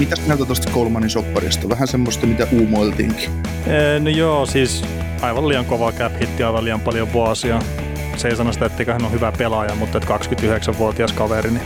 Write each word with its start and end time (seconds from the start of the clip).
Mitäs 0.00 0.26
mieltä 0.26 0.44
tuosta 0.44 0.70
Kolmanin 0.72 1.10
sopparista? 1.10 1.68
Vähän 1.68 1.88
semmoista, 1.88 2.26
mitä 2.26 2.46
uumoiltiinkin. 2.52 3.30
Ee, 3.66 4.00
no 4.00 4.10
joo, 4.10 4.46
siis 4.46 4.84
aivan 5.22 5.48
liian 5.48 5.64
kova 5.64 5.92
cap 5.92 6.12
hitti, 6.20 6.42
aivan 6.42 6.64
liian 6.64 6.80
paljon 6.80 7.12
vuosia. 7.12 7.62
Se 8.16 8.28
ei 8.28 8.36
sano 8.36 8.52
sitä, 8.52 8.66
etteikö 8.66 8.92
hän 8.92 9.04
ole 9.04 9.12
hyvä 9.12 9.32
pelaaja, 9.38 9.74
mutta 9.74 9.98
että 9.98 10.16
29-vuotias 10.16 11.12
kaveri, 11.12 11.50
niin 11.50 11.62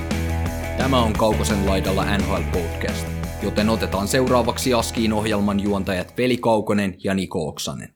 Tämä 0.79 1.03
on 1.03 1.13
Kaukosen 1.13 1.67
laidalla 1.67 2.19
NHL 2.19 2.43
Podcast, 2.53 3.07
joten 3.43 3.69
otetaan 3.69 4.09
seuraavaksi 4.09 4.75
Askiin 4.75 5.13
ohjelman 5.13 5.61
juontajat 5.61 6.19
Veli 6.19 6.37
Kaukonen 6.37 6.95
ja 7.05 7.15
Niko 7.15 7.49
Oksanen. 7.49 7.95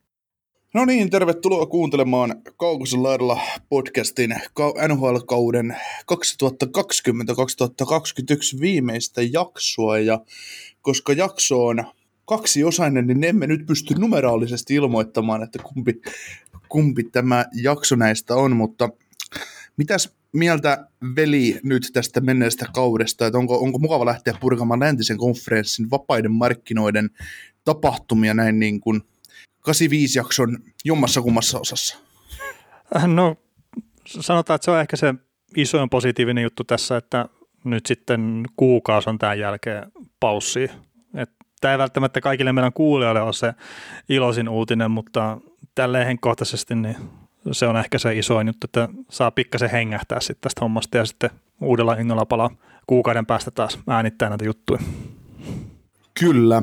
No 0.74 0.84
niin, 0.84 1.10
tervetuloa 1.10 1.66
kuuntelemaan 1.66 2.34
Kaukosen 2.56 3.02
laidalla 3.02 3.40
podcastin 3.68 4.34
NHL-kauden 4.88 5.76
2020-2021 8.56 8.60
viimeistä 8.60 9.22
jaksoa. 9.22 9.98
Ja 9.98 10.20
koska 10.82 11.12
jakso 11.12 11.66
on 11.66 11.84
kaksiosainen, 12.24 13.06
niin 13.06 13.24
emme 13.24 13.46
nyt 13.46 13.66
pysty 13.66 13.94
numeraalisesti 13.94 14.74
ilmoittamaan, 14.74 15.42
että 15.42 15.58
kumpi, 15.62 16.00
kumpi 16.68 17.04
tämä 17.04 17.44
jakso 17.62 17.96
näistä 17.96 18.34
on, 18.34 18.56
mutta 18.56 18.88
mitäs 19.76 20.14
mieltä 20.32 20.86
veli 21.16 21.60
nyt 21.62 21.90
tästä 21.92 22.20
menneestä 22.20 22.66
kaudesta, 22.74 23.26
että 23.26 23.38
onko, 23.38 23.58
onko 23.58 23.78
mukava 23.78 24.06
lähteä 24.06 24.34
purkamaan 24.40 24.80
läntisen 24.80 25.18
konferenssin 25.18 25.90
vapaiden 25.90 26.32
markkinoiden 26.32 27.10
tapahtumia 27.64 28.34
näin 28.34 28.58
niin 28.58 28.80
kuin 28.80 29.02
85 29.68 30.18
jakson 30.18 30.58
jommassa 30.84 31.22
kummassa 31.22 31.58
osassa? 31.58 31.98
No 33.06 33.36
sanotaan, 34.06 34.54
että 34.54 34.64
se 34.64 34.70
on 34.70 34.80
ehkä 34.80 34.96
se 34.96 35.14
isoin 35.56 35.90
positiivinen 35.90 36.42
juttu 36.42 36.64
tässä, 36.64 36.96
että 36.96 37.28
nyt 37.64 37.86
sitten 37.86 38.44
kuukausi 38.56 39.10
on 39.10 39.18
tämän 39.18 39.38
jälkeen 39.38 39.92
paussi. 40.20 40.70
Tämä 41.60 41.72
ei 41.72 41.78
välttämättä 41.78 42.20
kaikille 42.20 42.52
meidän 42.52 42.72
kuulijoille 42.72 43.20
ole 43.20 43.32
se 43.32 43.54
iloisin 44.08 44.48
uutinen, 44.48 44.90
mutta 44.90 45.38
tälleen 45.74 46.06
henkkohtaisesti 46.06 46.74
niin 46.74 46.96
se 47.52 47.66
on 47.66 47.76
ehkä 47.76 47.98
se 47.98 48.18
isoin 48.18 48.46
juttu, 48.46 48.64
että 48.64 48.88
saa 49.10 49.30
pikkasen 49.30 49.70
hengähtää 49.70 50.20
sitten 50.20 50.40
tästä 50.40 50.60
hommasta 50.60 50.96
ja 50.96 51.06
sitten 51.06 51.30
uudella 51.60 51.94
innolla 51.94 52.26
palaa 52.26 52.50
kuukauden 52.86 53.26
päästä 53.26 53.50
taas 53.50 53.78
äänittää 53.88 54.28
näitä 54.28 54.44
juttuja. 54.44 54.80
Kyllä. 56.18 56.62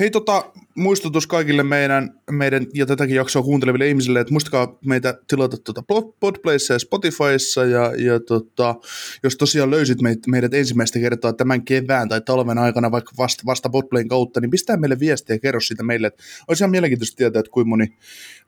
Hei 0.00 0.10
tota, 0.10 0.52
muistutus 0.74 1.26
kaikille 1.26 1.62
meidän, 1.62 2.14
meidän 2.30 2.66
ja 2.74 2.86
tätäkin 2.86 3.16
jaksoa 3.16 3.42
kuunteleville 3.42 3.88
ihmisille, 3.88 4.20
että 4.20 4.32
muistakaa 4.32 4.78
meitä 4.84 5.18
tilata 5.28 5.56
tuota 5.56 5.82
Podplayssa 6.20 6.72
ja 6.72 6.78
Spotifyssa 6.78 7.64
ja, 7.64 7.92
ja 7.96 8.20
tota, 8.20 8.74
jos 9.22 9.36
tosiaan 9.36 9.70
löysit 9.70 10.00
meidät, 10.00 10.26
meidät 10.26 10.54
ensimmäistä 10.54 10.98
kertaa 10.98 11.32
tämän 11.32 11.64
kevään 11.64 12.08
tai 12.08 12.20
talven 12.20 12.58
aikana 12.58 12.90
vaikka 12.90 13.12
vasta, 13.18 13.42
vasta 13.46 13.68
Podplayn 13.68 14.08
kautta, 14.08 14.40
niin 14.40 14.50
pistää 14.50 14.76
meille 14.76 15.00
viestiä 15.00 15.36
ja 15.36 15.40
kerro 15.40 15.60
siitä 15.60 15.82
meille, 15.82 16.06
että 16.06 16.22
olisi 16.48 16.62
ihan 16.62 16.70
mielenkiintoista 16.70 17.16
tietää, 17.16 17.40
että 17.40 17.52
kuinka 17.52 17.68
moni 17.68 17.96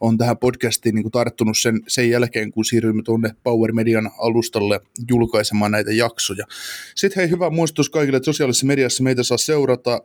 on 0.00 0.18
tähän 0.18 0.38
podcastiin 0.38 0.94
niin 0.94 1.04
kuin 1.04 1.12
tarttunut 1.12 1.58
sen, 1.58 1.80
sen 1.88 2.10
jälkeen, 2.10 2.50
kun 2.50 2.64
siirrymme 2.64 3.02
tuonne 3.02 3.30
Power 3.42 3.72
Median 3.72 4.10
alustalle 4.18 4.80
julkaisemaan 5.10 5.70
näitä 5.70 5.92
jaksoja. 5.92 6.46
Sitten 6.94 7.20
hei, 7.20 7.30
hyvä 7.30 7.50
muistutus 7.50 7.90
kaikille, 7.90 8.16
että 8.16 8.24
sosiaalisessa 8.24 8.66
mediassa 8.66 9.02
meitä 9.02 9.22
saa 9.22 9.38
seurata 9.38 10.02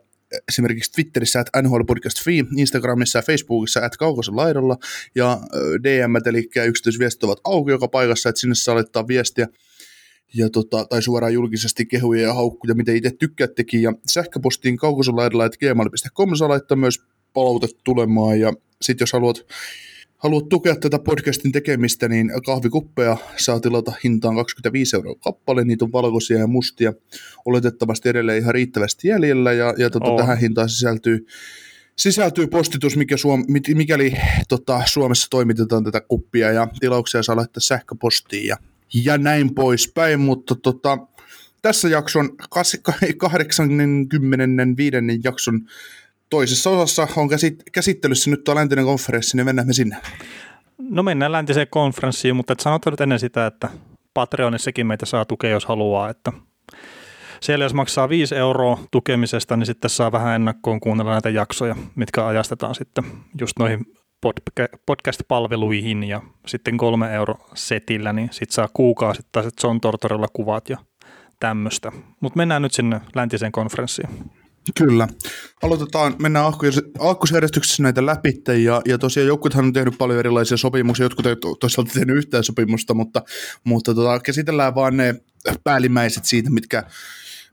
esimerkiksi 0.48 0.92
Twitterissä, 0.92 1.40
että 1.40 1.62
NHL 1.62 1.82
Podcast 1.86 2.22
Free, 2.22 2.44
Instagramissa 2.56 3.18
ja 3.18 3.22
Facebookissa, 3.22 3.86
että 3.86 3.98
kaukossa 3.98 4.36
laidalla, 4.36 4.76
ja 5.14 5.40
DM, 5.82 6.28
eli 6.28 6.48
yksityisviestit 6.66 7.24
ovat 7.24 7.40
auki 7.44 7.70
joka 7.70 7.88
paikassa, 7.88 8.28
että 8.28 8.40
sinne 8.40 8.54
saa 8.54 8.74
laittaa 8.74 9.08
viestiä, 9.08 9.48
ja 10.34 10.50
tota, 10.50 10.84
tai 10.84 11.02
suoraan 11.02 11.34
julkisesti 11.34 11.86
kehuja 11.86 12.22
ja 12.22 12.34
haukkuja, 12.34 12.74
mitä 12.74 12.92
itse 12.92 13.10
tykkäättekin, 13.10 13.82
ja 13.82 13.92
sähköpostiin 14.06 14.76
kaukosolaidalla, 14.76 15.46
että 15.46 15.58
gmail.com 15.58 16.34
saa 16.34 16.48
laittaa 16.48 16.76
myös 16.76 17.00
palautetta 17.32 17.80
tulemaan, 17.84 18.40
ja 18.40 18.52
sitten 18.82 19.02
jos 19.02 19.12
haluat 19.12 19.46
haluat 20.18 20.48
tukea 20.48 20.76
tätä 20.76 20.98
podcastin 20.98 21.52
tekemistä, 21.52 22.08
niin 22.08 22.30
kahvikuppeja 22.46 23.16
saa 23.36 23.60
tilata 23.60 23.92
hintaan 24.04 24.36
25 24.36 24.96
euroa 24.96 25.14
kappale. 25.14 25.64
Niitä 25.64 25.84
on 25.84 25.92
valkoisia 25.92 26.38
ja 26.38 26.46
mustia 26.46 26.92
oletettavasti 27.44 28.08
edelleen 28.08 28.38
ihan 28.38 28.54
riittävästi 28.54 29.08
jäljellä. 29.08 29.52
Ja, 29.52 29.74
ja 29.76 29.90
tota, 29.90 30.10
oh. 30.10 30.20
tähän 30.20 30.38
hintaan 30.38 30.68
sisältyy, 30.68 31.26
sisältyy 31.96 32.46
postitus, 32.46 32.96
mikä 32.96 33.16
Suom, 33.16 33.44
mikäli 33.74 34.14
tota, 34.48 34.82
Suomessa 34.86 35.26
toimitetaan 35.30 35.84
tätä 35.84 36.00
kuppia. 36.00 36.52
Ja 36.52 36.68
tilauksia 36.80 37.22
saa 37.22 37.36
laittaa 37.36 37.60
sähköpostiin 37.60 38.46
ja, 38.46 38.56
ja 39.04 39.18
näin 39.18 39.54
poispäin. 39.54 40.20
Mutta 40.20 40.54
tota, 40.54 40.98
tässä 41.62 41.88
jakson 41.88 42.30
85. 43.18 44.96
jakson 45.24 45.60
toisessa 46.30 46.70
osassa 46.70 47.08
on 47.16 47.28
käsittelyssä 47.72 48.30
nyt 48.30 48.44
tuo 48.44 48.54
läntinen 48.54 48.84
konferenssi, 48.84 49.36
niin 49.36 49.44
mennään 49.44 49.66
me 49.66 49.72
sinne. 49.72 49.96
No 50.78 51.02
mennään 51.02 51.32
läntiseen 51.32 51.66
konferenssiin, 51.70 52.36
mutta 52.36 52.52
et 52.52 52.60
sanotaan 52.60 52.92
nyt 52.92 53.00
ennen 53.00 53.18
sitä, 53.18 53.46
että 53.46 53.68
Patreonissakin 54.14 54.86
meitä 54.86 55.06
saa 55.06 55.24
tukea, 55.24 55.50
jos 55.50 55.66
haluaa, 55.66 56.10
että 56.10 56.32
siellä 57.40 57.64
jos 57.64 57.74
maksaa 57.74 58.08
5 58.08 58.34
euroa 58.36 58.78
tukemisesta, 58.90 59.56
niin 59.56 59.66
sitten 59.66 59.90
saa 59.90 60.12
vähän 60.12 60.34
ennakkoon 60.34 60.80
kuunnella 60.80 61.12
näitä 61.12 61.30
jaksoja, 61.30 61.76
mitkä 61.94 62.26
ajastetaan 62.26 62.74
sitten 62.74 63.04
just 63.40 63.52
noihin 63.58 63.86
podcast-palveluihin 64.86 66.04
ja 66.04 66.22
sitten 66.46 66.76
kolme 66.76 67.14
euro 67.14 67.34
setillä, 67.54 68.12
niin 68.12 68.28
sitten 68.32 68.54
saa 68.54 68.68
kuukausittaiset 68.72 69.54
John 69.62 69.80
Tortorella 69.80 70.26
kuvat 70.32 70.68
ja 70.70 70.78
tämmöistä. 71.40 71.92
Mutta 72.20 72.36
mennään 72.36 72.62
nyt 72.62 72.72
sinne 72.72 73.00
läntiseen 73.14 73.52
konferenssiin. 73.52 74.08
Kyllä. 74.76 75.08
Aloitetaan, 75.62 76.16
mennään 76.18 76.52
aakkosjärjestyksessä 76.98 77.82
näitä 77.82 78.06
läpi, 78.06 78.42
ja, 78.64 78.82
ja 78.86 78.98
tosiaan 78.98 79.26
joukkuethan 79.26 79.64
on 79.64 79.72
tehnyt 79.72 79.98
paljon 79.98 80.18
erilaisia 80.18 80.56
sopimuksia, 80.56 81.04
jotkut 81.04 81.26
ei 81.26 81.36
toisaalta 81.60 81.92
tehnyt 81.94 82.16
yhtään 82.16 82.44
sopimusta, 82.44 82.94
mutta, 82.94 83.22
mutta 83.64 83.94
tota, 83.94 84.20
käsitellään 84.20 84.74
vaan 84.74 84.96
ne 84.96 85.14
päällimmäiset 85.64 86.24
siitä, 86.24 86.50
mitkä, 86.50 86.82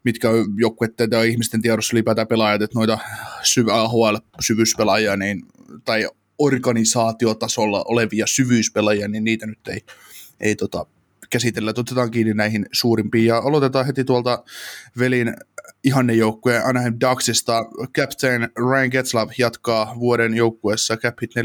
mitkä 0.03 0.29
joukkueiden 0.57 1.09
tai 1.09 1.29
ihmisten 1.29 1.61
tiedossa 1.61 1.95
ylipäätään 1.95 2.27
pelaajat, 2.27 2.61
että 2.61 2.79
noita 2.79 2.97
syv- 3.43 3.69
AHL-syvyyspelaajia 3.71 5.17
niin, 5.17 5.41
tai 5.85 6.09
organisaatiotasolla 6.39 7.83
olevia 7.87 8.27
syvyyspelaajia, 8.27 9.07
niin 9.07 9.23
niitä 9.23 9.45
nyt 9.45 9.67
ei, 9.67 9.81
ei 10.39 10.55
tota, 10.55 10.85
käsitellä. 11.29 11.73
Otetaan 11.77 12.11
kiinni 12.11 12.33
näihin 12.33 12.65
suurimpiin 12.71 13.25
ja 13.25 13.37
aloitetaan 13.37 13.85
heti 13.85 14.03
tuolta 14.03 14.43
velin 14.99 15.33
ihannejoukkueen 15.85 16.65
Anaheim 16.65 16.93
Ducksista. 17.01 17.65
Captain 17.97 18.49
Ryan 18.71 18.89
Getzlav 18.91 19.29
jatkaa 19.37 19.95
vuoden 19.99 20.33
joukkueessa 20.33 20.97
cap 20.97 21.17
hit 21.21 21.31
4,5 21.35 21.41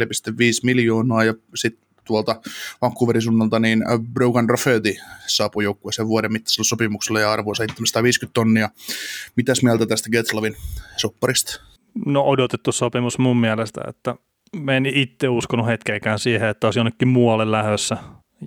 miljoonaa 0.63 1.25
ja 1.25 1.35
sitten 1.55 1.89
tuolta 2.05 2.41
Vancouverin 2.83 3.23
suunnalta, 3.23 3.59
niin 3.59 3.85
Brogan 4.13 4.51
Rafferty 4.51 4.95
saapui 5.27 5.65
joukkueeseen 5.65 6.09
vuoden 6.09 6.33
mittaisella 6.33 6.65
sopimuksella 6.65 7.21
ja 7.21 7.33
arvoa 7.33 7.55
750 7.55 8.35
tonnia. 8.35 8.69
Mitäs 9.37 9.63
mieltä 9.63 9.87
tästä 9.87 10.11
Getzlavin 10.11 10.57
sopparista? 10.97 11.61
No 12.07 12.23
odotettu 12.23 12.73
sopimus 12.73 13.19
mun 13.19 13.37
mielestä, 13.37 13.81
että 13.89 14.15
me 14.57 14.77
en 14.77 14.87
itse 14.87 15.29
uskonut 15.29 15.67
hetkeäkään 15.67 16.19
siihen, 16.19 16.49
että 16.49 16.67
olisi 16.67 16.79
jonnekin 16.79 17.09
muualle 17.09 17.51
lähössä. 17.51 17.97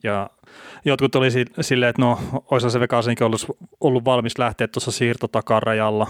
Ja 0.04 0.30
jotkut 0.86 1.16
oli 1.16 1.30
silleen, 1.62 1.90
että 1.90 2.02
no, 2.02 2.20
olisi 2.52 2.70
se 2.70 2.80
Vegasinkin 2.80 3.26
ollut, 3.26 3.58
ollut 3.80 4.06
valmis 4.06 4.38
lähteä 4.38 4.68
tuossa 4.68 4.92
siirtotakarajalla, 4.92 6.08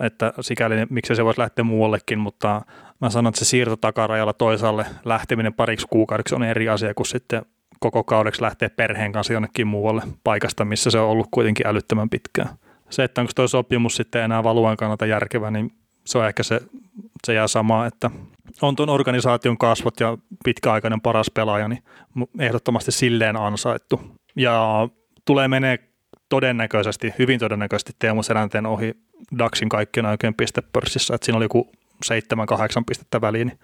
että 0.00 0.32
sikäli 0.40 0.74
miksei 0.90 1.16
se 1.16 1.24
voisi 1.24 1.40
lähteä 1.40 1.64
muuallekin, 1.64 2.18
mutta 2.18 2.62
mä 3.00 3.10
sanon, 3.10 3.30
että 3.30 3.38
se 3.38 3.44
siirtotakarajalla 3.44 4.32
toisaalle 4.32 4.86
lähteminen 5.04 5.54
pariksi 5.54 5.86
kuukaudeksi 5.90 6.34
on 6.34 6.42
eri 6.42 6.68
asia 6.68 6.94
kuin 6.94 7.06
sitten 7.06 7.42
koko 7.80 8.04
kaudeksi 8.04 8.42
lähteä 8.42 8.70
perheen 8.70 9.12
kanssa 9.12 9.32
jonnekin 9.32 9.66
muualle 9.66 10.02
paikasta, 10.24 10.64
missä 10.64 10.90
se 10.90 10.98
on 10.98 11.08
ollut 11.08 11.28
kuitenkin 11.30 11.66
älyttömän 11.66 12.10
pitkään. 12.10 12.48
Se, 12.90 13.04
että 13.04 13.20
onko 13.20 13.32
tuo 13.36 13.48
sopimus 13.48 13.96
sitten 13.96 14.22
enää 14.22 14.44
valuan 14.44 14.76
kannalta 14.76 15.06
järkevä, 15.06 15.50
niin 15.50 15.72
se 16.06 16.18
on 16.18 16.26
ehkä 16.26 16.42
se, 16.42 16.60
se 17.26 17.34
jää 17.34 17.48
sama, 17.48 17.86
että 17.86 18.10
on 18.62 18.76
tuon 18.76 18.88
organisaation 18.88 19.58
kasvot 19.58 20.00
ja 20.00 20.18
pitkäaikainen 20.44 21.00
paras 21.00 21.30
pelaaja, 21.30 21.68
niin 21.68 21.82
ehdottomasti 22.38 22.92
silleen 22.92 23.36
ansaittu. 23.36 24.00
Ja 24.36 24.88
tulee 25.24 25.48
menee 25.48 25.78
todennäköisesti, 26.28 27.14
hyvin 27.18 27.40
todennäköisesti 27.40 27.92
Teemu 27.98 28.22
Selänteen 28.22 28.66
ohi 28.66 28.94
Daxin 29.38 29.68
kaikkien 29.68 30.06
aikojen 30.06 30.34
pistepörssissä, 30.34 31.14
että 31.14 31.24
siinä 31.24 31.36
oli 31.36 31.44
joku 31.44 31.72
7-8 32.06 32.12
pistettä 32.86 33.20
väliin, 33.20 33.46
niin 33.46 33.58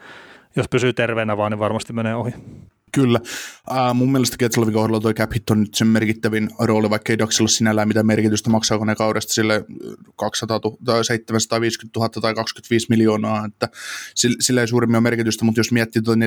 jos 0.57 0.69
pysyy 0.69 0.93
terveenä 0.93 1.37
vaan, 1.37 1.53
niin 1.53 1.59
varmasti 1.59 1.93
menee 1.93 2.15
ohi. 2.15 2.35
Kyllä. 2.93 3.21
Uh, 3.71 3.95
mun 3.95 4.13
mielestä 4.13 4.37
Ketselovin 4.37 4.75
kohdalla 4.75 5.01
toi 5.01 5.15
cap 5.15 5.33
hit 5.35 5.51
on 5.51 5.61
nyt 5.61 5.75
sen 5.75 5.89
merkittävin 5.89 6.51
rooli, 6.59 6.91
vaikka 6.91 7.13
ei 7.13 7.19
Daxilla 7.19 7.49
sinällään 7.49 7.89
mitään 7.89 8.07
merkitystä 8.07 8.51
maksaako 8.51 8.85
ne 8.85 8.95
kaudesta 8.95 9.33
sille 9.33 9.65
200 10.17 10.61
000, 10.65 10.77
tai 10.85 11.05
750 11.05 12.01
000 12.01 12.09
tai 12.09 12.35
25 12.35 12.87
miljoonaa, 12.91 13.45
että 13.45 13.69
sillä 14.15 14.61
ei 14.61 14.69
suurimmin 14.69 14.97
ole 14.97 15.03
merkitystä, 15.03 15.45
mutta 15.45 15.61
jos 15.61 15.73
miettii 15.73 16.03
tuo 16.03 16.15
4,5 16.15 16.21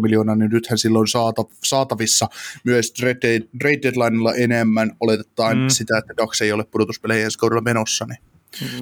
miljoonaa, 0.00 0.36
niin 0.36 0.50
nythän 0.50 0.78
silloin 0.78 1.08
saata, 1.08 1.42
saatavissa 1.64 2.28
myös 2.64 2.92
trade, 2.92 3.40
trade 3.60 3.78
deadlinella 3.82 4.34
enemmän 4.34 4.92
oletetaan 5.00 5.58
mm. 5.58 5.68
sitä, 5.68 5.98
että 5.98 6.14
Dax 6.16 6.42
ei 6.42 6.52
ole 6.52 6.64
pudotuspeleihin 6.64 7.24
ensi 7.24 7.38
kaudella 7.38 7.62
menossa, 7.62 8.06
niin 8.08 8.18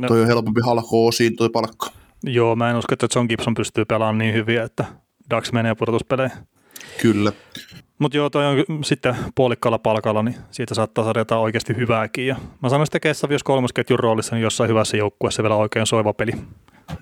no. 0.00 0.08
toi 0.08 0.20
on 0.20 0.26
helpompi 0.26 0.60
halkoa 0.60 1.08
osiin 1.08 1.36
toi 1.36 1.48
palkka. 1.48 1.90
Joo, 2.24 2.56
mä 2.56 2.70
en 2.70 2.76
usko, 2.76 2.92
että 2.92 3.08
John 3.14 3.26
Gibson 3.28 3.54
pystyy 3.54 3.84
pelaamaan 3.84 4.18
niin 4.18 4.34
hyvin, 4.34 4.60
että 4.60 4.84
Dax 5.30 5.52
menee 5.52 5.74
pudotuspeleihin. 5.74 6.38
Kyllä. 7.02 7.32
Mutta 7.98 8.16
joo, 8.16 8.30
toi 8.30 8.46
on 8.46 8.84
sitten 8.84 9.16
puolikkaalla 9.34 9.78
palkalla, 9.78 10.22
niin 10.22 10.36
siitä 10.50 10.74
saattaa 10.74 11.04
saada 11.04 11.20
jotain 11.20 11.40
oikeasti 11.40 11.76
hyvääkin. 11.76 12.26
Ja 12.26 12.36
mä 12.62 12.68
sanoin 12.68 12.88
Kessavi, 13.02 13.34
jos 13.34 13.42
kolmosketjun 13.42 13.98
roolissa, 13.98 14.34
niin 14.36 14.42
jossain 14.42 14.70
hyvässä 14.70 14.96
joukkueessa 14.96 15.42
vielä 15.42 15.56
oikein 15.56 15.86
soiva 15.86 16.12
peli. 16.12 16.32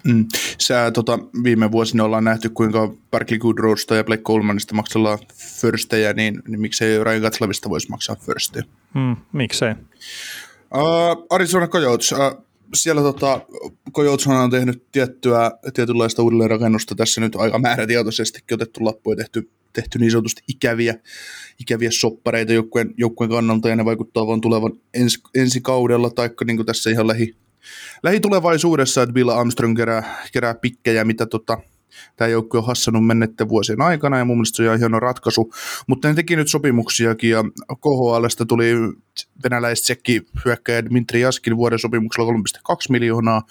Mm. 0.05 0.27
Sä, 0.59 0.91
tota, 0.91 1.19
viime 1.45 1.73
vuosina 1.73 2.05
ollaan 2.05 2.25
nähty, 2.25 2.49
kuinka 2.49 2.93
Barkley 3.11 3.39
Goodroadsta 3.39 3.97
ja 3.97 4.05
Blake 4.05 4.23
Colemanista 4.23 4.75
maksellaan 4.75 5.19
firstejä, 5.61 6.13
niin, 6.13 6.43
niin 6.49 6.61
miksei 6.61 7.05
Ryan 7.05 7.23
Gatlavista 7.23 7.71
voisi 7.71 7.91
maksaa 7.91 8.17
firstejä? 8.17 8.65
Mm, 8.95 9.17
miksei? 9.33 9.73
Uh, 10.75 11.27
Arizona 11.31 11.69
Coyotes, 11.69 12.13
uh, 12.13 12.45
siellä 12.75 13.03
tota, 13.03 13.41
Coyotes 13.93 14.27
on 14.27 14.51
tehnyt 14.51 14.85
tiettyä, 14.93 15.51
tietynlaista 15.75 16.23
uudelleenrakennusta 16.23 16.95
tässä 16.95 17.21
nyt 17.21 17.37
aika 17.37 17.59
määrätietoisestikin 17.59 18.55
otettu 18.55 18.85
lappu 18.85 19.11
ja 19.13 19.17
tehty, 19.17 19.51
tehty 19.73 19.99
niin 19.99 20.11
sanotusti 20.11 20.43
ikäviä, 20.49 20.95
ikäviä 21.61 21.91
soppareita 21.91 22.53
joukkueen, 22.53 22.95
joukkueen 22.97 23.31
kannalta 23.31 23.69
ja 23.69 23.77
ne 23.77 23.85
vaikuttaa 23.85 24.27
vaan 24.27 24.41
tulevan 24.41 24.73
ens, 24.95 25.19
ensi 25.35 25.61
kaudella 25.61 26.11
tai 26.11 26.31
niin 26.47 26.67
tässä 26.67 26.91
ihan 26.91 27.07
lähi, 27.07 27.37
lähitulevaisuudessa, 28.03 29.03
että 29.03 29.13
Bill 29.13 29.29
Armstrong 29.29 29.77
kerää, 29.77 30.27
kerää 30.33 30.55
pikkejä, 30.55 31.05
mitä 31.05 31.27
tota, 31.27 31.59
tämä 32.17 32.29
joukkue 32.29 32.59
on 32.59 32.67
hassannut 32.67 33.07
mennette 33.07 33.49
vuosien 33.49 33.81
aikana 33.81 34.19
ja 34.19 34.25
mun 34.25 34.37
mielestä 34.37 34.57
se 34.57 34.71
on 34.71 34.79
hieno 34.79 35.01
ratkaisu, 35.01 35.53
mutta 35.87 36.09
ne 36.09 36.15
teki 36.15 36.37
nyt 36.37 36.49
sopimuksiakin 36.49 37.31
ja 37.31 37.45
KHLstä 37.69 38.45
tuli 38.45 38.73
venäläisetsekki 39.45 40.23
hyökkäjä 40.45 40.85
Dmitri 40.85 41.21
Jaskin 41.21 41.57
vuoden 41.57 41.79
sopimuksella 41.79 42.33
3,2 42.33 42.39
miljoonaa, 42.91 43.43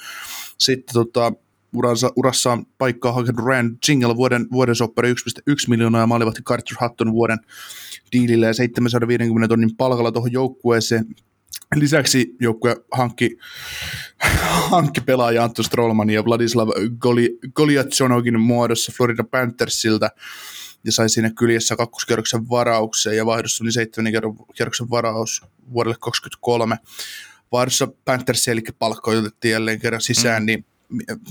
sitten 0.57 0.93
tota, 0.93 1.31
uransa, 1.73 2.11
urassaan 2.15 2.65
paikkaa 2.77 3.11
hakenut 3.11 3.45
Rand 3.45 3.77
Jingle 3.87 4.15
vuoden, 4.15 4.47
vuoden 4.51 4.75
soppari 4.75 5.13
1,1 5.13 5.15
miljoonaa 5.67 6.01
ja 6.01 6.07
maalivahti 6.07 6.41
Carter 6.43 6.77
Hutton 6.81 7.13
vuoden 7.13 7.37
diilillä 8.11 8.47
ja 8.47 8.53
750 8.53 9.47
tonnin 9.47 9.75
palkalla 9.75 10.11
tuohon 10.11 10.31
joukkueeseen. 10.31 11.05
Lisäksi 11.75 12.35
joukkue 12.39 12.75
hankki, 12.91 13.37
hankki 14.71 15.01
pelaaja 15.01 15.43
Antto 15.43 15.63
Strollman 15.63 16.09
ja 16.09 16.25
Vladislav 16.25 16.69
Goli, 16.99 17.39
Goliatsonogin 17.53 18.39
muodossa 18.39 18.91
Florida 18.97 19.23
Panthersilta 19.23 20.09
ja 20.83 20.91
sai 20.91 21.09
siinä 21.09 21.31
kyljessä 21.37 21.75
kakkoskerroksen 21.75 22.49
varauksen 22.49 23.17
ja 23.17 23.25
vaihdossa 23.25 23.63
oli 23.63 23.71
seitsemän 23.71 24.13
kerroksen 24.55 24.89
varaus 24.89 25.41
vuodelle 25.73 25.95
2023. 25.99 26.77
Vaihdossa 27.51 27.87
Panthers 28.05 28.47
eli 28.47 28.61
palkka 28.79 29.11
otettiin 29.11 29.51
jälleen 29.51 29.79
kerran 29.79 30.01
sisään, 30.01 30.43
mm. 30.43 30.45
niin 30.45 30.65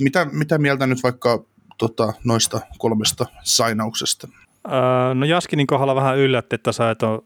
mitä, 0.00 0.26
mitä 0.32 0.58
mieltä 0.58 0.86
nyt 0.86 1.02
vaikka 1.02 1.44
tota, 1.78 2.12
noista 2.24 2.60
kolmesta 2.78 3.26
sainauksesta? 3.42 4.28
Öö, 4.68 5.14
no 5.14 5.26
Jaskinin 5.26 5.66
kohdalla 5.66 5.94
vähän 5.94 6.18
yllätti, 6.18 6.54
että 6.54 6.72
sä 6.72 6.90
et 6.90 7.02
ole 7.02 7.22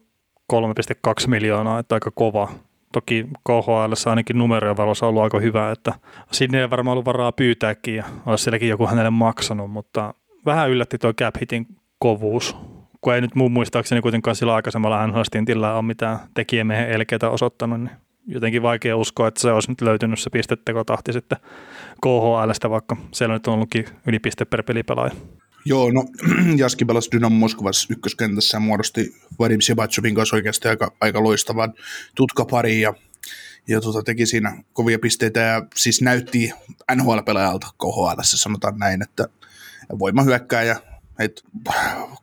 3,2 0.53 1.27
miljoonaa, 1.27 1.79
että 1.79 1.95
aika 1.95 2.11
kova 2.11 2.49
toki 2.91 3.27
KHL 3.43 4.09
ainakin 4.09 4.37
numerojen 4.37 4.77
valossa 4.77 5.07
ollut 5.07 5.23
aika 5.23 5.39
hyvä, 5.39 5.71
että 5.71 5.93
sinne 6.31 6.61
ei 6.61 6.69
varmaan 6.69 6.93
ollut 6.93 7.05
varaa 7.05 7.31
pyytääkin 7.31 7.95
ja 7.95 8.03
olisi 8.25 8.43
sielläkin 8.43 8.69
joku 8.69 8.87
hänelle 8.87 9.09
maksanut, 9.09 9.71
mutta 9.71 10.13
vähän 10.45 10.69
yllätti 10.69 10.97
tuo 10.97 11.13
cap 11.13 11.35
hitin 11.41 11.67
kovuus, 11.99 12.55
kun 13.01 13.15
ei 13.15 13.21
nyt 13.21 13.35
muun 13.35 13.51
muistaakseni 13.51 14.01
kuitenkaan 14.01 14.35
sillä 14.35 14.55
aikaisemmalla 14.55 15.07
NHL-stintillä 15.07 15.73
ole 15.73 15.81
mitään 15.81 16.19
tekijämiehen 16.33 16.89
elkeitä 16.89 17.29
osoittanut, 17.29 17.79
niin 17.79 17.91
jotenkin 18.27 18.61
vaikea 18.61 18.97
uskoa, 18.97 19.27
että 19.27 19.41
se 19.41 19.51
olisi 19.51 19.71
nyt 19.71 19.81
löytynyt 19.81 20.19
se 20.19 20.29
pistettekotahti 20.29 21.13
sitten 21.13 21.37
KHLstä, 22.01 22.69
vaikka 22.69 22.97
siellä 23.11 23.35
nyt 23.35 23.47
on 23.47 23.53
ollutkin 23.53 23.85
yli 24.07 24.19
piste 24.19 24.45
per 24.45 24.63
pelipelaaja. 24.63 25.11
Joo, 25.65 25.91
no 25.91 26.05
Jaski 26.57 26.85
pelasi 26.85 27.11
Dynamo 27.11 27.35
Moskovassa 27.35 27.87
ykköskentässä 27.91 28.55
ja 28.55 28.59
muodosti 28.59 29.15
Vadim 29.39 29.61
Sebachevin 29.61 30.15
kanssa 30.15 30.35
oikeasti 30.35 30.67
aika, 30.67 30.91
aika 31.01 31.23
loistavan 31.23 31.73
tutkapari 32.15 32.81
ja, 32.81 32.93
ja 33.67 33.81
tota, 33.81 34.03
teki 34.03 34.25
siinä 34.25 34.63
kovia 34.73 34.99
pisteitä 34.99 35.39
ja 35.39 35.65
siis 35.75 36.01
näytti 36.01 36.51
NHL-pelaajalta 36.95 37.67
KHL, 37.77 38.21
sanotaan 38.21 38.79
näin, 38.79 39.01
että 39.01 39.27
voima 39.99 40.23
hyökkää 40.23 40.63
ja 40.63 40.75
et 41.21 41.43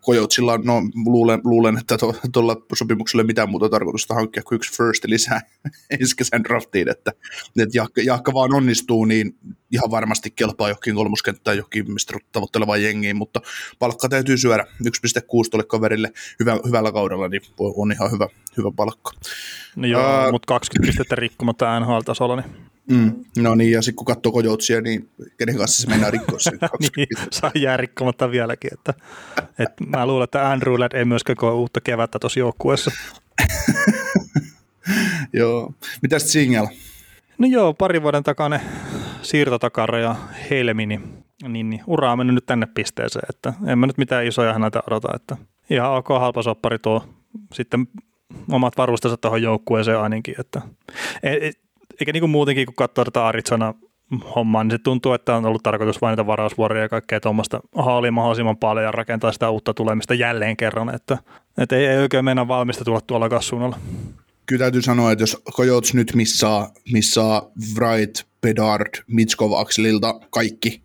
Kojoutsilla, 0.00 0.58
no 0.58 0.82
luulen, 1.04 1.40
luulen 1.44 1.78
että 1.78 1.96
tuolla 2.32 2.54
to, 2.54 2.62
sopimuksella 2.74 3.22
ei 3.22 3.26
mitään 3.26 3.50
muuta 3.50 3.68
tarkoitusta 3.68 4.14
hankkia 4.14 4.42
kuin 4.42 4.56
yksi 4.56 4.76
first 4.76 5.04
lisää 5.04 5.40
ensi 6.00 6.16
kesän 6.16 6.44
draftiin, 6.44 6.88
että, 6.88 7.12
että 7.62 7.78
Jaakka, 7.78 8.00
Jaakka, 8.02 8.34
vaan 8.34 8.54
onnistuu, 8.54 9.04
niin 9.04 9.36
ihan 9.70 9.90
varmasti 9.90 10.30
kelpaa 10.30 10.68
johonkin 10.68 10.94
kolmoskenttään 10.94 11.56
johonkin 11.56 11.92
mistä 11.92 12.18
tavoittelevaan 12.32 12.82
jengiin, 12.82 13.16
mutta 13.16 13.40
palkka 13.78 14.08
täytyy 14.08 14.38
syödä 14.38 14.64
1,6 14.64 14.70
tuolle 15.50 15.66
kaverille 15.66 16.12
hyvä, 16.40 16.58
hyvällä 16.66 16.92
kaudella, 16.92 17.28
niin 17.28 17.42
on 17.58 17.92
ihan 17.92 18.12
hyvä, 18.12 18.28
hyvä 18.56 18.70
palkka. 18.76 19.12
No 19.76 19.86
joo, 19.88 20.26
uh, 20.26 20.32
mutta 20.32 20.46
20 20.46 20.86
pistettä 20.86 21.16
rikkomatta 21.16 21.80
NHL-tasolla, 21.80 22.36
niin 22.36 22.68
Mm. 22.88 23.24
No 23.38 23.54
niin, 23.54 23.72
ja 23.72 23.82
sitten 23.82 23.96
kun 23.96 24.06
katsoo 24.06 24.32
kojoutsia, 24.32 24.80
niin 24.80 25.08
kenen 25.38 25.56
kanssa 25.56 25.82
se 25.82 25.88
mennään 25.88 26.12
rikkoa 26.12 26.38
sen 26.38 26.58
niin, 26.96 27.08
saa 27.30 27.50
jää 27.54 27.76
rikkomatta 27.76 28.30
vieläkin. 28.30 28.70
Että, 28.74 28.94
että 29.58 29.84
mä 29.86 30.06
luulen, 30.06 30.24
että 30.24 30.50
Andrew 30.50 30.78
Ladd 30.78 30.94
ei 30.94 31.04
myöskään 31.04 31.36
koe 31.36 31.52
uutta 31.52 31.80
kevättä 31.80 32.18
tuossa 32.18 32.40
joukkueessa. 32.40 32.90
joo. 35.32 35.74
Mitäs 36.02 36.32
Single? 36.32 36.68
No 37.38 37.46
joo, 37.46 37.74
pari 37.74 38.02
vuoden 38.02 38.22
takainen 38.22 38.60
siirtotakara 39.22 39.98
ja 39.98 40.16
Helmini, 40.50 41.00
niin, 41.48 41.70
niin 41.70 41.82
ura 41.86 42.12
on 42.12 42.18
mennyt 42.18 42.34
nyt 42.34 42.46
tänne 42.46 42.66
pisteeseen, 42.74 43.26
että 43.28 43.52
en 43.66 43.78
mä 43.78 43.86
nyt 43.86 43.98
mitään 43.98 44.26
isoja 44.26 44.58
näitä 44.58 44.82
odota, 44.86 45.08
että 45.14 45.36
ihan 45.70 45.92
ok 45.92 46.08
halpa 46.08 46.42
soppari 46.42 46.78
tuo 46.78 47.04
sitten 47.54 47.88
omat 48.50 48.76
varustensa 48.76 49.16
tuohon 49.16 49.42
joukkueeseen 49.42 49.98
ainakin, 49.98 50.34
että 50.40 50.62
e, 51.22 51.50
eikä 52.00 52.12
niin 52.12 52.22
kuin 52.22 52.30
muutenkin, 52.30 52.66
kun 52.66 52.74
katsoo 52.74 53.04
tätä 53.04 53.26
Arizona 53.26 53.74
hommaa, 54.34 54.64
niin 54.64 54.70
se 54.70 54.78
tuntuu, 54.78 55.12
että 55.12 55.36
on 55.36 55.46
ollut 55.46 55.62
tarkoitus 55.62 56.00
vain 56.00 56.12
niitä 56.12 56.26
varausvuoroja 56.26 56.82
ja 56.82 56.88
kaikkea 56.88 57.20
tuommoista 57.20 57.60
haalia 57.74 58.12
mahdollisimman 58.12 58.56
paljon 58.56 58.84
ja 58.84 58.92
rakentaa 58.92 59.32
sitä 59.32 59.50
uutta 59.50 59.74
tulemista 59.74 60.14
jälleen 60.14 60.56
kerran, 60.56 60.94
että, 60.94 61.18
että 61.58 61.76
ei, 61.76 61.86
ei 61.86 61.98
oikein 61.98 62.24
mennä 62.24 62.48
valmista 62.48 62.84
tulla 62.84 63.00
tuolla 63.00 63.28
kassuunnalla. 63.28 63.78
Kyllä 64.46 64.60
täytyy 64.60 64.82
sanoa, 64.82 65.12
että 65.12 65.22
jos 65.22 65.42
Coyotes 65.52 65.94
nyt 65.94 66.14
missaa, 66.14 66.70
missaa 66.92 67.50
Wright, 67.76 68.22
Bedard, 68.40 69.04
Mitskov, 69.06 69.52
Akselilta 69.52 70.20
kaikki 70.30 70.82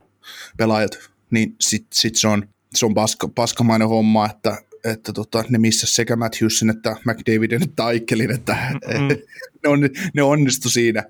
pelaajat, 0.57 0.91
niin 1.31 1.55
sit, 1.59 1.87
sit 1.93 2.15
se 2.15 2.27
on, 2.27 2.47
se 2.73 2.85
on 2.85 2.93
paska, 2.93 3.27
paskamainen 3.27 3.87
homma, 3.87 4.25
että, 4.25 4.57
että 4.83 5.13
tota, 5.13 5.43
ne 5.49 5.57
missä 5.57 5.87
sekä 5.87 6.15
Matthewsin 6.15 6.69
että 6.69 6.95
McDavidin 7.05 7.63
että 7.63 7.85
Aikelin, 7.85 8.31
että 8.31 8.57
mm-hmm. 8.71 9.07
ne, 9.63 9.69
on, 9.69 9.79
ne 10.13 10.23
onnistu 10.23 10.69
siinä, 10.69 11.03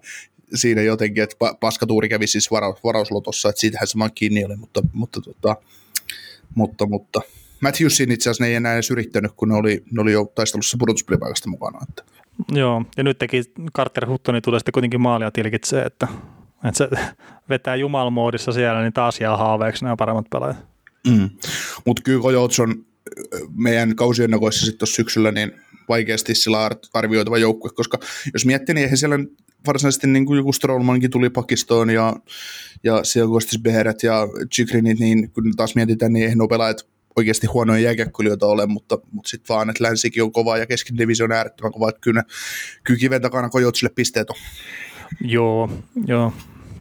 siinä 0.53 0.81
jotenkin, 0.81 1.23
että 1.23 1.35
paskatuuri 1.59 2.09
kävi 2.09 2.27
siis 2.27 2.51
vara, 2.51 2.73
varauslotossa, 2.83 3.49
että 3.49 3.59
siitähän 3.59 3.87
se 3.87 3.97
kiinni 4.15 4.45
oli, 4.45 4.55
mutta, 4.55 4.81
mutta, 4.93 5.21
tota, 5.21 5.55
mutta, 6.55 6.85
mutta 6.85 7.21
Matthewsin 7.61 8.11
itse 8.11 8.29
asiassa 8.29 8.43
ne 8.43 8.47
ei 8.47 8.55
enää 8.55 8.73
edes 8.73 8.91
yrittänyt, 8.91 9.31
kun 9.35 9.49
ne 9.49 9.55
oli, 9.55 9.83
ne 9.91 10.01
oli 10.01 10.11
jo 10.11 10.31
taistelussa 10.35 10.77
pudotuspelipaikasta 10.79 11.49
mukana. 11.49 11.79
Että. 11.89 12.03
Joo, 12.51 12.85
ja 12.97 13.03
nyt 13.03 13.17
teki 13.17 13.43
Carter 13.75 14.07
Huttoni 14.07 14.41
tulee 14.41 14.59
sitten 14.59 14.71
kuitenkin 14.71 15.01
maalia 15.01 15.31
tilkitsee, 15.31 15.83
että, 15.85 16.07
että 16.65 16.77
se 16.77 16.89
vetää 17.49 17.75
jumalmoodissa 17.75 18.51
siellä, 18.51 18.81
niin 18.81 18.93
taas 18.93 19.21
jää 19.21 19.37
haaveeksi 19.37 19.83
nämä 19.83 19.95
paremmat 19.95 20.25
pelaajat. 20.29 20.57
Mm. 21.07 21.29
Mutta 21.85 22.01
kyllä 22.01 22.23
Coyotes 22.23 22.59
on 22.59 22.85
meidän 23.55 23.95
kausiennakoissa 23.95 24.65
sitten 24.65 24.87
syksyllä 24.87 25.31
niin 25.31 25.51
vaikeasti 25.89 26.35
sillä 26.35 26.69
arvioitava 26.93 27.37
joukkue, 27.37 27.71
koska 27.75 27.99
jos 28.33 28.45
miettii, 28.45 28.75
niin 28.75 28.83
eihän 28.83 28.97
siellä 28.97 29.19
varsinaisesti 29.67 30.07
niin 30.07 30.25
kuin 30.25 30.37
joku 30.37 30.53
Strollmankin 30.53 31.11
tuli 31.11 31.29
pakistoon 31.29 31.89
ja, 31.89 32.15
ja 32.83 33.03
siellä 33.03 33.31
Kostis 33.31 33.61
Beheret 33.61 34.03
ja 34.03 34.27
Chikrinit, 34.53 34.99
niin 34.99 35.31
kun 35.31 35.51
taas 35.55 35.75
mietitään, 35.75 36.13
niin 36.13 36.23
eihän 36.23 36.37
nuo 36.37 36.47
pelaajat 36.47 36.87
oikeasti 37.15 37.47
huonoja 37.47 37.79
jääkäkkylijoita 37.79 38.45
ole, 38.45 38.65
mutta, 38.65 38.97
mutta 39.11 39.29
sitten 39.29 39.53
vaan, 39.53 39.69
että 39.69 39.83
länsikin 39.83 40.23
on 40.23 40.31
kova 40.31 40.57
ja 40.57 40.65
keskidivisio 40.65 41.23
on 41.23 41.31
äärettömän 41.31 41.71
kova, 41.71 41.89
että 41.89 42.01
kyllä, 42.01 42.23
kyllä 42.83 42.99
kiven 42.99 43.21
takana 43.21 43.49
Kojotsille 43.49 43.93
pisteet 43.95 44.29
on. 44.29 44.35
Joo, 45.21 45.83
joo. 46.07 46.33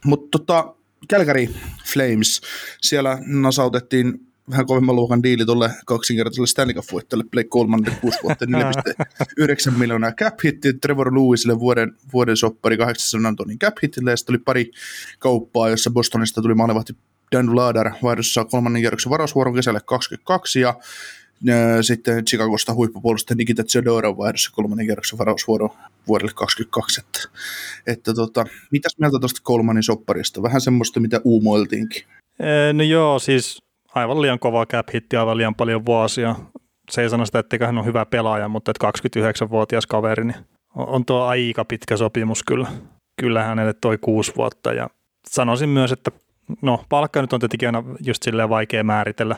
Mutta 0.04 0.38
tota, 0.38 0.74
Calgary 1.10 1.48
Flames. 1.92 2.40
Siellä 2.80 3.18
nasautettiin 3.26 4.31
vähän 4.50 4.66
kovemman 4.66 4.96
luokan 4.96 5.22
diili 5.22 5.44
tuolle 5.44 5.70
kaksinkertaiselle 5.86 6.46
Stanley 6.46 6.74
Cup-voittajalle 6.74 7.24
Blake 7.30 7.48
Colemanille 7.48 7.96
6 8.00 8.18
vuotta 8.22 8.44
4,9 8.44 9.78
miljoonaa 9.78 10.12
cap 10.12 10.34
hitti, 10.44 10.72
Trevor 10.72 11.14
Lewisille 11.14 11.58
vuoden, 11.58 11.92
vuoden 12.12 12.36
soppari 12.36 12.76
800 12.76 13.34
tonnin 13.36 13.58
cap 13.58 13.74
hitille, 13.82 14.10
ja 14.10 14.16
sitten 14.16 14.32
oli 14.32 14.42
pari 14.44 14.70
kauppaa, 15.18 15.68
jossa 15.68 15.90
Bostonista 15.90 16.42
tuli 16.42 16.54
maalivahti 16.54 16.92
Dan 17.32 17.52
Vladar 17.52 17.92
vaihdossa 18.02 18.44
kolmannen 18.44 18.82
kierroksen 18.82 19.10
varausvuoron 19.10 19.54
kesälle 19.54 19.80
22, 19.84 20.60
ja 20.60 20.74
sitten 21.82 22.24
Chicagosta 22.24 22.74
huippupuolustaja 22.74 23.36
Nikita 23.36 23.64
Zedora 23.64 24.16
vaihdossa 24.16 24.50
kolmannen 24.52 24.86
kierroksen 24.86 25.18
varausvuoro 25.18 25.76
vuodelle 26.08 26.32
22. 26.34 27.00
Että, 27.00 27.28
että 27.86 28.14
tota, 28.14 28.44
mitäs 28.70 28.98
mieltä 28.98 29.18
tuosta 29.18 29.40
kolmannen 29.42 29.82
sopparista? 29.82 30.42
Vähän 30.42 30.60
semmoista, 30.60 31.00
mitä 31.00 31.20
uumoiltiinkin. 31.24 32.02
No 32.72 32.82
joo, 32.82 33.18
siis 33.18 33.62
aivan 33.94 34.22
liian 34.22 34.38
kova 34.38 34.66
cap 34.66 34.88
hitti, 34.94 35.16
aivan 35.16 35.36
liian 35.36 35.54
paljon 35.54 35.86
vuosia. 35.86 36.34
Se 36.90 37.02
ei 37.02 37.10
sano 37.10 37.26
sitä, 37.26 37.38
etteikö 37.38 37.66
hän 37.66 37.78
ole 37.78 37.86
hyvä 37.86 38.06
pelaaja, 38.06 38.48
mutta 38.48 38.70
että 38.70 38.88
29-vuotias 38.88 39.86
kaveri, 39.86 40.24
niin 40.24 40.36
on 40.74 41.04
tuo 41.04 41.22
aika 41.22 41.64
pitkä 41.64 41.96
sopimus 41.96 42.42
kyllä. 42.42 42.68
Kyllä 43.16 43.42
hänelle 43.42 43.72
toi 43.72 43.98
kuusi 43.98 44.32
vuotta 44.36 44.72
ja 44.72 44.90
sanoisin 45.28 45.68
myös, 45.68 45.92
että 45.92 46.10
no 46.62 46.84
palkka 46.88 47.20
nyt 47.20 47.32
on 47.32 47.40
tietenkin 47.40 47.68
aina 47.68 47.84
just 48.06 48.22
silleen 48.22 48.48
vaikea 48.48 48.84
määritellä, 48.84 49.36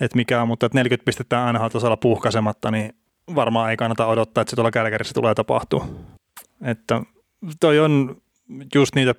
että 0.00 0.16
mikä 0.16 0.42
on, 0.42 0.48
mutta 0.48 0.66
että 0.66 0.78
40 0.78 1.04
pistettä 1.04 1.44
aina 1.44 1.70
tasolla 1.70 1.96
puhkasematta, 1.96 2.70
niin 2.70 2.94
varmaan 3.34 3.70
ei 3.70 3.76
kannata 3.76 4.06
odottaa, 4.06 4.42
että 4.42 4.50
se 4.50 4.56
tuolla 4.56 4.70
Kälkärissä 4.70 5.14
tulee 5.14 5.34
tapahtua. 5.34 5.86
Että 6.64 7.02
toi 7.60 7.78
on 7.78 8.16
just 8.74 8.94
niitä 8.94 9.14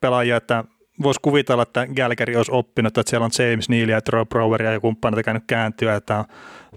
pelaajia, 0.00 0.36
että 0.36 0.64
voisi 1.02 1.20
kuvitella, 1.22 1.62
että 1.62 1.86
Gälkäri 1.86 2.36
olisi 2.36 2.52
oppinut, 2.52 2.98
että 2.98 3.10
siellä 3.10 3.24
on 3.24 3.30
James 3.38 3.68
Neal 3.68 3.88
ja 3.88 4.00
Troy 4.00 4.24
Broweria 4.24 4.72
ja 4.72 4.80
kumppanit 4.80 5.24
käynyt 5.24 5.44
kääntyä, 5.46 5.94
että 5.94 6.18
on 6.18 6.24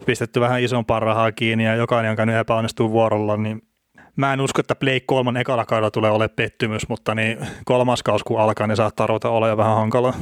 pistetty 0.06 0.40
vähän 0.40 0.64
isompaa 0.64 1.00
rahaa 1.00 1.32
kiinni 1.32 1.66
ja 1.66 1.76
jokainen 1.76 2.12
on 2.12 2.18
käynyt 2.18 2.36
epäonnistuu 2.36 2.92
vuorolla, 2.92 3.38
niin 3.38 3.62
mä 4.16 4.34
en 4.34 4.42
usko, 4.42 4.60
että 4.60 4.76
Blake 4.76 5.04
kolman 5.06 5.38
ekalla 5.38 5.66
kaudella 5.66 5.92
tulee 5.92 6.12
ole 6.12 6.28
pettymys, 6.28 6.90
mutta 6.90 7.16
niin 7.16 7.38
kolmas 7.66 8.04
kaus 8.04 8.24
kun 8.24 8.40
alkaa, 8.40 8.68
niin 8.68 8.78
saattaa 8.78 9.08
ruveta 9.08 9.30
olla 9.30 9.48
jo 9.48 9.58
vähän 9.58 9.76
hankalaa. 9.76 10.14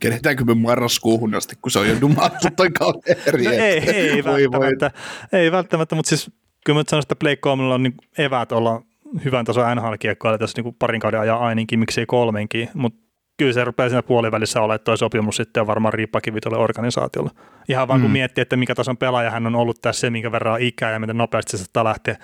Keretäänkö 0.00 0.44
me 0.44 0.54
marraskuuhun 0.54 1.34
asti, 1.34 1.56
kun 1.62 1.70
se 1.70 1.78
on 1.78 1.88
jo 1.88 2.00
dumattu 2.00 2.48
toi 2.56 2.70
kaveri? 2.78 3.44
No 3.44 3.50
ei, 3.50 3.90
ei, 3.90 4.24
voi, 4.24 4.50
välttämättä, 4.50 4.90
voi. 5.32 5.40
ei 5.40 5.52
välttämättä, 5.52 5.94
mutta 5.94 6.08
siis 6.08 6.30
kyllä 6.64 6.78
mä 6.78 6.84
sanoisin, 6.88 7.06
että 7.06 7.16
Blake 7.16 7.36
Colemanilla 7.36 7.74
on 7.74 7.82
niin 7.82 7.94
eväät 8.18 8.52
olla 8.52 8.82
hyvän 9.24 9.44
tason 9.44 9.76
NHL-kiekkoilla 9.76 10.38
tässä 10.38 10.62
niin 10.62 10.74
parin 10.78 11.00
kauden 11.00 11.20
ajan 11.20 11.40
ainakin, 11.40 11.78
miksei 11.78 12.06
kolmenkin, 12.06 12.68
mutta 12.74 13.03
kyllä 13.36 13.52
se 13.52 13.64
rupeaa 13.64 13.88
siinä 13.88 14.02
puolivälissä 14.02 14.60
olemaan, 14.60 14.76
että 14.76 14.84
tuo 14.84 14.96
sopimus 14.96 15.36
sitten 15.36 15.60
on 15.60 15.66
varmaan 15.66 15.94
riippakivi 15.94 16.40
tuolle 16.40 16.58
organisaatiolle. 16.58 17.30
Ihan 17.68 17.88
vaan 17.88 18.00
mm. 18.00 18.02
kun 18.02 18.10
miettii, 18.10 18.42
että 18.42 18.56
mikä 18.56 18.74
tason 18.74 18.96
pelaaja 18.96 19.30
hän 19.30 19.46
on 19.46 19.56
ollut 19.56 19.82
tässä, 19.82 20.10
minkä 20.10 20.32
verran 20.32 20.60
ikää 20.60 20.90
ja 20.90 20.98
miten 20.98 21.16
nopeasti 21.16 21.50
se 21.50 21.56
saattaa 21.58 21.84
lähteä 21.84 22.16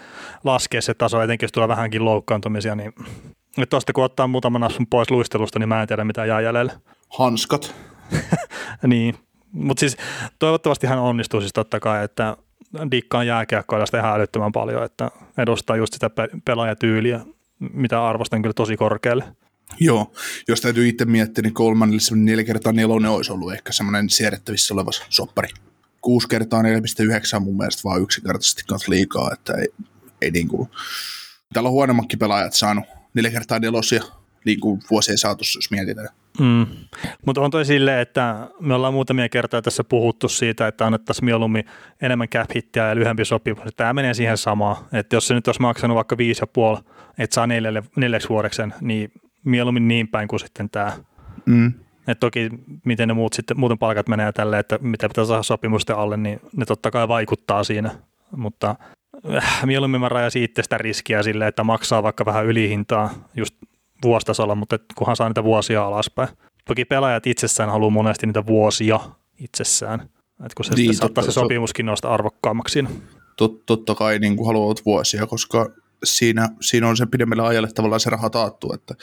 laskemaan 0.45 0.83
se 0.83 0.95
taso, 0.95 1.23
etenkin 1.23 1.45
jos 1.45 1.53
tulee 1.53 1.69
vähänkin 1.69 2.05
loukkaantumisia, 2.05 2.75
niin 2.75 2.93
tuosta 3.71 3.93
kun 3.93 4.05
ottaa 4.05 4.27
muutaman 4.27 4.63
asun 4.63 4.87
pois 4.87 5.11
luistelusta, 5.11 5.59
niin 5.59 5.69
mä 5.69 5.83
en 5.83 5.89
tiedä 5.89 6.05
mitä 6.05 6.27
jää 6.27 6.41
jäljellä. 6.41 6.73
Hanskat. 7.19 7.75
niin, 8.87 9.15
mutta 9.53 9.81
siis 9.81 9.97
toivottavasti 10.39 10.87
hän 10.87 10.99
onnistuu 10.99 11.41
siis 11.41 11.53
totta 11.53 11.81
kai, 11.81 12.05
että 12.05 12.37
dikkaan 12.91 13.27
jääkiekkoilla 13.27 13.87
sitä 13.87 13.99
ihan 13.99 14.15
älyttömän 14.15 14.53
paljon, 14.53 14.85
että 14.85 15.11
edustaa 15.39 15.77
just 15.77 15.93
sitä 15.93 16.11
pelaajatyyliä, 16.45 17.21
mitä 17.73 18.07
arvostan 18.07 18.43
kyllä 18.43 18.55
tosi 18.55 18.77
korkealle. 18.77 19.25
Joo, 19.81 20.13
jos 20.49 20.61
täytyy 20.61 20.89
itse 20.89 21.05
miettiä, 21.05 21.43
niin 21.43 21.55
Colemanille 21.55 22.01
semmoinen 22.01 22.33
neljä 22.33 22.45
kertaa 22.45 22.73
nelonen 22.73 23.11
olisi 23.11 23.33
ollut 23.33 23.53
ehkä 23.53 23.73
semmoinen 23.73 24.11
siedettävissä 24.11 24.75
oleva 24.75 24.91
soppari. 25.09 25.49
Kuusi 26.01 26.29
kertaa 26.29 26.63
4,9 26.63 26.67
on 27.37 27.43
mun 27.43 27.57
mielestä 27.57 27.83
vaan 27.85 28.03
yksinkertaisesti 28.03 28.63
kanssa 28.69 28.91
liikaa, 28.91 29.31
että 29.33 29.53
ei, 29.55 29.69
ei 30.23 30.31
niin 30.31 30.49
kuin, 30.49 30.69
täällä 31.53 31.69
on 31.69 31.73
huonommatkin 31.73 32.19
pelaajat 32.19 32.55
saanut 32.55 32.85
neljä 33.15 33.31
kertaa 33.31 33.59
nelosia 33.59 34.03
niin 34.45 34.61
kuin 34.61 34.83
vuosien 34.91 35.19
saatossa, 35.19 35.59
jos 35.59 35.71
mietitään. 35.71 36.09
Mm. 36.39 36.67
Mutta 37.27 37.41
on 37.41 37.51
toi 37.51 37.65
silleen, 37.65 38.01
että 38.01 38.49
me 38.61 38.75
ollaan 38.75 38.95
muutamia 38.95 39.29
kertoja 39.29 39.63
tässä 39.63 39.85
puhuttu 39.85 40.29
siitä, 40.29 40.67
että 40.69 40.87
annettaisiin 40.87 41.25
mieluummin 41.25 41.65
enemmän 42.03 42.29
cap 42.29 42.51
hittiä 42.57 42.89
ja 42.89 42.95
lyhyempi 42.95 43.25
sopimus. 43.25 43.65
Tämä 43.77 43.93
menee 43.93 44.15
siihen 44.15 44.39
samaan, 44.39 44.77
että 44.93 45.17
jos 45.17 45.27
se 45.27 45.35
nyt 45.35 45.49
olisi 45.49 45.61
maksanut 45.61 45.95
vaikka 45.95 46.17
5,5, 46.77 46.83
että 47.19 47.35
saa 47.35 47.47
neljälle, 47.47 47.83
neljäksi 47.97 48.29
vuodeksen, 48.29 48.75
niin 48.81 49.13
mieluummin 49.45 49.89
niin 49.89 50.09
päin 50.09 50.29
kuin 50.29 50.41
sitten 50.41 50.71
tämä. 50.71 50.93
Mm. 51.47 51.73
Et 52.09 52.21
toki 52.21 52.51
miten 52.85 53.09
ne 53.09 53.15
muut 53.15 53.33
sitten, 53.33 53.61
muuten 53.61 53.79
palkat 53.79 54.09
menee 54.09 54.33
tälle, 54.33 54.59
että 54.59 54.79
mitä 54.83 55.09
pitää 55.09 55.25
saada 55.25 55.43
sopimusten 55.43 55.97
alle, 55.97 56.17
niin 56.17 56.41
ne 56.57 56.65
totta 56.65 56.91
kai 56.91 57.09
vaikuttaa 57.09 57.65
siinä. 57.65 57.91
Mutta 58.37 58.77
äh, 59.37 59.67
mieluummin 59.67 60.01
mä 60.01 60.09
rajasin 60.09 60.43
itse 60.43 60.63
sitä 60.63 60.79
riskiä 60.79 61.23
sille, 61.23 61.47
että 61.47 61.65
maksaa 61.65 62.03
vaikka 62.03 62.25
vähän 62.25 62.47
ylihintaa 62.47 63.11
just 63.37 63.55
vuostasolla, 64.05 64.55
mutta 64.55 64.79
kunhan 64.95 65.17
saa 65.17 65.29
niitä 65.29 65.45
vuosia 65.45 65.85
alaspäin. 65.85 66.29
Toki 66.65 66.85
pelaajat 66.85 67.27
itsessään 67.27 67.71
haluaa 67.71 67.91
monesti 67.91 68.27
niitä 68.27 68.47
vuosia 68.47 69.01
itsessään, 69.39 70.01
että 70.01 70.55
kun 70.57 70.65
se 70.65 70.75
niin, 70.75 70.95
saattaa 70.95 71.25
se 71.25 71.33
sopimuskin 71.33 71.87
nousta 71.87 72.09
arvokkaammaksi 72.09 72.73
siinä. 72.73 72.91
Tot, 73.37 73.67
totta 73.67 73.95
kai 73.95 74.19
niin 74.19 74.37
kuin 74.37 74.47
haluavat 74.47 74.85
vuosia, 74.87 75.27
koska 75.27 75.71
siinä, 76.05 76.49
siinä 76.61 76.89
on 76.89 76.97
se 76.97 77.07
pidemmälle 77.07 77.43
ajalle 77.43 77.69
tavallaan 77.75 78.01
se 78.01 78.11
raha 78.11 78.31
taattu, 78.31 78.73
että 78.73 78.95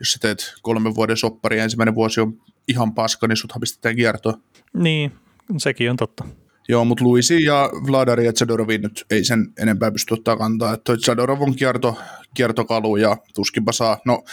jos 0.00 0.12
sä 0.12 0.18
teet 0.20 0.54
kolmen 0.62 0.94
vuoden 0.94 1.16
soppari 1.16 1.58
ja 1.58 1.64
ensimmäinen 1.64 1.94
vuosi 1.94 2.20
on 2.20 2.40
ihan 2.68 2.94
paska, 2.94 3.28
niin 3.28 3.36
suthan 3.36 3.60
pistetään 3.60 3.96
kiertoon. 3.96 4.42
Niin, 4.74 5.12
sekin 5.58 5.90
on 5.90 5.96
totta. 5.96 6.24
Joo, 6.68 6.84
mutta 6.84 7.04
Luisi 7.04 7.44
ja 7.44 7.70
Vladari 7.90 8.26
ja 8.26 8.32
Zadorovi 8.32 8.78
nyt 8.78 9.06
ei 9.10 9.24
sen 9.24 9.52
enempää 9.58 9.90
pysty 9.90 10.14
ottaa 10.14 10.36
kantaa. 10.36 10.74
Että 10.74 10.96
Zadorov 10.96 11.40
on 11.40 11.56
kierto, 11.56 11.98
kiertokalu 12.34 12.96
ja 12.96 13.16
tuskinpa 13.34 13.72
saa. 13.72 13.98
No 14.04 14.24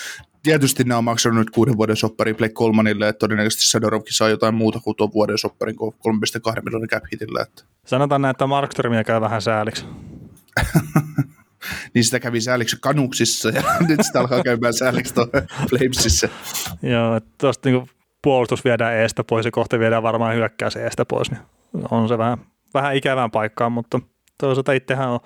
tietysti 0.44 0.84
nämä 0.84 0.98
on 0.98 1.04
maksanut 1.04 1.40
nyt 1.40 1.50
kuuden 1.50 1.78
vuoden 1.78 1.96
soppari 1.96 2.34
Blake 2.34 2.54
Colmanille, 2.54 3.10
että 3.10 3.20
todennäköisesti 3.20 3.68
Sadorovkin 3.68 4.14
saa 4.14 4.30
jotain 4.30 4.56
muuta 4.56 4.80
kuin 4.80 4.98
tuon 4.98 5.14
vuoden 5.14 5.38
sopparin 5.38 5.76
3,2 5.76 6.62
miljoonan 6.64 6.90
cap 6.90 7.04
hitillä. 7.14 7.42
Että. 7.42 7.64
Sanotaan 7.86 8.22
näin, 8.22 8.32
että 8.32 8.48
Markströmiä 8.48 9.04
käy 9.04 9.22
vähän 9.22 9.42
sääliksi. 9.42 9.86
niin 11.94 12.04
sitä 12.04 12.20
kävi 12.20 12.42
sääliksi 12.42 12.78
kanuksissa 12.82 13.50
ja 13.50 13.64
nyt 13.88 14.00
sitä 14.04 14.20
alkaa 14.20 14.44
käymään 14.44 14.74
sääliksi 14.74 15.14
Flamesissa. 15.70 16.28
Joo, 16.82 17.16
että 17.16 17.30
tuosta 17.38 17.70
niin 17.70 17.90
puolustus 18.22 18.66
viedään 18.66 18.94
eestä 18.94 19.24
pois 19.24 19.46
ja 19.46 19.52
kohta 19.52 19.80
viedään 19.80 20.04
varmaan 20.04 20.36
hyökkäys 20.36 20.76
eestä 20.76 21.06
pois, 21.06 21.32
niin 21.32 21.42
on 21.92 22.08
se 22.08 22.18
vähän, 22.18 22.38
vähän 22.74 22.96
ikävään 22.96 23.32
paikkaan, 23.32 23.72
mutta 23.72 24.00
toisaalta 24.38 24.74
itsehän 24.74 25.10
on 25.10 25.20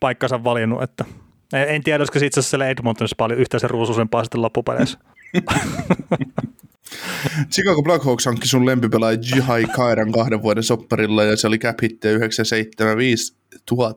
paikkansa 0.00 0.44
valinnut, 0.44 0.82
että 0.82 1.04
en 1.52 1.82
tiedä, 1.82 2.00
olisiko 2.00 2.18
itse 2.24 2.40
asiassa 2.40 2.66
Edmontonissa 2.66 3.16
paljon 3.16 3.40
yhteisen 3.40 3.70
ruusuisempaa 3.70 4.24
sitten 4.24 4.42
loppupeleissä. 4.42 4.98
Chicago 7.52 7.82
Blackhawks 7.82 8.26
hankki 8.26 8.48
sun 8.48 8.66
lempipelaaja 8.66 9.18
Jihai 9.34 9.64
Kairan 9.64 10.12
kahden 10.12 10.42
vuoden 10.42 10.62
sopparilla 10.62 11.24
ja 11.24 11.36
se 11.36 11.46
oli 11.46 11.58
cap 11.58 11.82
hittiä 11.82 12.10
975 12.10 13.34
000. 13.70 13.94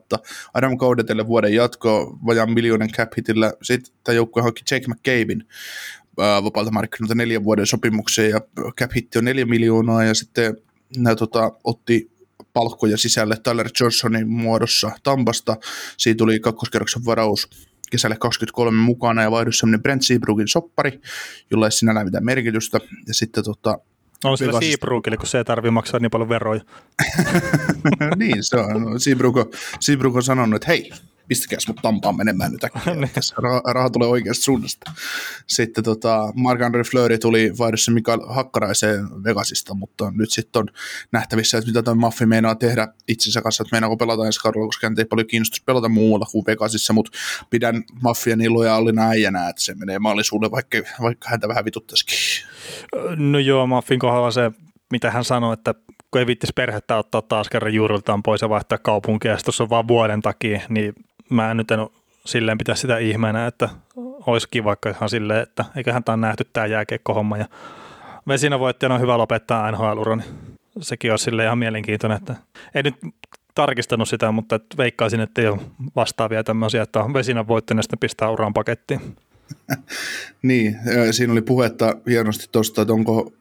Adam 0.54 0.78
Kaudetelle 0.78 1.26
vuoden 1.26 1.54
jatko 1.54 2.18
vajaan 2.26 2.52
miljoonan 2.52 2.90
cap 2.90 3.12
hitillä. 3.16 3.52
Sitten 3.62 4.16
joukkue 4.16 4.42
hankki 4.42 4.62
Jake 4.70 4.86
McCabein 4.88 5.44
vapaalta 6.16 6.70
markkinoilta 6.70 7.14
neljän 7.14 7.44
vuoden 7.44 7.66
sopimukseen 7.66 8.30
ja 8.30 8.40
cap 8.80 8.90
hitti 8.96 9.18
on 9.18 9.24
neljä 9.24 9.46
miljoonaa 9.46 10.04
ja 10.04 10.14
sitten 10.14 10.56
nämä 10.96 11.16
tota, 11.16 11.52
otti 11.64 12.10
palkkoja 12.52 12.96
sisälle 12.96 13.36
Tyler 13.42 13.68
Johnsonin 13.80 14.28
muodossa 14.28 14.90
Tampasta. 15.02 15.56
Siitä 15.96 16.18
tuli 16.18 16.40
kakkoskerroksen 16.40 17.04
varaus 17.04 17.48
kesälle 17.90 18.16
23 18.16 18.78
mukana 18.78 19.22
ja 19.22 19.30
vaihdus 19.30 19.58
semmoinen 19.58 19.82
Brent 19.82 20.02
Seabrookin 20.02 20.48
soppari, 20.48 21.00
jolla 21.50 21.66
ei 21.66 21.72
sinällään 21.72 22.06
mitään 22.06 22.24
merkitystä. 22.24 22.80
Ja 23.06 23.14
sitten 23.14 23.44
tota, 23.44 23.78
on 24.24 24.38
sillä 24.38 24.60
Seabrookille, 24.60 25.16
kun 25.16 25.26
se 25.26 25.38
ei 25.38 25.44
tarvitse 25.44 25.70
maksaa 25.70 26.00
niin 26.00 26.10
paljon 26.10 26.28
veroja. 26.28 26.60
niin, 28.16 28.36
se 28.40 28.56
on. 28.56 29.00
Seabrook 29.00 29.36
on, 29.36 29.46
Seabrook 29.80 30.16
on 30.16 30.22
sanonut, 30.22 30.56
että 30.56 30.66
hei, 30.68 30.90
pistäkääs 31.28 31.68
mut 31.68 31.76
tampaan 31.82 32.16
menemään 32.16 32.52
nyt 32.52 32.64
äkkiä. 32.64 32.94
Niin. 32.94 33.10
Tässä 33.14 33.34
raha, 33.38 33.62
raha 33.72 33.90
tulee 33.90 34.08
oikeasta 34.08 34.44
suunnasta. 34.44 34.92
Sitten 35.46 35.84
tota, 35.84 36.32
Mark-André 36.34 36.90
Fleury 36.90 37.18
tuli 37.18 37.52
vaihdossa 37.58 37.92
Mikael 37.92 38.20
Hakkaraiseen 38.28 39.24
Vegasista, 39.24 39.74
mutta 39.74 40.12
nyt 40.16 40.30
sitten 40.30 40.60
on 40.60 40.68
nähtävissä, 41.12 41.58
että 41.58 41.68
mitä 41.68 41.82
toi 41.82 41.94
Maffi 41.94 42.26
meinaa 42.26 42.54
tehdä 42.54 42.88
itsensä 43.08 43.42
kanssa, 43.42 43.62
että 43.62 43.74
meinaako 43.74 43.96
pelata 43.96 44.26
ensi 44.26 44.40
kaudella, 44.40 44.66
koska 44.66 44.90
ei 44.98 45.04
paljon 45.04 45.26
kiinnostus 45.26 45.62
pelata 45.62 45.88
muualla 45.88 46.26
kuin 46.32 46.46
Vegasissa, 46.46 46.92
mutta 46.92 47.18
pidän 47.50 47.82
Maffia 48.02 48.36
niin 48.36 48.54
lojaalina 48.54 49.08
äijänä, 49.08 49.48
että 49.48 49.62
se 49.62 49.74
menee 49.74 49.98
maalisuulle, 49.98 50.50
vaikka, 50.50 50.78
vaikka 51.02 51.28
häntä 51.28 51.48
vähän 51.48 51.64
vituttaisikin. 51.64 52.18
No 53.16 53.38
joo, 53.38 53.66
Maffin 53.66 53.98
kohdalla 53.98 54.30
se, 54.30 54.52
mitä 54.92 55.10
hän 55.10 55.24
sanoi, 55.24 55.52
että 55.52 55.74
kun 56.10 56.18
ei 56.18 56.26
vittisi 56.26 56.52
perhettä 56.56 56.96
ottaa 56.96 57.22
taas 57.22 57.48
kerran 57.48 57.74
juuriltaan 57.74 58.22
pois 58.22 58.42
ja 58.42 58.48
vaihtaa 58.48 58.78
kaupunkia, 58.78 59.32
ja 59.32 59.38
tuossa 59.44 59.64
on 59.64 59.70
vaan 59.70 59.88
vuoden 59.88 60.22
takia, 60.22 60.60
niin 60.68 60.94
mä 61.30 61.50
en 61.50 61.56
nyt 61.56 61.70
en 61.70 61.78
silleen 62.24 62.58
pitää 62.58 62.74
sitä 62.74 62.98
ihmeenä, 62.98 63.46
että 63.46 63.68
olisi 64.26 64.48
kiva 64.50 64.76
ihan 64.90 65.10
silleen, 65.10 65.42
että 65.42 65.64
eiköhän 65.76 66.04
tämä 66.04 66.16
nähty 66.16 66.44
tämä 66.52 66.66
jääkiekko-homma 66.66 67.36
ja 67.36 67.46
Vesina 68.28 68.58
voittajana 68.58 68.94
on 68.94 69.00
hyvä 69.00 69.18
lopettaa 69.18 69.70
nhl 69.70 70.14
niin 70.16 70.24
sekin 70.80 71.10
olisi 71.10 71.24
sille 71.24 71.44
ihan 71.44 71.58
mielenkiintoinen, 71.58 72.18
että 72.18 72.34
ei 72.74 72.82
nyt 72.82 72.94
tarkistanut 73.54 74.08
sitä, 74.08 74.32
mutta 74.32 74.60
veikkaisin, 74.78 75.20
että 75.20 75.40
ei 75.40 75.48
ole 75.48 75.60
vastaavia 75.96 76.44
tämmöisiä, 76.44 76.82
että 76.82 77.00
on 77.00 77.14
Vesina 77.14 77.48
voittajana 77.48 77.82
sitten 77.82 77.98
pistää 77.98 78.30
uraan 78.30 78.54
pakettiin. 78.54 79.16
niin, 80.42 80.76
siinä 81.10 81.32
oli 81.32 81.42
puhetta 81.42 81.96
hienosti 82.06 82.46
tuosta, 82.52 82.82
että 82.82 82.94
onko 82.94 83.32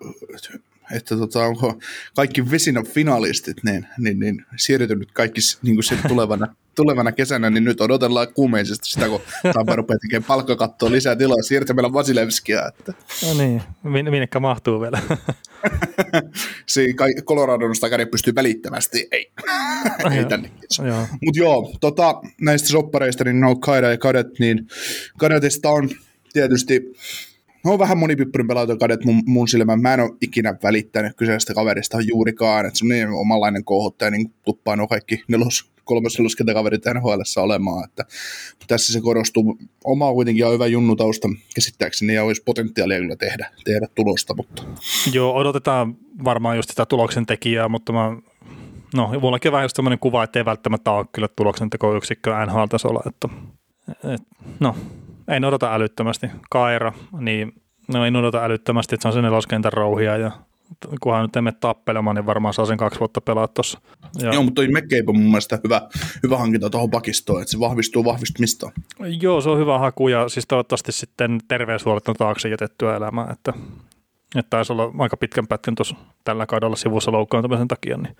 että 0.92 1.18
tota, 1.18 1.46
onko 1.46 1.80
kaikki 2.16 2.52
Vesina 2.52 2.84
finalistit 2.84 3.64
niin, 3.64 3.88
niin, 3.98 4.20
niin 4.20 4.46
siirtynyt 4.58 5.12
kaikki 5.12 5.42
niin 5.62 5.76
kuin 5.76 6.00
tulevana, 6.08 6.56
tulevana 6.76 7.12
kesänä, 7.12 7.50
niin 7.50 7.64
nyt 7.64 7.82
odotellaan 7.82 8.34
kuumeisesti 8.34 8.90
sitä, 8.90 9.10
kun 9.10 9.22
Tampa 9.54 9.76
rupeaa 9.76 9.98
tekemään 10.00 10.28
palkkakattoa 10.28 10.92
lisää 10.92 11.16
tilaa 11.16 11.42
siirtämällä 11.42 11.94
Vasilevskia. 11.94 12.68
Että. 12.68 12.94
No 13.28 13.34
niin, 13.34 13.62
Min, 13.84 14.12
minnekä 14.12 14.40
mahtuu 14.40 14.82
vielä? 14.82 15.00
Siinä 16.66 17.06
Coloradon 17.26 17.74
takari 17.82 18.06
pystyy 18.06 18.36
välittömästi, 18.36 19.08
ei, 19.12 19.32
ei 20.18 20.26
tänne. 20.26 20.52
Mutta 21.26 21.40
joo, 21.40 21.74
tota, 21.82 22.22
näistä 22.42 22.68
soppareista, 22.68 23.24
niin 23.24 23.40
no 23.40 23.56
Kaida 23.56 23.92
ja 23.92 23.98
Kadet, 23.98 24.40
niin 24.40 24.68
Kadetista 25.18 25.70
on 25.70 25.90
tietysti 26.34 26.94
No 27.66 27.74
on 27.74 27.80
vähän 27.80 27.98
monipippurin 27.98 28.48
pelaajan 28.48 28.80
kadet 28.80 29.06
mun, 29.06 29.24
mun 29.26 29.48
silmään. 29.48 29.82
Mä 29.82 29.94
en 29.94 30.00
ole 30.00 30.18
ikinä 30.22 30.56
välittänyt 30.64 31.18
kyseisestä 31.18 31.54
kaverista 31.54 31.98
juurikaan, 32.02 32.66
että 32.66 32.80
se 32.80 32.86
on 32.86 32.90
niin 32.90 33.10
omanlainen 33.10 33.66
kohottaja, 33.66 34.12
niin 34.12 34.34
tuppaa 34.46 34.76
nuo 34.76 34.88
kaikki 34.88 35.24
nelos, 35.28 35.72
kolmas 35.84 36.18
neloskentäkaverit 36.18 36.86
nhl 36.86 37.42
olemaan, 37.42 37.86
että 37.90 38.06
tässä 38.68 38.94
se 38.94 39.02
korostuu. 39.02 39.58
Oma 39.84 40.14
kuitenkin 40.14 40.46
on 40.46 40.54
hyvä 40.54 40.68
junnutausta 40.68 41.28
käsittääkseni 41.56 42.14
ja 42.14 42.24
olisi 42.24 42.44
potentiaalia 42.46 43.00
kyllä 43.00 43.16
tehdä, 43.16 43.50
tehdä 43.66 43.88
tulosta. 43.96 44.34
Mutta. 44.36 44.64
Joo, 45.14 45.36
odotetaan 45.36 45.98
varmaan 46.24 46.56
just 46.56 46.70
sitä 46.70 46.86
tuloksen 46.86 47.26
tekijää, 47.26 47.70
mutta 47.70 47.94
mä 47.94 48.18
No, 48.96 49.12
mullakin 49.22 49.52
vähän 49.52 49.66
just 49.66 49.76
sellainen 49.76 50.00
kuva, 50.00 50.24
että 50.24 50.40
ei 50.40 50.46
välttämättä 50.46 50.92
ole 50.92 51.06
kyllä 51.12 51.28
tuloksen 51.36 51.70
tekoyksikkö 51.70 52.46
NHL-tasolla, 52.46 53.02
että 53.06 53.30
et, 54.14 54.22
no, 54.60 54.76
en 55.28 55.46
odota 55.46 55.74
älyttömästi. 55.74 56.28
Kaira, 56.50 56.94
niin 57.20 57.54
no 57.88 58.06
en 58.06 58.16
odota 58.16 58.44
älyttömästi, 58.44 58.96
että 58.96 59.02
se 59.02 59.08
on 59.08 59.14
sen 59.14 59.24
neloskentän 59.24 59.74
rouhia 59.74 60.18
ja 60.18 60.32
kunhan 61.02 61.22
nyt 61.22 61.36
emme 61.36 61.52
tappelemaan, 61.52 62.16
niin 62.16 62.26
varmaan 62.26 62.54
saa 62.54 62.66
sen 62.66 62.78
kaksi 62.78 63.00
vuotta 63.00 63.22
pelaa 63.22 63.48
tuossa. 63.48 63.82
Ja... 64.20 64.34
Joo, 64.34 64.44
mutta 64.44 64.56
toi 64.56 64.68
McCabe 64.68 65.04
on 65.08 65.18
mun 65.18 65.32
mielestä 65.32 65.60
hyvä, 65.64 65.82
hyvä 66.24 66.38
hankinta 66.38 66.70
tuohon 66.70 66.92
pakistoon, 66.92 67.42
että 67.42 67.52
se 67.52 67.60
vahvistuu 67.60 68.06
vahvistumista. 68.06 68.72
Joo, 69.22 69.42
se 69.42 69.50
on 69.50 69.60
hyvä 69.60 69.80
haku 69.80 70.08
ja 70.08 70.30
siis 70.30 70.48
toivottavasti 70.48 70.92
sitten 70.92 71.40
terveyshuolet 71.48 72.08
on 72.08 72.16
taakse 72.16 72.50
jätettyä 72.50 72.96
elämää, 72.96 73.28
että, 73.32 73.54
että 74.36 74.50
taisi 74.50 74.74
olla 74.74 74.92
aika 75.00 75.18
pitkän 75.18 75.48
pätkän 75.48 75.76
tuossa 75.76 75.96
tällä 76.24 76.46
kaudella 76.46 76.76
sivussa 76.76 77.12
loukkaantumisen 77.12 77.68
takia, 77.68 77.98
niin 77.98 78.16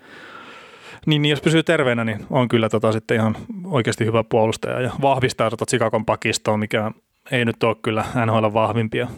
niin, 1.06 1.22
niin 1.22 1.30
jos 1.30 1.40
pysyy 1.40 1.62
terveenä, 1.62 2.04
niin 2.04 2.26
on 2.30 2.48
kyllä 2.48 2.68
tota 2.68 2.92
sitten 2.92 3.16
ihan 3.16 3.36
oikeasti 3.64 4.04
hyvä 4.04 4.24
puolustaja 4.24 4.80
ja 4.80 4.90
vahvistaa 5.02 5.50
tota 5.50 5.66
Chicagon 5.66 6.04
pakistoa, 6.04 6.56
mikä 6.56 6.90
ei 7.30 7.44
nyt 7.44 7.62
ole 7.62 7.76
kyllä 7.82 8.04
NHL 8.26 8.52
vahvimpia. 8.52 9.08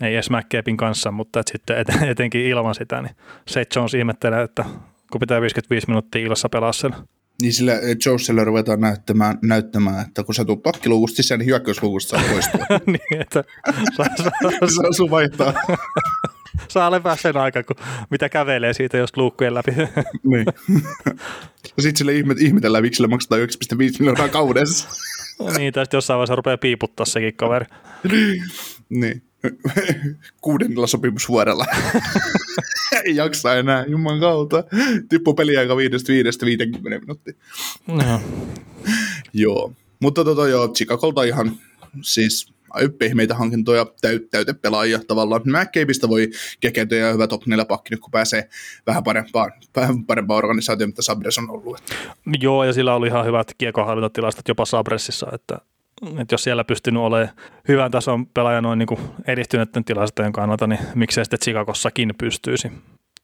Ei 0.00 0.14
edes 0.14 0.30
McCabein 0.30 0.76
kanssa, 0.76 1.10
mutta 1.10 1.40
et 1.40 1.48
sitten 1.48 1.78
et, 1.78 1.88
etenkin 2.10 2.46
ilman 2.46 2.74
sitä, 2.74 3.02
niin 3.02 3.16
Seth 3.48 3.76
Jones 3.76 3.94
ihmettelee, 3.94 4.42
että 4.42 4.64
kun 5.12 5.20
pitää 5.20 5.40
55 5.40 5.86
minuuttia 5.86 6.26
ilassa 6.26 6.48
pelaa 6.48 6.72
sen. 6.72 6.94
Niin 7.42 7.52
sillä 7.52 7.72
Joselle 8.06 8.44
ruvetaan 8.44 8.80
näyttämään, 8.80 9.38
näyttämään, 9.42 10.06
että 10.06 10.24
kun 10.24 10.34
sä 10.34 10.44
tulet 10.44 10.62
pakkiluukusta 10.62 11.16
sisään, 11.16 11.38
niin 11.38 11.46
hyökkäysluukusta 11.46 12.18
saa 12.18 12.28
poistua. 12.32 12.66
niin, 12.86 13.20
että 13.20 13.44
saa, 13.96 14.06
saa, 14.16 14.68
saa 14.68 14.92
sun 14.92 15.10
vaihtaa. 15.10 15.52
saa 16.68 16.90
lepää 16.90 17.16
sen 17.16 17.36
aika, 17.36 17.62
kun 17.62 17.76
mitä 18.10 18.28
kävelee 18.28 18.72
siitä 18.74 18.96
jos 18.96 19.16
luukkujen 19.16 19.54
läpi. 19.54 19.70
niin. 20.32 20.46
Ja 21.76 21.82
sitten 21.82 21.96
sille 21.96 22.12
ihmetellään, 22.38 22.84
miksi 22.84 22.96
sille 22.96 23.08
maksetaan 23.08 23.40
1,5 23.40 23.46
miljoonaa 23.98 24.28
kaudessa. 24.28 24.88
no 25.38 25.50
niin, 25.50 25.72
tai 25.72 25.86
jossain 25.92 26.16
vaiheessa 26.16 26.34
rupeaa 26.36 26.56
piiputtaa 26.58 27.06
sekin 27.06 27.36
kaveri. 27.36 27.66
niin. 28.88 29.22
Kuudennella 30.40 30.86
sopimusvuodella. 30.86 31.66
Ei 33.04 33.16
jaksa 33.16 33.54
enää, 33.54 33.84
jumman 33.88 34.20
kautta. 34.20 34.64
Tippu 35.08 35.34
peliaika 35.34 35.74
5-5-50 35.74 35.78
minuuttia. 37.00 37.34
No. 37.86 38.20
Joo. 39.32 39.72
Mutta 40.00 40.24
tota 40.24 40.48
joo, 40.48 40.68
Chicagolta 40.68 41.22
ihan 41.24 41.52
siis 42.02 42.51
pehmeitä 42.98 43.34
hankintoja, 43.34 43.86
täyt, 44.00 44.30
täytepelaajia 44.30 45.00
tavallaan. 45.08 45.42
McCabeista 45.44 46.08
voi 46.08 46.30
kekentyä 46.60 46.98
ja 46.98 47.12
hyvä 47.12 47.26
top 47.26 47.46
4 47.46 47.64
pakki, 47.64 47.96
kun 47.96 48.10
pääsee 48.10 48.48
vähän 48.86 49.04
parempaan, 49.04 49.52
vähän 49.76 50.04
parempaan 50.04 50.38
organisaatioon, 50.38 50.88
mitä 50.88 51.02
Sabres 51.02 51.38
on 51.38 51.50
ollut. 51.50 51.80
Joo, 52.40 52.64
ja 52.64 52.72
sillä 52.72 52.94
oli 52.94 53.06
ihan 53.06 53.26
hyvät 53.26 53.54
kiekohallintatilastot 53.58 54.48
jopa 54.48 54.64
Sabresissa, 54.64 55.26
että 55.32 55.58
että 56.18 56.34
jos 56.34 56.44
siellä 56.44 56.64
pystynyt 56.64 57.02
olemaan 57.02 57.36
hyvän 57.68 57.90
tason 57.90 58.26
pelaaja 58.26 58.60
noin 58.60 58.78
niin 58.78 58.98
edistyneiden 59.26 59.84
tilastojen 59.84 60.32
kannalta, 60.32 60.66
niin 60.66 60.80
miksei 60.94 61.24
sitten 61.24 61.38
Chicagossakin 61.38 62.14
pystyisi. 62.18 62.72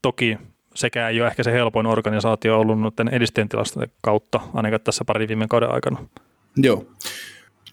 Toki 0.02 0.38
sekä 0.74 1.08
ei 1.08 1.20
ole 1.20 1.28
ehkä 1.28 1.42
se 1.42 1.52
helpoin 1.52 1.86
organisaatio 1.86 2.60
ollut 2.60 2.80
noiden 2.80 3.08
edistyneiden 3.08 3.48
tilastojen 3.48 3.90
kautta, 4.00 4.40
ainakaan 4.54 4.80
tässä 4.80 5.04
pari 5.04 5.28
viime 5.28 5.46
kauden 5.48 5.70
aikana. 5.70 5.98
Joo. 6.56 6.86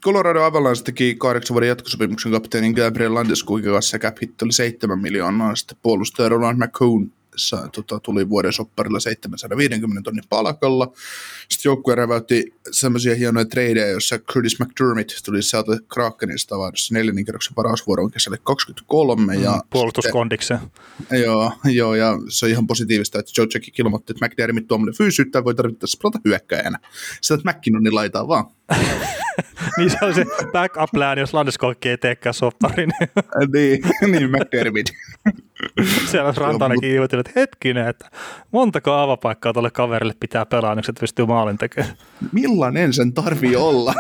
Colorado 0.06 0.44
Avalanche 0.44 0.84
teki 0.84 1.16
kahdeksan 1.16 1.54
vuoden 1.54 1.70
jatkosopimuksen 1.70 2.32
kapteenin 2.32 2.74
Gabriel 2.74 3.14
Landeskogin 3.14 3.72
kanssa 3.72 4.00
cap 4.00 4.18
hit 4.22 4.42
oli 4.42 4.52
7 4.52 5.00
miljoonaa. 5.00 5.56
Sitten 5.56 5.78
puolustaja 5.82 6.30
Roland 6.30 6.66
McCone 6.66 7.08
sa, 7.36 7.68
tota, 7.68 8.00
tuli 8.00 8.30
vuoden 8.30 8.54
sopparilla 8.54 9.00
750 9.00 10.02
tonnin 10.02 10.24
palkalla. 10.30 10.92
Sitten 11.50 11.70
joukkue 11.70 11.96
räväytti 11.96 12.54
sellaisia 12.72 13.16
hienoja 13.16 13.46
tradeja, 13.46 13.88
joissa 13.88 14.20
Curtis 14.20 14.60
McDermott 14.60 15.12
tuli 15.26 15.42
sieltä 15.42 15.72
Krakenista 15.94 16.58
vaihdossa 16.58 16.94
neljännen 16.94 17.26
kerroksen 17.26 17.56
paras 17.56 17.88
vuoron 17.88 18.12
kesälle 18.12 18.38
23. 18.44 19.36
Mm, 19.36 19.44
ja 19.44 19.64
puolustuskondiksen. 19.70 20.60
Joo, 21.24 21.52
joo, 21.64 21.96
ja 21.96 22.18
se 22.30 22.46
on 22.46 22.52
ihan 22.52 22.68
positiivista, 22.68 23.20
että 23.20 23.32
Joe 23.38 23.48
Jackie 23.54 23.74
ilmoitti, 23.80 24.14
että 24.14 24.26
McDermott 24.26 24.68
tuommoinen 24.68 24.98
fyysyyttä 24.98 25.44
voi 25.44 25.56
tarvittaessa 25.56 26.00
pelata 26.02 26.20
hyökkäjänä. 26.26 26.80
Sitä, 27.22 27.34
että 27.34 27.52
McKinnonin 27.52 27.96
laitaa 27.96 28.28
vaan. 28.28 28.46
niin 29.78 29.90
se 29.90 29.98
on 30.02 30.14
se 30.14 30.26
backup 30.52 30.90
plan, 30.94 31.18
jos 31.18 31.34
Landeskogki 31.34 31.90
ei 31.90 31.98
teekään 31.98 32.34
sopparin. 32.34 32.92
niin, 33.54 33.82
niin 34.12 34.32
McDermott. 34.32 34.90
Siellä 36.12 36.28
olisi 36.28 36.42
Rantanenkin 36.42 36.92
ihmetellyt, 36.92 37.28
että 37.28 37.40
hetkinen, 37.40 37.88
että 37.88 38.10
montako 38.52 38.94
avapaikkaa 38.94 39.54
tuolle 39.54 39.72
kaverille 39.72 40.14
pitää 40.20 40.46
pelaa, 40.46 40.76
niin 40.76 40.84
se 40.84 40.94
pystyy 41.00 41.26
maalin 41.26 41.58
tekemään. 41.58 41.94
Millainen 42.32 42.94
sen 42.94 43.14
tarvii 43.14 43.56
olla? 43.56 43.94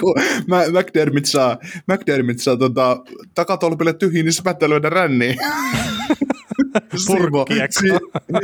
kun 0.00 0.14
McDermott 0.72 1.26
saa, 1.26 1.58
McDermott 1.86 2.38
saa 2.38 2.56
tota, 2.56 3.04
takatolpille 3.34 3.92
tyhjiin, 3.92 4.24
niin 4.24 4.32
se 4.32 4.42
päättää 4.42 4.68
lyödä 4.68 4.90
ränniin. 4.90 5.36
siivo, 6.96 7.46
si, 7.70 7.88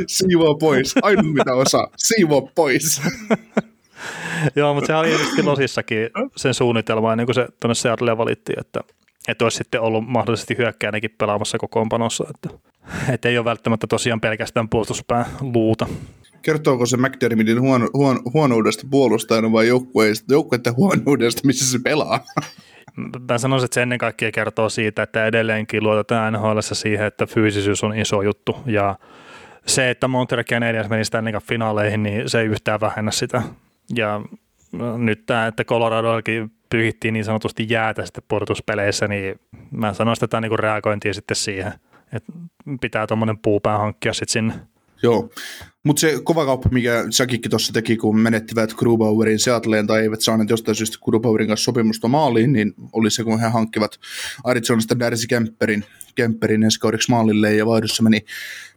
siivoa 0.07 0.55
pois. 0.59 0.95
Ainut 1.01 1.33
mitä 1.33 1.53
osaa. 1.53 1.87
Siivoa 1.97 2.51
pois. 2.55 3.01
Joo, 4.55 4.73
mutta 4.73 4.87
se 4.87 4.95
oli 4.95 5.07
tietysti 5.07 5.43
Losissakin 5.43 6.09
sen 6.37 6.53
suunnitelma, 6.53 7.11
ennen 7.11 7.27
kuin 7.27 7.35
se 7.35 7.47
tuonne 7.59 7.75
Seattlelle 7.75 8.17
valittiin, 8.17 8.59
että, 8.59 8.81
että 9.27 9.45
olisi 9.45 9.57
sitten 9.57 9.81
ollut 9.81 10.07
mahdollisesti 10.07 10.57
hyökkäänäkin 10.57 11.15
pelaamassa 11.17 11.57
kokoonpanossa. 11.57 12.25
Että, 12.29 12.57
että 13.13 13.29
ei 13.29 13.37
ole 13.37 13.45
välttämättä 13.45 13.87
tosiaan 13.87 14.21
pelkästään 14.21 14.69
puolustuspään 14.69 15.25
luuta. 15.41 15.87
Kertooko 16.41 16.85
se 16.85 16.97
McDermittin 16.97 17.61
huono, 17.61 17.89
huono, 17.93 18.19
huonoudesta 18.33 18.87
puolustajana 18.91 19.51
vai 19.51 19.67
joukkueiden 19.67 20.75
huonoudesta, 20.75 21.41
missä 21.45 21.71
se 21.71 21.79
pelaa? 21.83 22.19
Mä 23.29 23.37
sanoisin, 23.37 23.65
että 23.65 23.75
se 23.75 23.81
ennen 23.81 23.97
kaikkea 23.97 24.31
kertoo 24.31 24.69
siitä, 24.69 25.03
että 25.03 25.25
edelleenkin 25.25 25.83
luotetaan 25.83 26.33
NHL 26.33 26.59
siihen, 26.61 27.05
että 27.05 27.25
fyysisyys 27.25 27.83
on 27.83 27.97
iso 27.97 28.21
juttu 28.21 28.57
ja 28.65 28.95
se, 29.65 29.89
että 29.89 30.07
Montreal 30.07 30.43
Canadiens 30.43 30.89
meni 30.89 31.05
sitä 31.05 31.23
finaaleihin, 31.43 32.03
niin 32.03 32.29
se 32.29 32.39
ei 32.39 32.47
yhtään 32.47 32.81
vähennä 32.81 33.11
sitä. 33.11 33.41
Ja 33.95 34.21
nyt 34.97 35.25
tämä, 35.25 35.47
että 35.47 35.63
Coloradollakin 35.63 36.51
pyhittiin 36.69 37.13
niin 37.13 37.25
sanotusti 37.25 37.65
jäätä 37.69 38.05
sitten 38.05 38.23
portuspeleissä, 38.27 39.07
niin 39.07 39.39
mä 39.71 39.93
tämä 40.27 40.37
on 40.37 40.43
niin 40.43 40.59
reagointia 40.59 41.13
sitten 41.13 41.35
siihen, 41.35 41.73
että 42.13 42.31
pitää 42.81 43.07
tuommoinen 43.07 43.37
puupää 43.37 43.77
hankkia 43.77 44.13
sitten 44.13 44.31
sinne. 44.31 44.53
Joo, 45.03 45.29
Mutta 45.83 45.99
se 45.99 46.19
kova 46.23 46.45
kauppa, 46.45 46.69
mikä 46.71 47.05
Sakikki 47.09 47.49
tuossa 47.49 47.73
teki, 47.73 47.97
kun 47.97 48.19
menettivät 48.19 48.73
Grubauerin 48.73 49.39
Seattleen 49.39 49.87
tai 49.87 50.01
eivät 50.01 50.21
saaneet 50.21 50.49
jostain 50.49 50.75
syystä 50.75 50.97
Grubauerin 51.05 51.47
kanssa 51.47 51.63
sopimusta 51.63 52.07
maaliin, 52.07 52.53
niin 52.53 52.73
oli 52.93 53.11
se, 53.11 53.23
kun 53.23 53.39
he 53.39 53.47
hankkivat 53.47 53.99
Arizonasta 54.43 54.99
Darcy 54.99 55.27
Kemperin, 55.27 55.85
Kemperin 56.15 56.63
ensi 56.63 56.79
kaudeksi 56.79 57.11
maalille 57.11 57.55
ja 57.55 57.65
vaihdossa 57.65 58.03
meni 58.03 58.25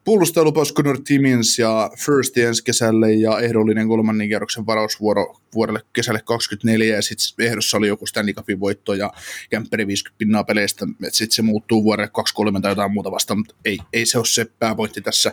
puolustelu 0.04 0.52
pois 0.52 0.74
Connor 0.74 0.98
Timmins 1.04 1.58
ja 1.58 1.90
First 1.98 2.38
ensi 2.38 2.64
kesälle 2.64 3.12
ja 3.12 3.38
ehdollinen 3.40 3.88
kolmannen 3.88 4.28
kierroksen 4.28 4.66
varausvuoro 4.66 5.36
vuodelle 5.54 5.80
kesälle 5.92 6.20
24 6.24 6.96
ja 6.96 7.02
sitten 7.02 7.46
ehdossa 7.46 7.76
oli 7.76 7.88
joku 7.88 8.06
Stanley 8.06 8.34
Cupin 8.34 8.60
voitto 8.60 8.94
ja 8.94 9.12
Kemperi 9.50 9.86
50 9.86 10.18
pinnaa 10.18 10.44
peleistä, 10.44 10.86
että 11.02 11.16
sitten 11.16 11.36
se 11.36 11.42
muuttuu 11.42 11.84
vuodelle 11.84 12.10
23 12.12 12.60
tai 12.60 12.70
jotain 12.70 12.92
muuta 12.92 13.10
vasta, 13.10 13.34
mutta 13.34 13.54
ei, 13.64 13.78
ei 13.92 14.06
se 14.06 14.18
ole 14.18 14.26
se 14.26 14.44
pääpointti 14.58 15.00
tässä. 15.00 15.32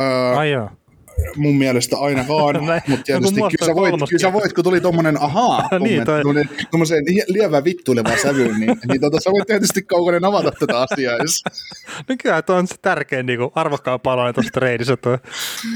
Öö, 0.00 0.36
Ai 0.36 0.50
joo 0.50 0.70
mun 1.36 1.56
mielestä 1.56 1.98
ainakaan, 1.98 2.64
mutta 2.88 3.04
tietysti 3.04 3.40
no, 3.40 3.48
kyllä, 3.50 3.66
sä 3.66 3.74
voit, 3.74 3.94
kyllä 4.08 4.20
sä 4.20 4.32
voit, 4.32 4.52
kun 4.52 4.64
tuli 4.64 4.80
tommonen 4.80 5.22
ahaa, 5.22 5.68
niin, 5.80 6.04
toi... 6.04 6.22
tuommoiseen 6.70 7.04
lievä 7.28 7.64
vittuileva 7.64 8.16
sävyyn, 8.22 8.60
niin, 8.60 8.76
niin 8.88 9.00
tota, 9.00 9.20
sä 9.20 9.30
voit 9.30 9.46
tietysti 9.46 9.82
kaukonen 9.82 10.24
avata 10.24 10.50
tätä 10.50 10.80
asiaa. 10.80 11.16
Jos... 11.16 11.42
no 12.08 12.16
kyllä, 12.22 12.42
tuo 12.42 12.56
on 12.56 12.66
se 12.66 12.74
tärkein 12.82 13.26
niin 13.26 13.40
arvokkaan 13.54 14.00
palanen 14.00 14.34
tuossa 14.34 14.52
treidissä, 14.52 14.96
tuo 14.96 15.18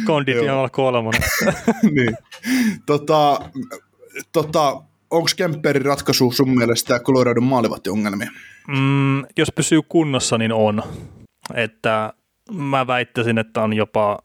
konditiolla 0.05 0.69
kolmonen. 0.71 1.23
niin. 1.97 2.17
Tota, 2.87 3.41
tota, 4.33 4.83
onko 5.11 5.29
Kemperin 5.37 5.85
ratkaisu 5.85 6.33
sun 6.33 6.59
mielestä 6.59 7.01
Coloradon 7.01 7.45
maalivahtiongelmia? 7.45 8.31
Mm, 8.69 9.25
jos 9.37 9.53
pysyy 9.55 9.81
kunnossa, 9.89 10.39
niin 10.39 10.53
on. 10.53 10.83
Että 11.55 12.13
mä 12.53 12.87
väittäisin, 12.87 13.39
että 13.39 13.63
on 13.63 13.73
jopa 13.73 14.19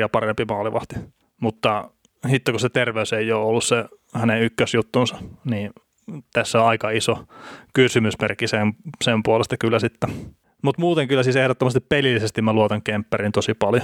ja 0.00 0.08
parempi 0.08 0.44
maalivahti. 0.44 0.96
Mutta 1.40 1.90
hitto, 2.30 2.52
kun 2.52 2.60
se 2.60 2.68
terveys 2.68 3.12
ei 3.12 3.32
ole 3.32 3.44
ollut 3.44 3.64
se 3.64 3.84
hänen 4.14 4.42
ykkösjuttunsa, 4.42 5.16
niin 5.44 5.70
tässä 6.32 6.60
on 6.62 6.68
aika 6.68 6.90
iso 6.90 7.24
kysymysmerkki 7.74 8.48
sen, 8.48 8.72
sen 9.04 9.22
puolesta 9.22 9.56
kyllä 9.56 9.78
sitten. 9.78 10.10
Mutta 10.62 10.80
muuten 10.80 11.08
kyllä 11.08 11.22
siis 11.22 11.36
ehdottomasti 11.36 11.80
pelillisesti 11.80 12.42
mä 12.42 12.52
luotan 12.52 12.82
Kemperin 12.82 13.32
tosi 13.32 13.54
paljon. 13.54 13.82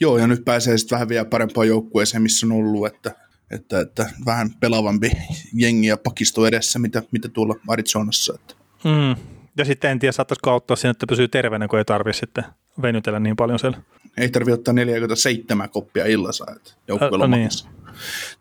Joo, 0.00 0.18
ja 0.18 0.26
nyt 0.26 0.44
pääsee 0.44 0.78
sitten 0.78 0.96
vähän 0.96 1.08
vielä 1.08 1.24
parempaan 1.24 1.68
joukkueeseen, 1.68 2.22
missä 2.22 2.46
on 2.46 2.52
ollut, 2.52 2.86
että, 2.86 3.12
että, 3.50 3.80
että 3.80 4.06
vähän 4.26 4.50
pelavampi 4.60 5.10
jengi 5.54 5.86
ja 5.86 5.96
pakisto 5.96 6.46
edessä, 6.46 6.78
mitä, 6.78 7.02
mitä 7.12 7.28
tuolla 7.28 7.54
Arizonassa. 7.68 8.34
Että. 8.34 8.54
Mm. 8.84 9.16
Ja 9.56 9.64
sitten 9.64 9.90
en 9.90 9.98
tiedä, 9.98 10.12
saattaisiko 10.12 10.50
auttaa 10.50 10.76
siinä, 10.76 10.90
että 10.90 11.06
pysyy 11.06 11.28
terveenä, 11.28 11.68
kun 11.68 11.78
ei 11.78 11.84
tarvitse 11.84 12.20
sitten 12.20 12.44
venytellä 12.82 13.20
niin 13.20 13.36
paljon 13.36 13.58
siellä. 13.58 13.78
Ei 14.16 14.28
tarvitse 14.28 14.54
ottaa 14.54 14.74
47 14.74 15.70
koppia 15.70 16.06
illassa, 16.06 16.46
että 16.56 16.72
joukkueella 16.88 17.26
niin. 17.26 17.50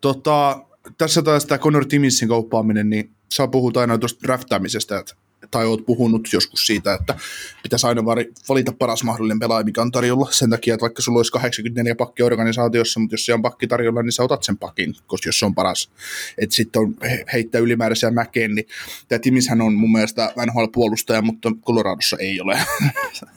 tota, 0.01 0.65
tässä 0.97 1.21
taas 1.21 1.45
tämä 1.45 1.59
Conor 1.59 1.85
Timissin 1.85 2.27
kauppaaminen, 2.27 2.89
niin 2.89 3.11
saa 3.31 3.47
puhua 3.47 3.71
aina 3.75 3.97
tuosta 3.97 4.23
draftaamisesta, 4.23 4.99
että 4.99 5.15
tai 5.51 5.65
oot 5.65 5.86
puhunut 5.86 6.27
joskus 6.34 6.67
siitä, 6.67 6.93
että 6.93 7.15
pitäisi 7.63 7.88
aina 7.88 8.05
valita 8.49 8.71
paras 8.79 9.03
mahdollinen 9.03 9.39
pelaaja, 9.39 9.63
mikä 9.63 9.81
on 9.81 9.91
tarjolla. 9.91 10.27
Sen 10.31 10.49
takia, 10.49 10.73
että 10.73 10.81
vaikka 10.81 11.01
sulla 11.01 11.19
olisi 11.19 11.31
84 11.31 11.95
pakki 11.95 12.23
organisaatiossa, 12.23 12.99
mutta 12.99 13.13
jos 13.13 13.25
se 13.25 13.34
on 13.34 13.41
pakki 13.41 13.67
tarjolla, 13.67 14.03
niin 14.03 14.12
sä 14.12 14.23
otat 14.23 14.43
sen 14.43 14.58
pakin, 14.58 14.95
koska 15.08 15.27
jos 15.27 15.39
se 15.39 15.45
on 15.45 15.55
paras. 15.55 15.89
Että 16.38 16.55
sitten 16.55 16.81
on 16.81 16.95
heittää 17.34 17.62
ylimääräisiä 17.62 18.12
mäkeen, 18.12 18.55
niin 18.55 18.67
tämä 19.08 19.19
Timishän 19.19 19.62
on 19.62 19.73
mun 19.73 19.91
mielestä 19.91 20.34
NHL-puolustaja, 20.45 21.21
mutta 21.21 21.51
Coloradossa 21.65 22.17
ei 22.19 22.41
ole. 22.41 22.60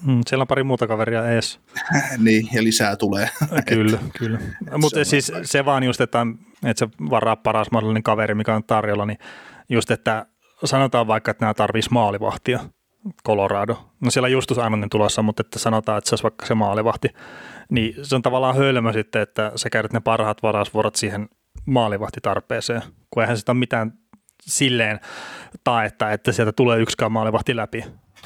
Mm, 0.02 0.20
siellä 0.26 0.42
on 0.42 0.48
pari 0.48 0.62
muuta 0.62 0.86
kaveria 0.86 1.30
ees. 1.30 1.60
niin, 2.24 2.48
ja 2.52 2.62
lisää 2.62 2.96
tulee. 2.96 3.30
kyllä, 3.68 3.98
kyllä. 4.18 4.38
Mutta 4.78 5.04
siis 5.04 5.32
se 5.42 5.64
vaan 5.64 5.82
just, 5.82 6.00
että, 6.00 6.26
että 6.64 6.86
se 6.86 6.88
varaa 7.10 7.36
paras 7.36 7.70
mahdollinen 7.70 8.02
kaveri, 8.02 8.34
mikä 8.34 8.54
on 8.54 8.64
tarjolla, 8.64 9.06
niin 9.06 9.18
just, 9.68 9.90
että 9.90 10.26
sanotaan 10.64 11.06
vaikka, 11.06 11.30
että 11.30 11.44
nämä 11.44 11.54
tarvitsisi 11.54 11.92
maalivahtia, 11.92 12.60
Colorado. 13.26 13.90
No 14.00 14.10
siellä 14.10 14.28
Justus 14.28 14.58
Aimanen 14.58 14.90
tulossa, 14.90 15.22
mutta 15.22 15.40
että 15.40 15.58
sanotaan, 15.58 15.98
että 15.98 16.08
se 16.08 16.14
olisi 16.14 16.22
vaikka 16.22 16.46
se 16.46 16.54
maalivahti. 16.54 17.08
Niin 17.70 17.94
se 18.02 18.16
on 18.16 18.22
tavallaan 18.22 18.56
hölmö 18.56 18.92
sitten, 18.92 19.22
että 19.22 19.52
sä 19.56 19.70
käytät 19.70 19.92
ne 19.92 20.00
parhaat 20.00 20.42
varausvuorot 20.42 20.96
siihen 20.96 21.28
maalivahtitarpeeseen, 21.66 22.82
kun 23.10 23.22
eihän 23.22 23.38
sitä 23.38 23.52
ole 23.52 23.58
mitään 23.58 23.92
silleen 24.42 25.00
taetta, 25.64 26.10
että 26.12 26.32
sieltä 26.32 26.52
tulee 26.52 26.78
yksikään 26.78 27.12
maalivahti 27.12 27.56
läpi. 27.56 27.84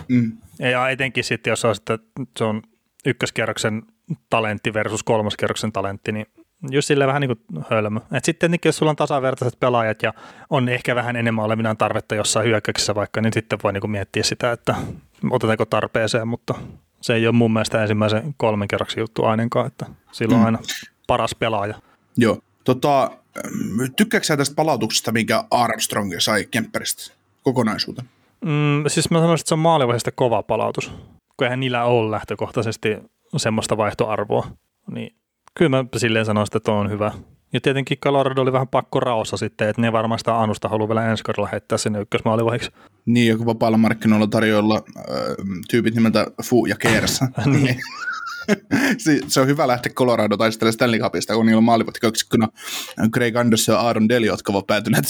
Mm. 0.08 0.32
Ja 0.58 0.88
etenkin 0.88 1.24
sitten, 1.24 1.50
jos 1.50 1.64
on, 1.64 1.74
sitten, 1.74 1.98
se 2.38 2.44
on 2.44 2.62
ykköskierroksen 3.06 3.82
talentti 4.30 4.74
versus 4.74 5.02
kolmoskierroksen 5.02 5.72
talentti, 5.72 6.12
niin 6.12 6.26
just 6.70 6.88
sille 6.88 7.06
vähän 7.06 7.20
niin 7.20 7.36
kuin 7.36 7.64
hölmö. 7.70 8.00
Et 8.12 8.24
sitten 8.24 8.58
jos 8.64 8.76
sulla 8.76 8.90
on 8.90 8.96
tasavertaiset 8.96 9.60
pelaajat 9.60 10.02
ja 10.02 10.14
on 10.50 10.68
ehkä 10.68 10.94
vähän 10.94 11.16
enemmän 11.16 11.44
olevinaan 11.44 11.76
tarvetta 11.76 12.14
jossain 12.14 12.46
hyökkäyksessä 12.46 12.94
vaikka, 12.94 13.20
niin 13.20 13.32
sitten 13.32 13.58
voi 13.62 13.72
niin 13.72 13.80
kuin 13.80 13.90
miettiä 13.90 14.22
sitä, 14.22 14.52
että 14.52 14.74
otetaanko 15.30 15.64
tarpeeseen, 15.64 16.28
mutta 16.28 16.54
se 17.00 17.14
ei 17.14 17.26
ole 17.26 17.34
mun 17.34 17.52
mielestä 17.52 17.82
ensimmäisen 17.82 18.34
kolmen 18.36 18.68
kerroksen 18.68 19.00
juttu 19.00 19.24
ainakaan, 19.24 19.66
että 19.66 19.86
silloin 20.12 20.40
mm. 20.40 20.46
aina 20.46 20.58
paras 21.06 21.34
pelaaja. 21.34 21.74
Joo. 22.16 22.38
Tota, 22.64 23.10
tykkääkö 23.96 24.26
sä 24.26 24.36
tästä 24.36 24.54
palautuksesta, 24.54 25.12
minkä 25.12 25.44
Armstrong 25.50 26.12
sai 26.18 26.44
Kemperistä 26.50 27.12
kokonaisuuteen? 27.42 28.08
Mm, 28.44 28.84
siis 28.86 29.10
mä 29.10 29.18
sanoisin, 29.18 29.42
että 29.42 29.48
se 29.48 29.54
on 29.54 29.58
maalivaiheesta 29.58 30.12
kova 30.12 30.42
palautus, 30.42 30.92
kun 31.36 31.44
eihän 31.44 31.60
niillä 31.60 31.84
ole 31.84 32.10
lähtökohtaisesti 32.10 32.96
semmoista 33.36 33.76
vaihtoarvoa. 33.76 34.46
Niin 34.90 35.14
Kyllä 35.54 35.68
mä 35.68 35.84
silleen 35.96 36.24
sanoisin, 36.24 36.56
että 36.56 36.72
on 36.72 36.90
hyvä. 36.90 37.12
Ja 37.52 37.60
tietenkin 37.60 37.98
Colorado 37.98 38.42
oli 38.42 38.52
vähän 38.52 38.68
pakko 38.68 39.00
raossa 39.00 39.36
sitten, 39.36 39.68
että 39.68 39.82
ne 39.82 39.92
varmaan 39.92 40.18
sitä 40.18 40.40
Anusta 40.40 40.68
haluaa 40.68 40.88
vielä 40.88 41.10
ensi 41.10 41.24
kaudella 41.24 41.48
heittää 41.52 41.78
sinne 41.78 42.00
ykkösmaalivaiheeksi. 42.00 42.70
Niin, 43.06 43.28
joku 43.28 43.46
vapaalla 43.46 43.78
markkinoilla 43.78 44.26
tarjoilla 44.26 44.82
äh, 44.98 45.04
tyypit 45.70 45.94
nimeltä 45.94 46.26
Fu 46.44 46.66
ja 46.66 46.76
Kers. 46.76 47.20
niin. 47.46 47.80
se 49.28 49.40
on 49.40 49.46
hyvä 49.46 49.66
lähteä 49.66 49.92
Colorado 49.92 50.36
taistelemaan 50.36 50.72
Stanley 50.72 51.00
Cupista, 51.00 51.34
kun 51.34 51.46
niillä 51.46 51.58
on 51.58 51.64
maalivahtikaksikona 51.64 52.48
Craig 53.14 53.36
Anderson 53.36 53.74
ja 53.74 53.80
Aaron 53.80 54.08
Deli, 54.08 54.26
jotka 54.26 54.52
ovat 54.52 54.66
päätyneet 54.66 55.04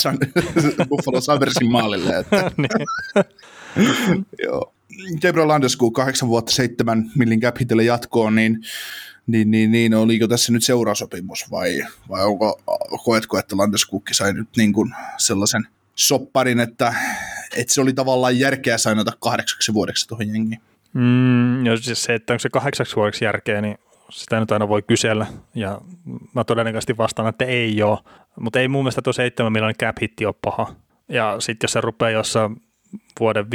Buffalo 0.88 1.20
Sabresin 1.20 1.72
maalille. 1.72 2.18
Että. 2.18 2.50
Niin. 2.56 4.26
Joo. 4.42 4.74
Gabriel 5.22 5.48
Landeskuu, 5.48 5.90
kahdeksan 5.90 6.28
vuotta 6.28 6.52
seitsemän 6.52 7.10
millin 7.16 7.40
cap 7.40 7.56
jatkoon, 7.84 8.34
niin 8.34 8.58
niin, 9.26 9.50
niin, 9.50 9.70
niin 9.70 9.94
oliko 9.94 10.28
tässä 10.28 10.52
nyt 10.52 10.64
seurasopimus 10.64 11.50
vai, 11.50 11.82
vai 12.08 12.24
onko, 12.24 12.60
koetko, 13.04 13.38
että 13.38 13.56
Landeskukki 13.56 14.14
sai 14.14 14.32
nyt 14.32 14.48
niin 14.56 14.72
kuin 14.72 14.94
sellaisen 15.16 15.66
sopparin, 15.94 16.60
että, 16.60 16.94
että 17.56 17.74
se 17.74 17.80
oli 17.80 17.92
tavallaan 17.92 18.38
järkeä 18.38 18.78
sainata 18.78 19.12
kahdeksaksi 19.20 19.74
vuodeksi 19.74 20.08
tuohon 20.08 20.28
jengiin? 20.28 20.60
Mm, 20.92 21.66
ja 21.66 21.76
siis 21.76 22.04
se, 22.04 22.14
että 22.14 22.32
onko 22.32 22.38
se 22.38 22.48
kahdeksaksi 22.48 22.96
vuodeksi 22.96 23.24
järkeä, 23.24 23.60
niin 23.60 23.78
sitä 24.10 24.40
nyt 24.40 24.52
aina 24.52 24.68
voi 24.68 24.82
kysellä, 24.82 25.26
ja 25.54 25.80
mä 26.34 26.44
todennäköisesti 26.44 26.96
vastaan, 26.96 27.28
että 27.28 27.44
ei 27.44 27.82
ole, 27.82 27.98
mutta 28.40 28.60
ei 28.60 28.68
mun 28.68 28.82
mielestä 28.82 29.02
tuo 29.02 29.12
7 29.12 29.52
miljoonan 29.52 29.74
cap 29.74 29.96
hitti 30.02 30.26
ole 30.26 30.34
paha. 30.42 30.74
Ja 31.08 31.36
sitten 31.38 31.64
jos 31.64 31.72
se 31.72 31.80
rupeaa 31.80 32.10
jossain 32.10 32.56
vuoden 33.20 33.46
5-6 33.46 33.48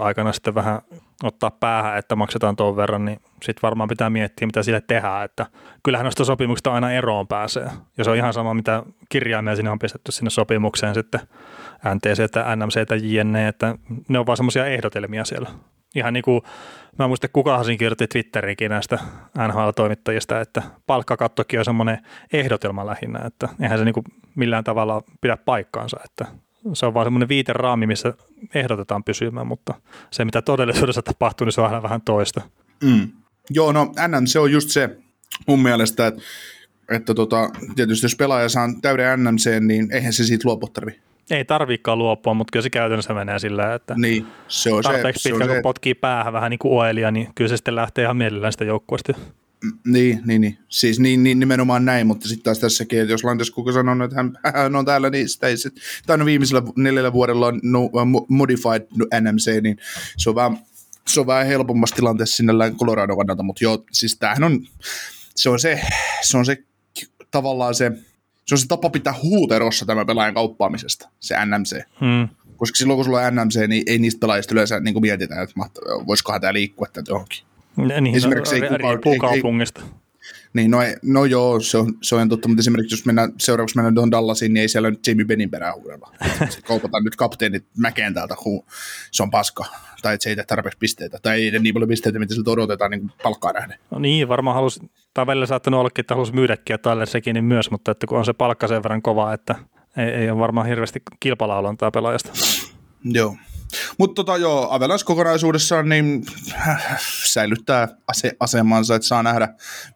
aikana 0.00 0.32
sitten 0.32 0.54
vähän 0.54 0.80
ottaa 1.22 1.50
päähän, 1.50 1.98
että 1.98 2.16
maksetaan 2.16 2.56
tuon 2.56 2.76
verran, 2.76 3.04
niin 3.04 3.20
sitten 3.42 3.62
varmaan 3.62 3.88
pitää 3.88 4.10
miettiä, 4.10 4.46
mitä 4.46 4.62
sille 4.62 4.82
tehdään, 4.86 5.24
että 5.24 5.46
kyllähän 5.82 6.04
noista 6.04 6.24
sopimuksista 6.24 6.72
aina 6.72 6.92
eroon 6.92 7.28
pääsee. 7.28 7.70
Ja 7.98 8.04
se 8.04 8.10
on 8.10 8.16
ihan 8.16 8.32
sama, 8.32 8.54
mitä 8.54 8.82
kirjaimia 9.08 9.56
sinne 9.56 9.70
on 9.70 9.78
pistetty 9.78 10.12
sinne 10.12 10.30
sopimukseen 10.30 10.94
sitten, 10.94 11.20
NTC, 11.94 12.36
NMC, 12.56 13.02
JNE, 13.02 13.48
että 13.48 13.74
ne 14.08 14.18
on 14.18 14.26
vaan 14.26 14.36
semmoisia 14.36 14.66
ehdotelmia 14.66 15.24
siellä. 15.24 15.50
Ihan 15.94 16.12
niin 16.12 16.22
kuin, 16.22 16.42
mä 16.98 17.08
muistan, 17.08 17.30
kukahan 17.32 17.64
siinä 17.64 17.78
kirjoitti 17.78 18.06
Twitteriinkin 18.06 18.70
näistä 18.70 18.98
NHL-toimittajista, 19.48 20.40
että 20.40 20.62
palkkakattokin 20.86 21.58
on 21.58 21.64
semmoinen 21.64 21.98
ehdotelma 22.32 22.86
lähinnä, 22.86 23.20
että 23.26 23.48
eihän 23.62 23.78
se 23.78 23.84
niin 23.84 23.94
kuin 23.94 24.04
millään 24.34 24.64
tavalla 24.64 25.02
pidä 25.20 25.36
paikkaansa, 25.36 25.96
että 26.04 26.26
se 26.72 26.86
on 26.86 26.94
vaan 26.94 27.06
semmoinen 27.06 27.28
viiteraami, 27.28 27.86
missä 27.86 28.14
ehdotetaan 28.54 29.04
pysymään, 29.04 29.46
mutta 29.46 29.74
se 30.10 30.24
mitä 30.24 30.42
todellisuudessa 30.42 31.02
tapahtuu, 31.02 31.44
niin 31.44 31.52
se 31.52 31.60
on 31.60 31.66
aina 31.66 31.82
vähän 31.82 32.00
toista. 32.00 32.40
Mm. 32.84 33.08
Joo, 33.50 33.72
no 33.72 33.92
NMC 34.08 34.36
on 34.36 34.52
just 34.52 34.68
se 34.68 34.96
mun 35.46 35.62
mielestä, 35.62 36.06
että, 36.06 36.22
että 36.90 37.14
tota, 37.14 37.50
tietysti 37.76 38.04
jos 38.04 38.16
pelaaja 38.16 38.48
saa 38.48 38.68
täyden 38.82 39.24
NMC, 39.24 39.60
niin 39.60 39.92
eihän 39.92 40.12
se 40.12 40.24
siitä 40.24 40.48
luopua 40.48 40.70
tarvi. 40.72 41.00
Ei 41.30 41.44
tarvikaan 41.44 41.98
luopua, 41.98 42.34
mutta 42.34 42.52
kyllä 42.52 42.62
se 42.62 42.70
käytännössä 42.70 43.14
menee 43.14 43.38
sillä, 43.38 43.74
että 43.74 43.94
niin, 43.96 44.26
se 44.48 44.72
on 44.72 44.82
tarpeeksi 44.82 45.22
se, 45.22 45.28
pitkä, 45.28 45.44
se 45.44 45.48
kun 45.48 45.56
se. 45.56 45.62
potkii 45.62 45.94
päähän 45.94 46.32
vähän 46.32 46.50
niin 46.50 46.58
kuin 46.58 46.74
oelia, 46.74 47.10
niin 47.10 47.28
kyllä 47.34 47.48
se 47.48 47.56
sitten 47.56 47.76
lähtee 47.76 48.04
ihan 48.04 48.16
mielellään 48.16 48.52
sitä 48.52 48.64
joukkueesta. 48.64 49.12
Niin, 49.86 50.20
niin, 50.24 50.40
niin. 50.40 50.58
Siis 50.68 51.00
niin, 51.00 51.22
niin, 51.22 51.38
nimenomaan 51.38 51.84
näin, 51.84 52.06
mutta 52.06 52.28
sitten 52.28 52.44
taas 52.44 52.58
tässäkin, 52.58 53.00
että 53.00 53.12
jos 53.12 53.24
Landeskog 53.24 53.72
sanoo, 53.72 54.04
että 54.04 54.16
hän, 54.16 54.38
hän 54.54 54.76
on 54.76 54.84
täällä, 54.84 55.10
niin 55.10 55.28
sitä 55.28 55.46
ei 55.46 55.56
sit, 55.56 55.74
tai 56.06 56.18
no 56.18 56.24
viimeisellä 56.24 56.62
neljällä 56.76 57.12
vuodella 57.12 57.46
on 57.46 57.60
no, 57.62 57.90
modified 58.28 58.82
NMC, 59.20 59.62
niin 59.62 59.78
se 60.16 60.28
on 60.28 60.34
vähän, 60.34 60.58
se 61.08 61.20
on 61.20 61.26
vähän 61.26 61.46
helpommassa 61.46 61.96
tilanteessa 61.96 62.36
sinne 62.36 62.52
Colorado 62.78 63.16
kannalta, 63.16 63.42
mutta 63.42 63.64
joo, 63.64 63.84
siis 63.92 64.16
tämähän 64.16 64.44
on, 64.44 64.66
se 65.36 65.50
on 65.50 65.60
se, 65.60 65.80
se 66.22 66.36
on 66.36 66.46
se 66.46 66.64
tavallaan 67.30 67.74
se, 67.74 67.92
se 68.46 68.54
on 68.54 68.58
se 68.58 68.66
tapa 68.66 68.90
pitää 68.90 69.14
huuterossa 69.22 69.86
tämä 69.86 70.04
pelaajan 70.04 70.34
kauppaamisesta, 70.34 71.08
se 71.20 71.36
NMC. 71.46 71.82
Hmm. 72.00 72.28
Koska 72.56 72.76
silloin 72.76 72.96
kun 72.96 73.04
sulla 73.04 73.20
on 73.20 73.34
NMC, 73.34 73.68
niin 73.68 73.82
ei 73.86 73.98
niistä 73.98 74.20
pelaajista 74.20 74.54
yleensä 74.54 74.80
niin 74.80 74.94
kuin 74.94 75.02
mietitään, 75.02 75.42
että 75.42 75.54
voisikohan 76.06 76.40
tämä 76.40 76.52
liikkua 76.52 76.86
tätä 76.86 77.10
johonkin. 77.10 77.51
Niin, 77.76 78.16
Esimerkiksi 78.16 78.60
no, 78.60 78.66
ei 78.66 78.78
riippuu 78.78 79.12
ei- 79.12 79.14
ei- 79.14 79.18
kaupungista. 79.18 79.80
Niin, 80.52 80.70
no, 80.70 80.82
ei- 80.82 80.96
no 81.02 81.24
joo, 81.24 81.60
se 81.60 81.78
on, 81.78 81.94
se 82.02 82.14
on 82.14 82.28
totta, 82.28 82.48
mutta 82.48 82.60
esimerkiksi 82.60 82.94
jos 82.94 83.06
mennään, 83.06 83.32
seuraavaksi 83.38 83.76
mennään 83.76 83.94
tuohon 83.94 84.10
Dallasiin, 84.10 84.54
niin 84.54 84.60
ei 84.60 84.68
siellä 84.68 84.90
nyt 84.90 85.06
Jamie 85.06 85.24
Bennin 85.24 85.50
perään 85.50 85.74
huudella. 85.74 86.12
Kaupataan 86.68 87.04
nyt 87.04 87.16
kapteenit 87.16 87.64
mäkeen 87.76 88.14
täältä, 88.14 88.34
huu, 88.44 88.66
se 89.10 89.22
on 89.22 89.30
paska. 89.30 89.64
Tai 90.02 90.14
että 90.14 90.22
se 90.22 90.30
ei 90.30 90.36
tee 90.36 90.44
tarpeeksi 90.44 90.78
pisteitä. 90.78 91.18
Tai 91.22 91.42
ei 91.44 91.50
tee 91.50 91.60
niin 91.60 91.74
paljon 91.74 91.88
pisteitä, 91.88 92.18
mitä 92.18 92.34
siltä 92.34 92.50
odotetaan 92.50 92.90
niin 92.90 93.10
palkkaa 93.22 93.52
nähden. 93.52 93.78
No 93.90 93.98
niin, 93.98 94.28
varmaan 94.28 94.54
halusi, 94.54 94.80
tai 95.14 95.26
välillä 95.26 95.46
saattanut 95.46 95.80
ollakin, 95.80 96.02
että 96.02 96.14
halusi 96.14 96.34
myydäkin 96.34 96.74
ja 96.74 96.78
Tyler 96.78 97.06
Sekinin 97.06 97.44
myös, 97.44 97.70
mutta 97.70 97.90
että 97.90 98.06
kun 98.06 98.18
on 98.18 98.24
se 98.24 98.32
palkka 98.32 98.68
sen 98.68 98.82
verran 98.82 99.02
kova, 99.02 99.32
että 99.32 99.54
ei, 99.96 100.04
ei 100.04 100.30
ole 100.30 100.38
varmaan 100.38 100.66
hirveästi 100.66 101.02
kilpalaulontaa 101.20 101.90
pelaajasta. 101.90 102.30
Joo. 103.04 103.36
Mutta 103.98 104.14
tota, 104.14 104.36
joo, 104.36 104.68
Avalanche 104.70 105.04
kokonaisuudessaan 105.04 105.88
niin 105.88 106.24
äh, 106.52 107.00
säilyttää 107.24 107.88
ase- 108.08 108.36
asemansa, 108.40 108.94
että 108.94 109.08
saa 109.08 109.22
nähdä, 109.22 109.48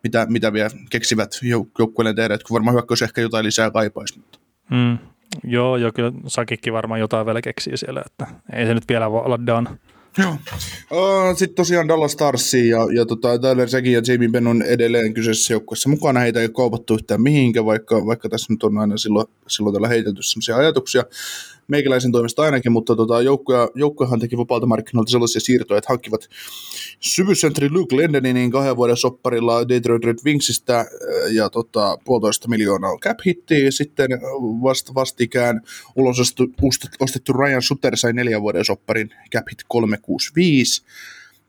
mitä, 0.02 0.26
mitä 0.28 0.52
vielä 0.52 0.70
keksivät 0.90 1.34
jouk- 1.34 1.70
joukkueelle 1.78 2.14
tehdä, 2.14 2.34
että 2.34 2.46
kun 2.48 2.54
varmaan 2.54 2.74
hyökkäys 2.74 3.02
ehkä 3.02 3.20
jotain 3.20 3.44
lisää 3.44 3.70
kaipaisi. 3.70 4.18
Mutta. 4.18 4.38
Mm. 4.70 4.98
Joo, 5.44 5.76
joo, 5.76 5.92
kyllä 5.94 6.12
Sakikki 6.26 6.72
varmaan 6.72 7.00
jotain 7.00 7.26
vielä 7.26 7.42
keksii 7.42 7.76
siellä, 7.76 8.02
että 8.06 8.26
ei 8.52 8.66
se 8.66 8.74
nyt 8.74 8.88
vielä 8.88 9.10
voi 9.10 9.22
olla 9.24 9.46
done. 9.46 9.70
Joo. 10.18 10.36
Sitten 11.34 11.56
tosiaan 11.56 11.88
Dallas 11.88 12.12
Starsi 12.12 12.68
ja, 12.68 12.78
ja 12.94 13.06
tota, 13.06 13.38
Tyler 13.38 13.68
Sekin 13.68 13.92
ja 13.92 14.02
Jamie 14.06 14.28
Benn 14.28 14.46
on 14.46 14.62
edelleen 14.62 15.14
kyseisessä 15.14 15.54
joukkueessa 15.54 15.88
mukana. 15.88 16.20
Heitä 16.20 16.40
ei 16.40 16.46
ole 16.46 16.52
kaupattu 16.52 16.94
yhtään 16.94 17.22
mihinkä, 17.22 17.64
vaikka, 17.64 18.06
vaikka 18.06 18.28
tässä 18.28 18.52
nyt 18.52 18.62
on 18.62 18.78
aina 18.78 18.96
silloin, 18.96 19.26
silloin 19.48 19.74
tällä 19.74 19.88
heitelty 19.88 20.22
sellaisia 20.22 20.56
ajatuksia 20.56 21.04
meikäläisen 21.68 22.12
toimesta 22.12 22.42
ainakin, 22.42 22.72
mutta 22.72 22.96
tota, 22.96 23.22
joukkuja, 23.22 23.68
joukkujahan 23.74 24.20
teki 24.20 24.36
vapaalta 24.36 24.66
markkinoilta 24.66 25.10
sellaisia 25.10 25.40
siirtoja, 25.40 25.78
että 25.78 25.88
hankkivat 25.88 26.28
syvysentri 27.00 27.70
Luke 27.70 27.96
Lendenin 27.96 28.50
kahden 28.50 28.76
vuoden 28.76 28.96
sopparilla 28.96 29.68
Detroit 29.68 30.04
Red 30.04 30.18
Wingsistä 30.24 30.78
äh, 30.80 30.86
ja 31.32 31.50
tota, 31.50 31.98
puolitoista 32.04 32.48
miljoonaa 32.48 32.98
cap 33.00 33.18
hittiä. 33.26 33.70
Sitten 33.70 34.10
vast, 34.62 34.94
vastikään 34.94 35.60
ulos 35.96 36.34
ostettu, 37.00 37.32
Ryan 37.32 37.62
Suter 37.62 37.96
sai 37.96 38.12
neljän 38.12 38.42
vuoden 38.42 38.64
sopparin 38.64 39.10
cap 39.34 39.46
hit 39.50 39.64
365 39.68 40.82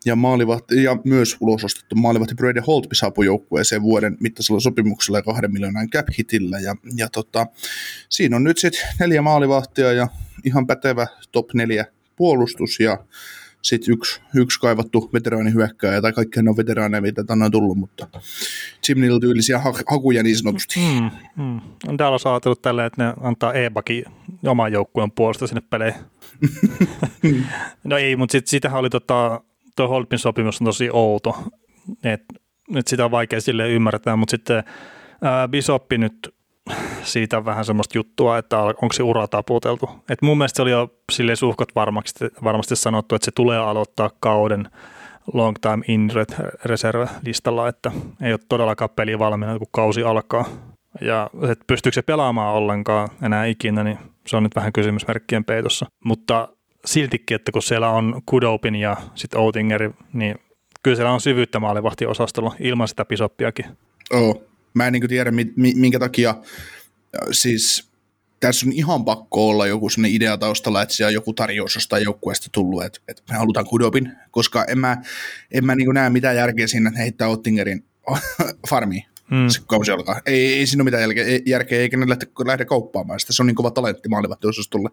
ja, 0.05 0.15
maalivahti, 0.15 0.83
ja 0.83 0.97
myös 1.03 1.37
ulosostettu 1.39 1.95
maalivahti 1.95 2.35
Brady 2.35 2.61
Holtby 2.67 2.95
saapui 2.95 3.25
joukkueeseen 3.25 3.81
vuoden 3.81 4.17
mittaisella 4.19 4.59
sopimuksella 4.59 5.17
ja 5.17 5.23
kahden 5.23 5.53
miljoonan 5.53 5.89
cap 5.89 6.07
hitillä. 6.19 6.59
Ja, 6.59 6.75
ja 6.95 7.09
tota, 7.09 7.47
siinä 8.09 8.35
on 8.35 8.43
nyt 8.43 8.57
sitten 8.57 8.81
neljä 8.99 9.21
maalivahtia 9.21 9.93
ja 9.93 10.07
ihan 10.43 10.67
pätevä 10.67 11.07
top 11.31 11.53
neljä 11.53 11.85
puolustus 12.15 12.79
ja 12.79 12.97
sitten 13.61 13.93
yksi, 13.93 14.21
yksi 14.35 14.59
kaivattu 14.59 15.09
veteraanihyökkääjä, 15.13 16.01
tai 16.01 16.13
kaikki 16.13 16.39
on 16.39 16.57
veteraaneja, 16.57 17.01
mitä 17.01 17.23
tänne 17.23 17.45
on 17.45 17.51
tullut, 17.51 17.77
mutta 17.77 18.07
Chimnil 18.85 19.19
tyylisiä 19.19 19.59
ha- 19.59 19.73
hakuja 19.87 20.23
niin 20.23 20.37
sanotusti. 20.37 20.79
Mm, 20.79 21.09
mm. 21.43 21.61
On 21.87 21.97
täällä 21.97 22.17
on 22.25 22.31
ajatellut 22.31 22.61
tälleen, 22.61 22.87
että 22.87 23.03
ne 23.03 23.13
antaa 23.21 23.53
e-bakin 23.53 24.05
oman 24.45 24.71
joukkueen 24.71 25.11
puolesta 25.11 25.47
sinne 25.47 25.61
peleihin. 25.61 26.01
no 27.83 27.97
ei, 27.97 28.15
mutta 28.15 28.31
sit, 28.31 28.47
sitähän 28.47 28.79
oli 28.79 28.89
tota, 28.89 29.41
tuo 29.77 29.87
Holpin 29.87 30.19
sopimus 30.19 30.61
on 30.61 30.65
tosi 30.65 30.89
outo, 30.93 31.43
että 32.03 32.33
et 32.75 32.87
sitä 32.87 33.05
on 33.05 33.11
vaikea 33.11 33.41
sille 33.41 33.69
ymmärtää, 33.69 34.15
mutta 34.15 34.31
sitten 34.31 34.63
ää, 35.21 35.47
Bisoppi 35.47 35.97
nyt 35.97 36.35
siitä 37.03 37.45
vähän 37.45 37.65
semmoista 37.65 37.97
juttua, 37.97 38.37
että 38.37 38.61
onko 38.61 38.93
se 38.93 39.03
ura 39.03 39.27
taputeltu. 39.27 39.89
Et 40.09 40.21
mun 40.21 40.37
mielestä 40.37 40.55
se 40.55 40.61
oli 40.61 40.71
jo 40.71 40.89
silleen 41.11 41.37
suhkot 41.37 41.75
varmasti, 41.75 42.25
varmasti 42.43 42.75
sanottu, 42.75 43.15
että 43.15 43.25
se 43.25 43.31
tulee 43.31 43.57
aloittaa 43.57 44.09
kauden 44.19 44.69
long 45.33 45.55
time 45.61 45.83
injured 45.87 46.53
reserve-listalla, 46.65 47.67
että 47.67 47.91
ei 48.21 48.31
ole 48.31 48.39
todellakaan 48.49 48.89
peli 48.89 49.19
valmiina, 49.19 49.57
kun 49.57 49.67
kausi 49.71 50.03
alkaa. 50.03 50.45
Ja 51.01 51.29
että 51.51 51.65
pystyykö 51.67 51.93
se 51.93 52.01
pelaamaan 52.01 52.55
ollenkaan 52.55 53.09
enää 53.21 53.45
ikinä, 53.45 53.83
niin 53.83 53.97
se 54.27 54.37
on 54.37 54.43
nyt 54.43 54.55
vähän 54.55 54.73
kysymysmerkkien 54.73 55.45
peitossa. 55.45 55.85
Mutta 56.05 56.49
siltikin, 56.85 57.35
että 57.35 57.51
kun 57.51 57.63
siellä 57.63 57.89
on 57.89 58.21
Kudopin 58.25 58.75
ja 58.75 58.97
sitten 59.15 59.39
Outingeri, 59.39 59.91
niin 60.13 60.35
kyllä 60.83 60.95
siellä 60.95 61.11
on 61.11 61.21
syvyyttä 61.21 61.59
maalivahtiosastolla 61.59 62.55
ilman 62.59 62.87
sitä 62.87 63.05
pisoppiakin. 63.05 63.65
Oo. 64.13 64.43
Mä 64.73 64.87
en 64.87 64.93
niin 64.93 65.09
tiedä, 65.09 65.31
mi- 65.31 65.53
mi- 65.55 65.73
minkä 65.75 65.99
takia, 65.99 66.29
äh, 66.29 67.27
siis 67.31 67.91
tässä 68.39 68.65
on 68.65 68.71
ihan 68.71 69.05
pakko 69.05 69.49
olla 69.49 69.67
joku 69.67 69.89
sellainen 69.89 70.15
idea 70.15 70.37
taustalla, 70.37 70.81
että 70.81 70.95
siellä 70.95 71.09
on 71.09 71.13
joku 71.13 71.33
tarjous 71.33 71.75
jostain 71.75 72.03
joukkueesta 72.03 72.49
tullut, 72.51 72.83
että, 72.83 72.99
että 73.07 73.23
me 73.29 73.37
halutaan 73.37 73.65
Kudopin, 73.65 74.11
koska 74.31 74.65
en 74.65 74.79
mä, 74.79 74.97
en 75.51 75.65
mä 75.65 75.75
niin 75.75 75.93
näe 75.93 76.09
mitään 76.09 76.35
järkeä 76.35 76.67
siinä, 76.67 76.87
että 76.89 76.99
heittää 76.99 77.27
Ottingerin 77.27 77.83
farmiin. 78.69 79.03
Mm. 79.31 79.47
Se 79.49 79.61
kausi 79.67 79.91
alkaa. 79.91 80.21
Ei, 80.25 80.53
ei 80.53 80.67
siinä 80.67 80.81
ole 80.81 80.85
mitään 80.85 81.01
järkeä, 81.01 81.25
ei- 81.25 81.43
järkeä 81.45 81.79
eikä 81.79 81.97
ne 81.97 82.09
lähde, 82.09 82.27
lähde 82.45 82.65
kauppaamaan 82.65 83.19
sitä. 83.19 83.33
Se 83.33 83.41
on 83.43 83.47
niin 83.47 83.55
kova 83.55 83.71
talentti 83.71 84.09
maalivahtiosastolle. 84.09 84.89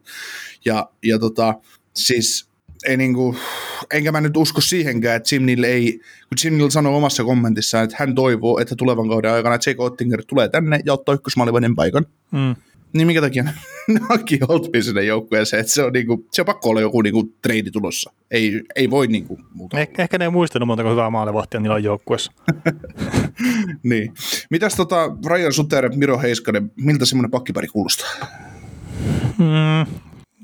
Ja, 0.65 0.91
ja 1.03 1.19
tota, 1.19 1.55
siis 1.95 2.49
ei 2.87 2.97
niinku, 2.97 3.37
enkä 3.93 4.13
mä 4.13 4.21
nyt 4.21 4.37
usko 4.37 4.61
siihenkään, 4.61 5.17
että 5.17 5.35
Jimnil 5.35 5.63
ei, 5.63 5.93
kun 6.29 6.39
Jimnil 6.45 6.71
sanoi 6.71 6.95
omassa 6.95 7.25
kommentissaan, 7.25 7.85
että 7.85 7.97
hän 7.99 8.15
toivoo, 8.15 8.59
että 8.59 8.77
tulevan 8.77 9.09
kauden 9.09 9.33
aikana 9.33 9.55
Jake 9.55 9.75
Ottinger 9.79 10.23
tulee 10.27 10.49
tänne 10.49 10.81
ja 10.87 10.93
ottaa 10.93 11.15
ykkösmaalivahdin 11.15 11.75
paikan. 11.77 12.07
Mm. 12.31 12.57
Niin 12.95 13.07
minkä 13.07 13.21
takia 13.21 13.45
ne 13.89 14.01
hankkii 14.09 14.39
Holtbin 14.49 14.85
sinne 14.85 15.03
joukkueeseen, 15.03 15.61
että 15.61 15.73
se 15.73 15.85
on, 15.85 15.93
niinku, 15.93 16.27
se 16.33 16.43
on 16.43 16.47
pakko 16.47 16.69
olla 16.69 16.81
joku 16.81 17.03
niinku 17.03 17.35
treidi 17.43 17.71
tulossa. 17.71 18.13
Ei, 18.31 18.63
ei 18.77 18.91
voi 18.91 19.07
niinku 19.07 19.39
muuta. 19.55 19.81
Eh, 19.81 19.89
ehkä 19.99 20.19
ne 20.19 20.25
ei 20.25 20.31
muistanut 20.31 20.67
montako 20.67 20.91
hyvää 20.91 21.11
maalivahtia 21.11 21.61
niillä 21.61 21.75
on 21.75 21.85
joukkueessa. 21.85 22.33
Niin. 23.83 24.13
Mitäs 24.51 24.75
tota 24.75 25.17
Ryan 25.27 25.53
Suter, 25.53 25.91
Miro 25.97 26.19
Heiskanen, 26.19 26.73
miltä 26.77 27.05
semmoinen 27.05 27.31
pakkipari 27.31 27.69
kuulostaa? 27.69 28.09
Mm, 29.39 29.95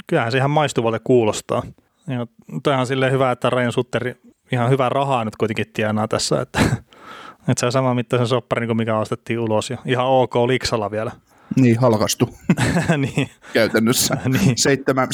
kyllähän 0.07 0.33
se 0.33 0.39
ihan 0.39 0.51
maistuvalle 0.51 0.99
kuulostaa. 1.05 1.63
Ja 2.07 2.27
toihan 2.63 2.87
silleen 2.87 3.13
hyvä, 3.13 3.31
että 3.31 3.51
Ryan 3.51 3.73
Sutteri 3.73 4.15
ihan 4.53 4.71
hyvää 4.71 4.89
rahaa 4.89 5.25
nyt 5.25 5.37
kuitenkin 5.37 5.67
tienaa 5.73 6.09
tässä, 6.09 6.41
että, 6.41 6.61
että 7.49 7.61
se 7.61 7.67
on 7.67 7.73
sama 7.73 7.95
mittaisen 7.95 8.27
sopparin 8.27 8.67
kuin 8.67 8.77
mikä 8.77 8.99
ostettiin 8.99 9.39
ulos 9.39 9.71
ja 9.71 9.79
ihan 9.87 10.07
ok 10.07 10.35
liksalla 10.37 10.91
vielä. 10.91 11.13
Niin, 11.57 11.79
halkastu 11.79 12.39
niin, 12.97 13.29
käytännössä. 13.53 14.17
Niin. 14.29 14.57
Seitsemän- 14.59 15.09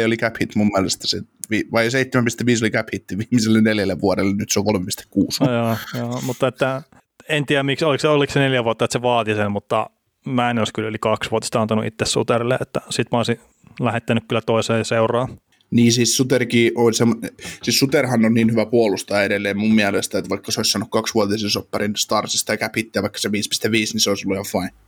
7,4 0.00 0.06
oli 0.06 0.16
cap 0.16 0.34
hit 0.40 0.54
mun 0.54 0.70
mielestä, 0.74 1.06
se, 1.06 1.22
vai 1.72 1.88
7,5 1.88 1.92
oli 2.62 2.70
cap 2.70 2.86
hit 2.92 3.04
viimeiselle 3.10 3.60
neljälle 3.60 4.00
vuodelle, 4.00 4.34
nyt 4.36 4.50
se 4.50 4.60
on 4.60 4.66
3,6. 4.66 5.46
no, 5.46 5.52
joo, 5.52 5.76
joo, 5.94 6.20
mutta 6.26 6.48
että 6.48 6.82
en 7.28 7.46
tiedä, 7.46 7.62
miksi, 7.62 7.84
oliko 7.84 8.00
se, 8.00 8.08
oliko 8.08 8.32
se 8.32 8.40
neljä 8.40 8.64
vuotta, 8.64 8.84
että 8.84 8.92
se 8.92 9.02
vaati 9.02 9.34
sen, 9.34 9.52
mutta 9.52 9.90
mä 10.26 10.50
en 10.50 10.58
olisi 10.58 10.72
kyllä 10.72 10.88
yli 10.88 10.98
kaksi 11.00 11.30
vuotta 11.30 11.44
sitä 11.44 11.60
antanut 11.60 11.86
itse 11.86 12.04
Sutterille, 12.04 12.58
että 12.60 12.80
sit 12.90 13.06
mä 13.12 13.18
olisin 13.18 13.40
lähettänyt 13.80 14.24
kyllä 14.28 14.42
toiseen 14.46 14.84
seuraan. 14.84 15.28
Niin 15.70 15.92
siis 15.92 16.16
Suterkin 16.16 16.72
on 16.74 16.94
se, 16.94 17.04
siis 17.62 17.78
Suterhan 17.78 18.24
on 18.24 18.34
niin 18.34 18.50
hyvä 18.50 18.66
puolustaja 18.66 19.22
edelleen 19.22 19.58
mun 19.58 19.74
mielestä, 19.74 20.18
että 20.18 20.30
vaikka 20.30 20.52
se 20.52 20.60
olisi 20.60 20.70
saanut 20.70 20.90
kaksivuotisen 20.90 21.50
sopparin 21.50 21.96
Starsista 21.96 22.52
ja 22.52 22.56
cap 22.56 22.76
hittiä, 22.76 23.02
vaikka 23.02 23.18
se 23.18 23.28
5,5, 23.28 23.32
niin 23.72 24.00
se 24.00 24.10
olisi 24.10 24.26
ollut 24.28 24.46
ihan 24.52 24.62
fine. 24.64 24.87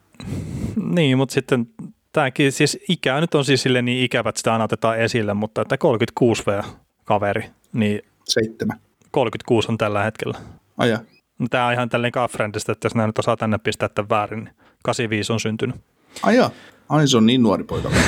Niin, 0.85 1.18
mutta 1.18 1.33
sitten 1.33 1.66
tämäkin, 2.12 2.52
siis 2.52 2.78
ikä 2.88 3.20
nyt 3.20 3.35
on 3.35 3.44
siis 3.44 3.62
sille 3.62 3.83
niin 3.83 4.04
ikävä, 4.04 4.28
että 4.28 4.38
sitä 4.38 4.52
aina 4.52 4.64
otetaan 4.64 4.98
esille, 4.98 5.35
mutta 5.35 5.62
että 5.62 5.78
36 5.78 6.42
V 6.46 6.62
kaveri, 7.04 7.50
niin 7.72 8.02
Seitsemän. 8.24 8.80
36 9.11 9.68
on 9.68 9.78
tällä 9.78 10.02
hetkellä. 10.02 10.38
Aja. 10.78 10.98
No, 11.38 11.46
tämä 11.50 11.66
on 11.66 11.72
ihan 11.72 11.88
tälleen 11.88 12.12
kaffrendistä, 12.12 12.72
että 12.72 12.87
jos 12.87 12.94
nämä 12.94 13.06
nyt 13.06 13.18
osaa 13.18 13.37
tänne 13.37 13.59
pistää 13.59 13.88
tämän 13.88 14.09
väärin, 14.09 14.44
niin 14.44 14.54
85 14.85 15.33
on 15.33 15.40
syntynyt. 15.40 15.76
Aja. 16.22 16.50
Ai 16.88 17.09
se 17.09 17.16
on 17.16 17.26
niin 17.26 17.42
nuori 17.42 17.64
poika. 17.64 17.90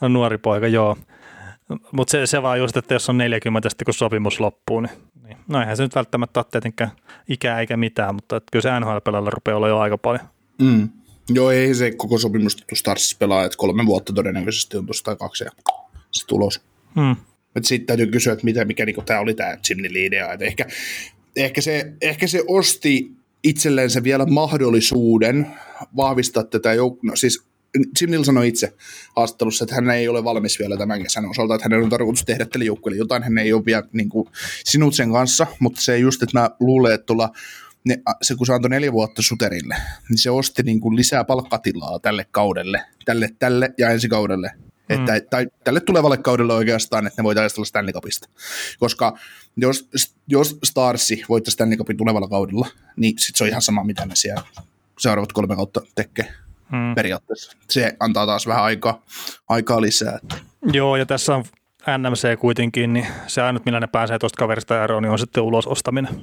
No, 0.00 0.08
nuori 0.08 0.38
poika, 0.38 0.66
joo. 0.66 0.96
Mutta 1.92 2.10
se, 2.10 2.26
se 2.26 2.42
vaan 2.42 2.58
just, 2.58 2.76
että 2.76 2.94
jos 2.94 3.08
on 3.08 3.18
40 3.18 3.68
sitten 3.68 3.84
kun 3.84 3.94
sopimus 3.94 4.40
loppuu, 4.40 4.80
niin, 4.80 4.92
niin 5.26 5.36
no 5.48 5.60
eihän 5.60 5.76
se 5.76 5.82
nyt 5.82 5.94
välttämättä 5.94 6.40
ole 6.40 6.46
tietenkään 6.50 6.90
ikää 7.28 7.60
eikä 7.60 7.76
mitään, 7.76 8.14
mutta 8.14 8.36
että 8.36 8.48
kyllä 8.52 8.62
se 8.62 8.80
NHL-pelalla 8.80 9.30
rupeaa 9.30 9.56
olla 9.56 9.68
jo 9.68 9.78
aika 9.78 9.98
paljon. 9.98 10.24
Mm. 10.62 10.88
Joo, 11.28 11.50
ei 11.50 11.74
se 11.74 11.90
koko 11.90 12.18
sopimus 12.18 12.56
Starsissa 12.74 13.16
pelaa, 13.18 13.44
että 13.44 13.58
kolme 13.58 13.86
vuotta 13.86 14.12
todennäköisesti 14.12 14.76
on 14.76 14.86
tuosta 14.86 15.04
tai 15.04 15.16
kaksi 15.16 15.44
ja 15.44 15.50
se 16.10 16.26
tulos. 16.26 16.60
Hmm. 16.94 17.16
Sitten 17.62 17.86
täytyy 17.86 18.06
kysyä, 18.06 18.32
että 18.32 18.44
mitä, 18.44 18.64
mikä 18.64 18.86
niinku, 18.86 19.02
tämä 19.02 19.20
oli 19.20 19.34
tämä 19.34 19.56
Jimny 19.68 19.88
idea. 19.94 20.32
Et 20.32 20.42
ehkä, 20.42 20.66
ehkä, 21.36 21.60
se, 21.60 21.92
ehkä 22.00 22.26
se 22.26 22.42
osti 22.48 23.10
itsellensä 23.42 24.02
vielä 24.02 24.26
mahdollisuuden 24.26 25.46
vahvistaa 25.96 26.44
tätä 26.44 26.74
jouk- 26.74 26.98
no, 27.02 27.16
siis 27.16 27.44
Jim 28.00 28.10
Neal 28.10 28.24
sanoi 28.24 28.48
itse 28.48 28.74
haastattelussa, 29.16 29.64
että 29.64 29.74
hän 29.74 29.90
ei 29.90 30.08
ole 30.08 30.24
valmis 30.24 30.58
vielä 30.58 30.76
tämän 30.76 31.02
kesän 31.02 31.26
osalta, 31.26 31.54
että 31.54 31.64
hänen 31.64 31.82
on 31.82 31.90
tarkoitus 31.90 32.24
tehdä 32.24 32.46
tälle 32.46 32.64
joukkueelle 32.64 32.98
jotain, 32.98 33.22
hän 33.22 33.38
ei 33.38 33.52
ole 33.52 33.64
vielä 33.64 33.82
niin 33.92 34.08
kuin, 34.08 34.28
sinut 34.64 34.94
sen 34.94 35.12
kanssa, 35.12 35.46
mutta 35.58 35.80
se 35.80 35.98
just, 35.98 36.22
että 36.22 36.40
mä 36.40 36.50
luulen, 36.60 36.94
että 36.94 37.06
tuolla 37.06 37.30
ne, 37.84 38.02
se 38.22 38.34
kun 38.34 38.46
se 38.46 38.52
antoi 38.52 38.70
neljä 38.70 38.92
vuotta 38.92 39.22
Suterille, 39.22 39.76
niin 40.08 40.18
se 40.18 40.30
osti 40.30 40.62
niin 40.62 40.80
kuin 40.80 40.96
lisää 40.96 41.24
palkkatilaa 41.24 41.98
tälle 41.98 42.26
kaudelle, 42.30 42.82
tälle, 43.04 43.30
tälle 43.38 43.74
ja 43.78 43.90
ensi 43.90 44.08
kaudelle. 44.08 44.50
Mm. 44.56 44.94
Että, 44.94 45.20
tai 45.30 45.46
tälle 45.64 45.80
tulevalle 45.80 46.16
kaudelle 46.16 46.54
oikeastaan, 46.54 47.06
että 47.06 47.22
ne 47.22 47.24
voi 47.24 47.34
taistella 47.34 47.64
Stanley 47.64 47.92
Cupista. 47.92 48.28
Koska 48.78 49.18
jos, 49.56 49.88
jos 50.28 50.58
Starsi 50.64 51.22
voittaa 51.28 51.52
Stanley 51.52 51.76
Cupin 51.76 51.96
tulevalla 51.96 52.28
kaudella, 52.28 52.68
niin 52.96 53.14
sit 53.18 53.36
se 53.36 53.44
on 53.44 53.50
ihan 53.50 53.62
sama, 53.62 53.84
mitä 53.84 54.06
ne 54.06 54.16
siellä 54.16 54.42
seuraavat 54.98 55.32
kolme 55.32 55.56
kautta 55.56 55.80
tekee 55.94 56.34
mm. 56.72 56.94
periaatteessa. 56.94 57.56
Se 57.70 57.96
antaa 58.00 58.26
taas 58.26 58.46
vähän 58.46 58.64
aikaa, 58.64 59.02
aikaa 59.48 59.80
lisää. 59.80 60.18
Joo, 60.72 60.96
ja 60.96 61.06
tässä 61.06 61.34
on 61.34 61.44
NMC 61.98 62.38
kuitenkin, 62.38 62.92
niin 62.92 63.06
se 63.26 63.42
ainut, 63.42 63.64
millä 63.64 63.80
ne 63.80 63.86
pääsee 63.86 64.18
tuosta 64.18 64.38
kaverista 64.38 64.84
eroon, 64.84 65.02
niin 65.02 65.10
on 65.10 65.18
sitten 65.18 65.42
ulos 65.42 65.66
ostaminen. 65.66 66.20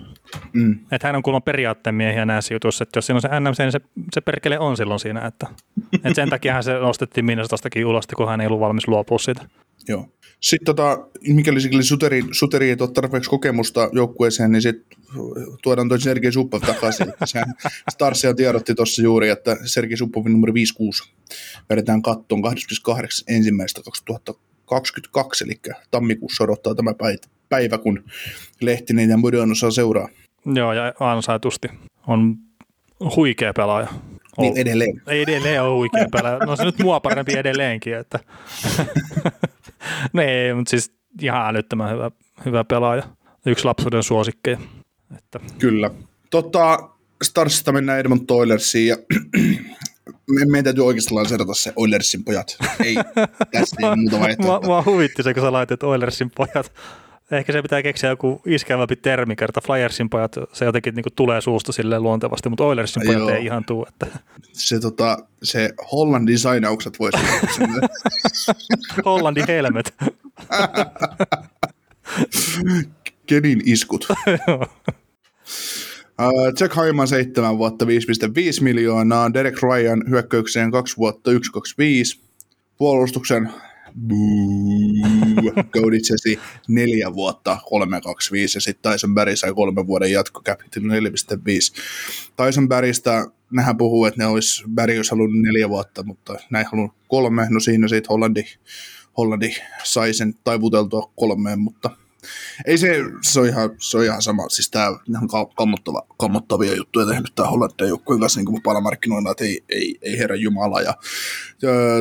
Mm. 0.54 0.80
Että 0.92 1.08
hän 1.08 1.16
on 1.16 1.24
kuulemma 1.24 1.42
periaatteen 1.42 1.96
miehiä 1.96 2.26
näissä 2.26 2.54
jutuissa, 2.54 2.84
että 2.84 2.98
jos 2.98 3.06
siinä 3.06 3.18
on 3.18 3.22
se 3.22 3.40
NMC, 3.40 3.60
niin 3.60 3.72
se, 3.72 3.82
se 4.14 4.22
perkele 4.22 4.60
on 4.60 4.78
silloin 4.78 5.00
siinä. 5.00 5.28
Että, 5.28 5.48
että 5.94 6.14
sen 6.14 6.30
takia 6.30 6.54
hän 6.54 6.64
se 6.64 6.74
nostettiin 6.74 7.26
Minnesotastakin 7.26 7.86
ulos, 7.86 8.08
kun 8.08 8.30
hän 8.30 8.42
ei 8.42 8.48
ollut 8.48 8.60
valmis 8.60 8.88
luopua 8.88 9.20
siitä. 9.20 9.46
Joo. 9.88 10.08
Sitten 10.40 10.66
tota, 10.66 11.08
mikäli 11.28 11.84
Suteri, 11.84 12.24
Suteri 12.32 12.70
ei 12.70 12.78
ole 12.80 12.92
tarpeeksi 12.92 13.30
kokemusta 13.30 13.90
joukkueeseen, 13.92 14.52
niin 14.52 14.62
sitten 14.62 14.98
tuodaan 15.64 15.90
toi 15.90 16.00
Sergei 16.00 16.32
Suppov 16.32 16.62
takaisin. 16.62 17.08
Sehän 17.26 17.54
Starsia 17.92 18.34
tiedotti 18.34 18.76
tuossa 18.76 19.02
juuri, 19.02 19.30
että 19.30 19.58
Sergei 19.66 19.98
Suppovin 19.98 20.34
numero 20.34 20.54
56 20.54 21.14
vedetään 21.70 22.02
kattoon 22.02 22.42
28. 22.42 23.26
ensimmäistä 23.36 23.82
2022, 23.86 25.44
eli 25.44 25.60
tammikuussa 25.92 26.44
odottaa 26.44 26.76
tämä 26.76 26.94
päivä, 27.50 27.78
kun 27.78 28.04
Lehtinen 28.62 29.10
ja 29.10 29.18
Mudon 29.18 29.52
osaa 29.52 29.72
seuraa. 29.72 30.10
Joo, 30.46 30.74
ja 30.74 30.94
ansaitusti. 31.00 31.68
On 32.08 32.36
huikea 33.16 33.54
pelaaja. 33.54 33.88
Niin 34.38 34.58
edelleen. 34.58 35.02
Edelleen 35.08 35.64
on 35.64 35.76
huikea 35.76 36.06
pelaaja. 36.12 36.38
No 36.38 36.56
se 36.56 36.66
nyt 36.66 36.80
mua 36.80 37.00
parempi 37.00 37.34
edelleenkin, 37.38 37.96
että 37.96 38.20
no 40.14 40.22
ei, 40.22 40.54
mutta 40.54 40.70
siis 40.70 40.92
ihan 41.22 41.48
älyttömän 41.50 41.92
hyvä, 41.92 42.12
hyvä 42.46 42.64
pelaaja. 42.64 43.04
Yksi 43.46 43.66
lapsuuden 43.66 44.04
suosikkeja. 44.04 44.58
Että. 45.18 45.40
Kyllä. 45.60 45.92
Tota, 46.30 46.90
Starsista 47.24 47.72
mennään 47.72 48.00
Edmont 48.00 48.32
Oilersiin 48.32 48.88
ja 48.88 48.98
meidän 50.28 50.64
täytyy 50.64 50.86
oikeastaan 50.86 51.16
lanseerata 51.16 51.54
se 51.54 51.74
Oilersin 51.76 52.24
pojat. 52.24 52.58
Ei, 52.84 52.96
tästä 53.52 53.76
ei 53.90 53.96
muuta 53.96 54.20
vaihtoehtoa. 54.26 54.60
Mua, 54.60 54.62
mua 54.62 54.84
huvitti 54.94 55.24
se, 55.24 55.34
kun 55.34 55.44
sä 55.44 55.52
laitet 55.52 55.84
Oilersin 55.84 56.32
pojat. 56.36 56.72
Ehkä 57.32 57.54
se 57.54 57.62
pitää 57.62 57.84
keksiä 57.84 58.10
joku 58.10 58.42
iskevämpi 58.46 58.96
termi, 58.96 59.36
kerta 59.36 59.62
Flyersin 59.62 60.10
pojat, 60.10 60.36
se 60.54 60.66
jotenkin 60.66 60.96
niin 60.96 61.06
tulee 61.16 61.42
suusta 61.42 61.72
sille 61.72 62.00
luontevasti, 62.00 62.50
mutta 62.50 62.64
Oilersin 62.64 63.04
pojat 63.06 63.20
Joo. 63.20 63.30
ei 63.30 63.46
ihan 63.46 63.66
tuu. 63.66 63.86
Että. 63.90 64.08
Se, 64.54 64.80
tota, 64.80 65.18
se 65.44 65.70
Hollandin 65.92 66.40
sainaukset 66.40 67.00
voisi 67.00 67.18
Hollandin 69.06 69.48
helmet. 69.48 69.94
Kenin 73.26 73.62
iskut. 73.66 74.08
Uh, 76.22 76.54
Jack 76.60 76.76
Hyman 76.76 77.08
7 77.08 77.58
vuotta 77.58 77.86
5,5 77.86 77.92
miljoonaa, 78.62 79.34
Derek 79.34 79.64
Ryan 79.64 80.04
hyökkäykseen 80.10 80.72
2 80.72 80.98
vuotta 80.98 81.32
1,25, 81.32 81.38
puolustuksen 82.78 83.52
Chesi 86.04 86.40
neljä 86.68 87.14
vuotta 87.14 87.58
325 87.70 88.58
ja 88.58 88.62
sitten 88.62 88.92
Tyson 88.92 89.14
Barry 89.14 89.36
sai 89.36 89.54
kolmen 89.54 89.88
vuoden 89.88 90.12
jatko 90.12 90.42
Capital 90.42 90.84
4,5. 90.84 90.90
Tyson 92.46 92.68
Barrystä 92.68 93.26
nehän 93.52 93.78
puhuu, 93.78 94.06
että 94.06 94.22
ne 94.22 94.26
olisi, 94.26 94.64
Barry 94.76 94.98
olisi 94.98 95.12
halunnut 95.12 95.42
neljä 95.42 95.70
vuotta, 95.70 96.04
mutta 96.04 96.36
näin 96.50 96.66
halunnut 96.72 96.96
kolme, 97.08 97.48
no 97.50 97.60
siinä 97.60 97.88
sitten 97.88 98.10
Hollandi, 98.10 98.44
Hollandi 99.18 99.52
sai 99.84 100.14
sen 100.14 100.34
taivuteltua 100.44 101.12
kolmeen, 101.16 101.60
mutta 101.60 101.90
ei 102.66 102.78
se, 102.78 103.04
se 103.22 103.40
on 103.40 103.48
ihan, 103.48 103.70
se 103.80 103.98
on 103.98 104.04
ihan 104.04 104.22
sama, 104.22 104.50
siis 104.50 104.70
tämä 104.70 104.88
ihan 105.10 105.30
kammottava, 105.56 106.02
kammottavia 106.18 106.76
juttuja 106.76 107.06
tehnyt 107.06 107.36
tämä 107.36 107.50
Hollantia 107.50 107.88
joukkueen 107.88 108.20
kanssa 108.20 108.40
niin 108.40 108.46
kuin 108.46 109.32
että 109.32 109.44
ei, 109.44 109.64
ei, 109.70 109.96
ei 110.02 110.18
herra 110.18 110.36
Jumala, 110.36 110.82
ja 110.82 110.94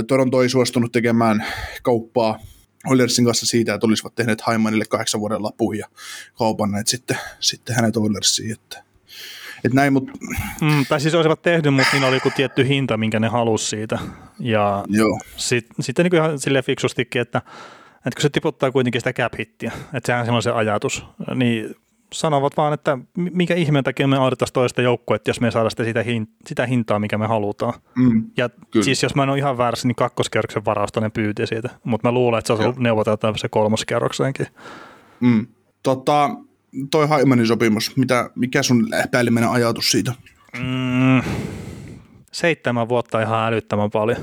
Toronto 0.07 0.43
ei 0.43 0.49
suostunut 0.49 0.93
tekemään 0.93 1.47
kauppaa 1.83 2.39
Oilersin 2.87 3.25
kanssa 3.25 3.47
siitä, 3.47 3.75
että 3.75 3.87
olisivat 3.87 4.15
tehneet 4.15 4.41
Haimanille 4.41 4.85
kahdeksan 4.85 5.21
vuoden 5.21 5.43
lapun 5.43 5.79
ja 5.79 5.87
kaupanneet 6.39 6.87
sitten, 6.87 7.19
sitten 7.41 7.77
hänet 7.77 7.97
Oilersiin, 7.97 8.53
että 8.53 8.85
et 9.65 9.73
näin, 9.73 9.93
mut... 9.93 10.11
mm, 10.61 10.87
tai 10.89 11.01
siis 11.01 11.15
olisivat 11.15 11.43
tehnyt, 11.43 11.75
mutta 11.75 11.89
niin 11.93 12.05
oli 12.05 12.17
joku 12.17 12.31
tietty 12.37 12.69
hinta, 12.69 12.97
minkä 12.97 13.21
ne 13.21 13.29
halusi 13.29 13.67
siitä. 13.67 13.99
Ja 14.39 14.85
sitten 15.37 15.85
sit 15.85 15.99
niin 15.99 16.11
kuin 16.11 16.19
ihan 16.19 16.39
silleen 16.39 16.65
fiksustikin, 16.65 17.23
että 17.23 17.43
että 18.07 18.17
kun 18.17 18.23
se 18.23 18.29
tiputtaa 18.29 18.73
kuitenkin 18.73 19.01
sitä 19.01 19.13
cap-hittiä, 19.13 19.73
että 19.95 20.07
sehän 20.07 20.35
on 20.35 20.43
se 20.43 20.51
ajatus, 20.51 21.07
niin 21.35 21.75
sanovat 22.13 22.57
vaan, 22.57 22.73
että 22.73 22.99
mikä 23.17 23.55
ihmeen 23.55 23.85
takia 23.85 24.07
me 24.09 24.17
autettaisiin 24.17 24.55
toista 24.55 24.83
joukkoa, 24.83 25.17
jos 25.27 25.41
me 25.41 25.51
saadaan 25.51 25.71
sitä, 25.71 25.85
sitä, 25.85 26.03
hin, 26.03 26.29
sitä 26.47 26.67
hintaa, 26.67 26.99
mikä 26.99 27.19
me 27.19 27.27
halutaan. 27.27 27.75
Mm, 27.95 28.25
ja 28.37 28.49
kyllä. 28.49 28.85
siis 28.85 29.03
jos 29.03 29.15
mä 29.15 29.23
en 29.23 29.29
ole 29.29 29.39
ihan 29.39 29.59
väärässä, 29.59 29.89
niin 29.89 29.97
kakkoskerroksen 29.97 30.65
varausta 30.65 31.01
ne 31.01 31.11
pyyti 31.11 31.47
siitä, 31.47 31.71
mutta 31.85 32.09
mä 32.09 32.13
luulen, 32.13 32.39
että 32.39 32.47
se 32.47 32.53
on 32.53 32.61
ollut 32.61 32.79
neuvoteltava 32.79 33.37
se 33.37 33.49
kolmoskerroksenkin. 33.49 34.47
Mm. 35.21 35.47
Tota, 35.83 36.31
toi 36.91 37.09
Haimanin 37.09 37.47
sopimus, 37.47 37.97
mitä, 37.97 38.31
mikä 38.35 38.63
sun 38.63 38.89
päällimmäinen 39.11 39.51
ajatus 39.51 39.91
siitä? 39.91 40.13
Mm, 40.59 41.23
seitsemän 42.33 42.89
vuotta 42.89 43.21
ihan 43.21 43.49
älyttömän 43.49 43.91
paljon. 43.91 44.19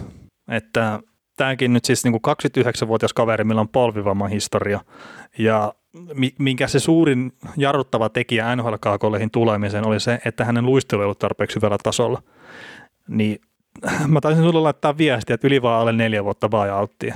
Että 0.48 1.00
tämäkin 1.40 1.74
nyt 1.74 1.86
siis 1.86 2.04
niin 2.04 2.20
kuin 2.22 2.36
29-vuotias 2.38 3.14
kaveri, 3.14 3.44
millä 3.44 3.62
on 3.62 3.70
polvivamman 3.70 4.30
historia, 4.30 4.80
ja 5.38 5.74
minkä 6.40 6.68
se 6.68 6.80
suurin 6.80 7.34
jarruttava 7.58 8.10
tekijä 8.10 8.56
nhl 8.56 8.74
tulemiseen 9.32 9.88
oli 9.88 10.00
se, 10.00 10.20
että 10.26 10.46
hänen 10.46 10.66
luistelu 10.66 11.02
ei 11.02 11.06
ollut 11.06 11.20
tarpeeksi 11.20 11.56
hyvällä 11.56 11.78
tasolla. 11.84 12.22
Niin 13.08 13.42
mä 14.08 14.22
taisin 14.22 14.44
sulle 14.44 14.60
laittaa 14.60 14.98
viestiä, 14.98 15.34
että 15.34 15.48
yli 15.48 15.62
vaan 15.62 15.82
alle 15.82 15.94
neljä 15.94 16.24
vuotta 16.24 16.50
buyouttia. 16.50 17.16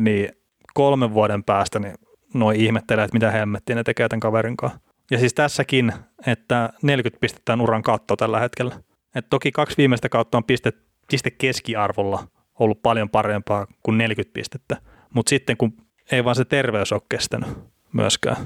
Niin 0.00 0.28
kolmen 0.74 1.14
vuoden 1.14 1.44
päästä 1.44 1.78
niin 1.78 1.94
noin 2.34 2.60
ihmettelee, 2.60 3.04
että 3.04 3.16
mitä 3.16 3.30
hemmettiä 3.30 3.76
ne 3.76 3.84
tekee 3.84 4.08
tämän 4.08 4.20
kaverin 4.20 4.56
kanssa. 4.56 4.80
Ja 5.10 5.18
siis 5.18 5.34
tässäkin, 5.34 5.92
että 6.26 6.70
40 6.82 7.20
pistettä 7.20 7.58
uran 7.60 7.82
katto 7.82 8.16
tällä 8.16 8.40
hetkellä. 8.40 8.74
Et 9.14 9.26
toki 9.30 9.52
kaksi 9.52 9.76
viimeistä 9.76 10.08
kautta 10.08 10.38
on 10.38 10.44
piste, 10.44 10.72
piste 11.10 11.30
keskiarvolla 11.30 12.28
ollut 12.58 12.82
paljon 12.82 13.10
parempaa 13.10 13.66
kuin 13.82 13.98
40 13.98 14.32
pistettä, 14.34 14.76
mutta 15.14 15.30
sitten 15.30 15.56
kun 15.56 15.72
ei 16.12 16.24
vaan 16.24 16.36
se 16.36 16.44
terveys 16.44 16.92
ole 16.92 17.02
kestänyt 17.08 17.48
myöskään. 17.92 18.36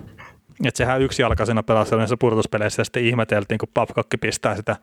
Että 0.65 0.79
sehän 0.79 1.03
yksi 1.03 1.23
jalkaisena 1.23 1.63
pelasi 1.63 1.97
näissä 1.97 2.17
purtuspeleissä 2.17 2.81
ja 2.81 2.85
sitten 2.85 3.05
ihmeteltiin, 3.05 3.59
kun 3.59 3.69
Papkakki 3.75 4.17
pistää 4.17 4.57
sitä 4.57 4.77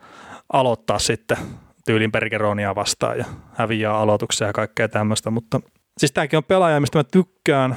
aloittaa 0.54 1.00
sitten 1.00 1.38
tyylin 1.86 2.12
Bergeronia 2.12 2.76
vastaan 2.76 3.18
ja 3.18 3.26
häviää 3.54 3.98
aloituksia 3.98 4.48
ja 4.48 4.54
kaikkea 4.54 4.90
tämmöistä, 4.90 5.32
mutta 5.32 5.62
siis 5.98 6.12
tämäkin 6.12 6.38
on 6.38 6.44
pelaaja, 6.44 6.80
mistä 6.80 7.00
mä 7.00 7.04
tykkään 7.04 7.76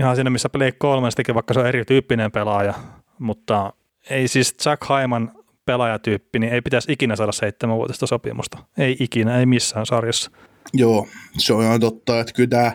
ihan 0.00 0.16
siinä, 0.16 0.30
missä 0.30 0.48
Play 0.48 0.72
3 0.72 1.08
teki, 1.16 1.34
vaikka 1.34 1.54
se 1.54 1.60
on 1.60 1.66
erityyppinen 1.66 2.32
pelaaja, 2.32 2.74
mutta 3.18 3.72
ei 4.10 4.28
siis 4.28 4.56
Jack 4.66 4.82
Hyman 4.88 5.32
pelaajatyyppi, 5.64 6.38
niin 6.38 6.52
ei 6.52 6.62
pitäisi 6.62 6.92
ikinä 6.92 7.16
saada 7.16 7.32
seitsemänvuotista 7.32 8.06
sopimusta. 8.06 8.58
Ei 8.78 8.96
ikinä, 9.00 9.38
ei 9.38 9.46
missään 9.46 9.86
sarjassa. 9.86 10.30
Joo, 10.74 11.08
se 11.38 11.52
on 11.52 11.62
ihan 11.62 11.80
totta, 11.80 12.20
että 12.20 12.32
kyllä 12.32 12.48
tämä, 12.48 12.72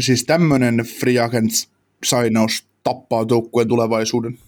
siis 0.00 0.24
tämmöinen 0.24 0.76
free 1.00 1.18
agent 1.18 1.50
sainaus 2.04 2.66
tappaa 2.84 3.26
joukkueen 3.30 3.68
tulevaisuuden. 3.68 4.38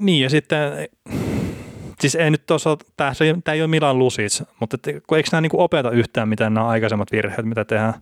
Niin 0.00 0.22
ja 0.22 0.30
sitten, 0.30 0.58
siis 2.00 2.14
ei 2.14 2.30
nyt 2.30 2.46
tuossa, 2.46 2.76
tämä, 2.96 3.12
ei 3.52 3.62
ole 3.62 3.68
Milan 3.68 3.98
Lusic, 3.98 4.42
mutta 4.60 4.76
et, 4.76 5.04
kun 5.06 5.18
eikö 5.18 5.28
nämä 5.32 5.48
kuin 5.48 5.60
opeta 5.60 5.90
yhtään, 5.90 6.28
mitä 6.28 6.50
nämä 6.50 6.68
aikaisemmat 6.68 7.12
virheet, 7.12 7.46
mitä 7.46 7.64
tehdään. 7.64 7.94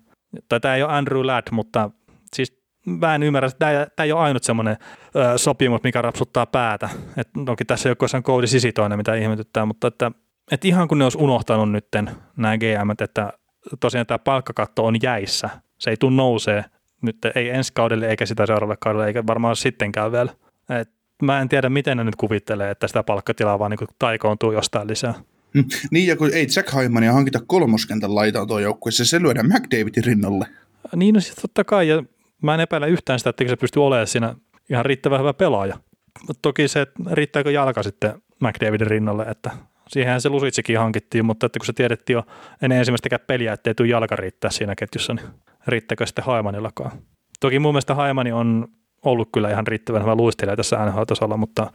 Tai 0.49 0.61
tämä 0.61 0.77
ei 0.77 0.83
ole 0.83 0.93
Andrew 0.93 1.27
Ladd, 1.27 1.49
mutta 1.51 1.91
siis 2.35 2.59
en 3.15 3.23
ymmärrä, 3.23 3.47
että 3.47 3.59
tämä, 3.59 3.87
tämä 3.97 4.05
ei 4.05 4.13
ole 4.13 4.21
ainut 4.21 4.45
semmoinen 4.45 4.77
ö, 5.17 5.39
sopimus, 5.39 5.83
mikä 5.83 6.03
rapsuttaa 6.03 6.47
päätä. 6.47 6.89
Et, 7.17 7.29
onkin 7.49 7.67
tässä 7.67 7.89
joku 7.89 8.07
on 8.15 8.23
koodi 8.23 8.47
sisitoinen, 8.47 8.99
mitä 8.99 9.15
ihmetyttää, 9.15 9.67
mutta 9.67 9.89
että, 9.89 10.13
että 10.53 10.69
ihan 10.69 10.89
kun 10.89 10.99
ne 10.99 11.05
olisi 11.05 11.19
unohtanut 11.19 11.73
nytten 11.73 12.11
nämä 12.37 12.59
GM, 12.59 12.91
että 13.03 13.33
tosiaan 13.81 14.07
tämä 14.07 14.19
palkkakatto 14.19 14.85
on 14.85 14.97
jäissä. 15.03 15.51
Se 15.79 15.91
ei 15.91 15.97
tule 15.97 16.17
nousee 16.17 16.65
nyt 17.03 17.17
ei 17.35 17.49
ensi 17.49 17.73
kaudelle 17.73 18.09
eikä 18.09 18.27
sitä 18.27 18.47
seuraavalle 18.47 18.79
kaudelle 18.81 19.07
eikä 19.07 19.27
varmaan 19.27 19.57
sittenkään 19.57 20.13
vielä. 20.13 20.31
Et 20.81 20.91
mä 21.23 21.41
en 21.41 21.49
tiedä, 21.49 21.69
miten 21.69 21.97
ne 21.97 22.05
nyt 22.05 22.17
kuvittelee, 22.17 22.71
että 22.71 22.89
sitä 22.89 23.03
palkkatilaa 23.03 23.59
vaan 23.59 23.71
niin 23.71 23.89
taikoontuu 23.99 24.53
jostain 24.53 24.89
lisää. 24.89 25.15
Mm. 25.55 25.65
Niin, 25.91 26.07
ja 26.07 26.17
kun 26.17 26.35
ei 26.35 26.47
Jack 26.57 26.75
Hymania 26.75 27.13
hankita 27.13 27.41
kolmoskentän 27.47 28.15
laitaa 28.15 28.47
tuo 28.47 28.59
joukkueessa, 28.59 29.05
se 29.05 29.23
lyödään 29.23 29.47
McDavidin 29.47 30.05
rinnalle. 30.05 30.47
Niin, 30.97 31.15
no 31.15 31.21
siis 31.21 31.37
totta 31.37 31.65
kai, 31.65 31.89
ja 31.89 32.03
mä 32.43 32.55
en 32.55 32.61
epäile 32.61 32.89
yhtään 32.89 33.19
sitä, 33.19 33.31
että 33.31 33.49
se 33.49 33.57
pystyy 33.57 33.85
olemaan 33.85 34.07
siinä 34.07 34.35
ihan 34.71 34.85
riittävän 34.85 35.21
hyvä 35.21 35.33
pelaaja. 35.33 35.79
Toki 36.43 36.69
se, 36.69 36.81
että 36.81 37.03
riittääkö 37.11 37.51
jalka 37.51 37.83
sitten 37.83 38.23
McDavidin 38.41 38.87
rinnalle, 38.87 39.23
että 39.23 39.51
siihenhän 39.89 40.21
se 40.21 40.29
Lusitsikin 40.29 40.79
hankittiin, 40.79 41.25
mutta 41.25 41.47
että 41.47 41.59
kun 41.59 41.67
se 41.67 41.73
tiedettiin 41.73 42.15
jo 42.15 42.23
ennen 42.63 42.79
ensimmäistäkään 42.79 43.21
peliä, 43.27 43.53
ettei 43.53 43.75
tule 43.75 43.89
jalka 43.89 44.17
riittää 44.17 44.51
siinä 44.51 44.75
ketjussa, 44.75 45.15
niin 45.15 45.27
riittääkö 45.67 46.07
sitten 46.07 46.25
Haimanillakaan. 46.25 46.91
Toki 47.41 47.59
mun 47.59 47.75
mielestä 47.75 47.95
Haimani 47.95 48.33
on 48.33 48.69
ollut 49.05 49.29
kyllä 49.33 49.51
ihan 49.51 49.67
riittävän 49.67 50.03
hyvä 50.03 50.15
luistelija 50.15 50.57
tässä 50.57 50.87
NHL-tasolla, 50.87 51.37
mutta 51.37 51.73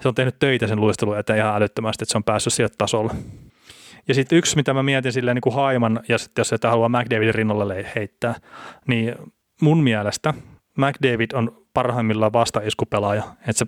se 0.00 0.08
on 0.08 0.14
tehnyt 0.14 0.38
töitä 0.38 0.66
sen 0.66 0.80
luistelun 0.80 1.18
eteen 1.18 1.38
ihan 1.38 1.56
älyttömästi, 1.56 2.04
että 2.04 2.12
se 2.12 2.18
on 2.18 2.24
päässyt 2.24 2.52
sille 2.52 2.70
tasolle. 2.78 3.12
Ja 4.08 4.14
sitten 4.14 4.38
yksi, 4.38 4.56
mitä 4.56 4.74
mä 4.74 4.82
mietin 4.82 5.12
silleen 5.12 5.34
niin 5.34 5.42
kuin 5.42 5.54
Haiman, 5.54 6.00
ja 6.08 6.18
sitten 6.18 6.40
jos 6.40 6.48
sitä 6.48 6.70
haluaa 6.70 6.88
McDavidin 6.88 7.34
rinnalle 7.34 7.86
heittää, 7.96 8.34
niin 8.86 9.14
mun 9.60 9.82
mielestä 9.82 10.34
McDavid 10.76 11.30
on 11.34 11.66
parhaimmillaan 11.74 12.32
vastaiskupelaaja, 12.32 13.22
että 13.48 13.52
se 13.52 13.66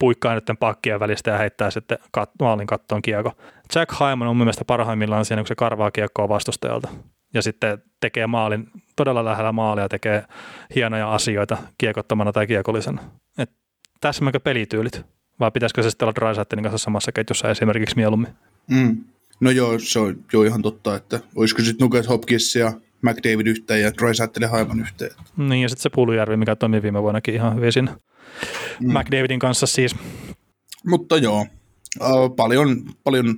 puikkaa 0.00 0.34
nyt 0.34 0.44
pakkien 0.60 1.00
välistä 1.00 1.30
ja 1.30 1.38
heittää 1.38 1.70
sitten 1.70 1.98
kat- 2.18 2.32
maalin 2.40 2.66
kattoon 2.66 3.02
kiekko. 3.02 3.32
Jack 3.74 3.92
Hyman 4.00 4.28
on 4.28 4.36
mun 4.36 4.44
mielestä 4.44 4.64
parhaimmillaan 4.64 5.24
siinä, 5.24 5.42
kun 5.42 5.48
se 5.48 5.54
karvaa 5.54 5.90
kiekkoa 5.90 6.28
vastustajalta 6.28 6.88
ja 7.34 7.42
sitten 7.42 7.82
tekee 8.00 8.26
maalin 8.26 8.70
todella 8.96 9.24
lähellä 9.24 9.52
maalia, 9.52 9.88
tekee 9.88 10.24
hienoja 10.74 11.14
asioita 11.14 11.56
kiekottomana 11.78 12.32
tai 12.32 12.46
kiekollisena. 12.46 13.02
Et 13.38 13.50
täsmäkö 14.00 14.40
pelityylit? 14.40 15.02
Vai 15.40 15.50
pitäisikö 15.50 15.82
se 15.82 15.90
sitten 15.90 16.06
olla 16.06 16.14
Drysaitelin 16.14 16.62
kanssa 16.62 16.84
samassa 16.84 17.12
ketjussa 17.12 17.50
esimerkiksi 17.50 17.96
mieluummin? 17.96 18.28
Mm. 18.70 19.04
No 19.40 19.50
joo, 19.50 19.78
se 19.78 19.98
on 19.98 20.16
jo 20.32 20.42
ihan 20.42 20.62
totta, 20.62 20.96
että 20.96 21.20
olisiko 21.34 21.62
sitten 21.62 21.84
Nugget 21.84 22.08
Hopkins 22.08 22.56
ja 22.56 22.72
McDavid 23.02 23.46
yhteen 23.46 23.82
ja 23.82 23.92
Drysaitel 23.94 24.48
Haiman 24.48 24.80
yhteen. 24.80 25.10
Niin 25.36 25.62
ja 25.62 25.68
sitten 25.68 25.82
se 25.82 25.90
Pulujärvi, 25.94 26.36
mikä 26.36 26.56
toimi 26.56 26.82
viime 26.82 27.02
vuonnakin 27.02 27.34
ihan 27.34 27.56
hyvin 27.56 27.72
siinä 27.72 27.96
mm. 28.80 28.98
McDavidin 28.98 29.38
kanssa 29.38 29.66
siis. 29.66 29.96
Mutta 30.86 31.16
joo, 31.16 31.46
uh, 32.00 32.36
paljon, 32.36 32.82
paljon 33.04 33.34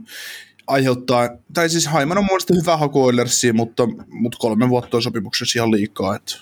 aiheuttaa, 0.67 1.29
tai 1.55 1.69
siis 1.69 1.87
Haiman 1.87 2.19
on 2.19 2.25
mielestäni 2.25 2.61
hyvä 2.61 2.77
haku 2.77 3.05
Oilersiin, 3.05 3.57
mutta, 3.57 3.83
mutta 4.09 4.39
kolme 4.41 4.69
vuotta 4.69 4.97
on 4.97 5.03
sopimuksessa 5.03 5.59
ihan 5.59 5.71
liikaa. 5.71 6.17
Että. 6.17 6.35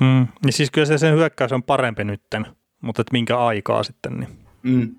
Mm. 0.00 0.26
Niin 0.44 0.52
siis 0.52 0.70
kyllä 0.70 0.86
se 0.86 0.98
sen 0.98 1.14
hyökkäys 1.14 1.52
on 1.52 1.62
parempi 1.62 2.04
nytten, 2.04 2.46
mutta 2.80 3.02
että 3.02 3.12
minkä 3.12 3.38
aikaa 3.38 3.82
sitten. 3.82 4.12
Niin. 4.12 4.28
Mm. 4.62 4.96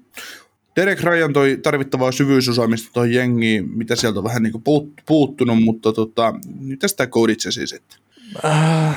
Derek 0.75 1.03
Ryan 1.03 1.33
toi 1.33 1.59
tarvittavaa 1.63 2.11
syvyysosaamista 2.11 2.89
tuohon 2.93 3.13
jengiin, 3.13 3.69
mitä 3.77 3.95
sieltä 3.95 4.19
on 4.19 4.23
vähän 4.23 4.43
niin 4.43 4.51
kuin 4.51 4.63
puut, 4.63 4.93
puuttunut, 5.05 5.63
mutta 5.63 5.93
tota, 5.93 6.33
nyt 6.59 6.79
tästä 6.79 7.07
kooditse 7.07 7.51
siis, 7.51 7.73
että. 7.73 7.95
Äh. 8.45 8.95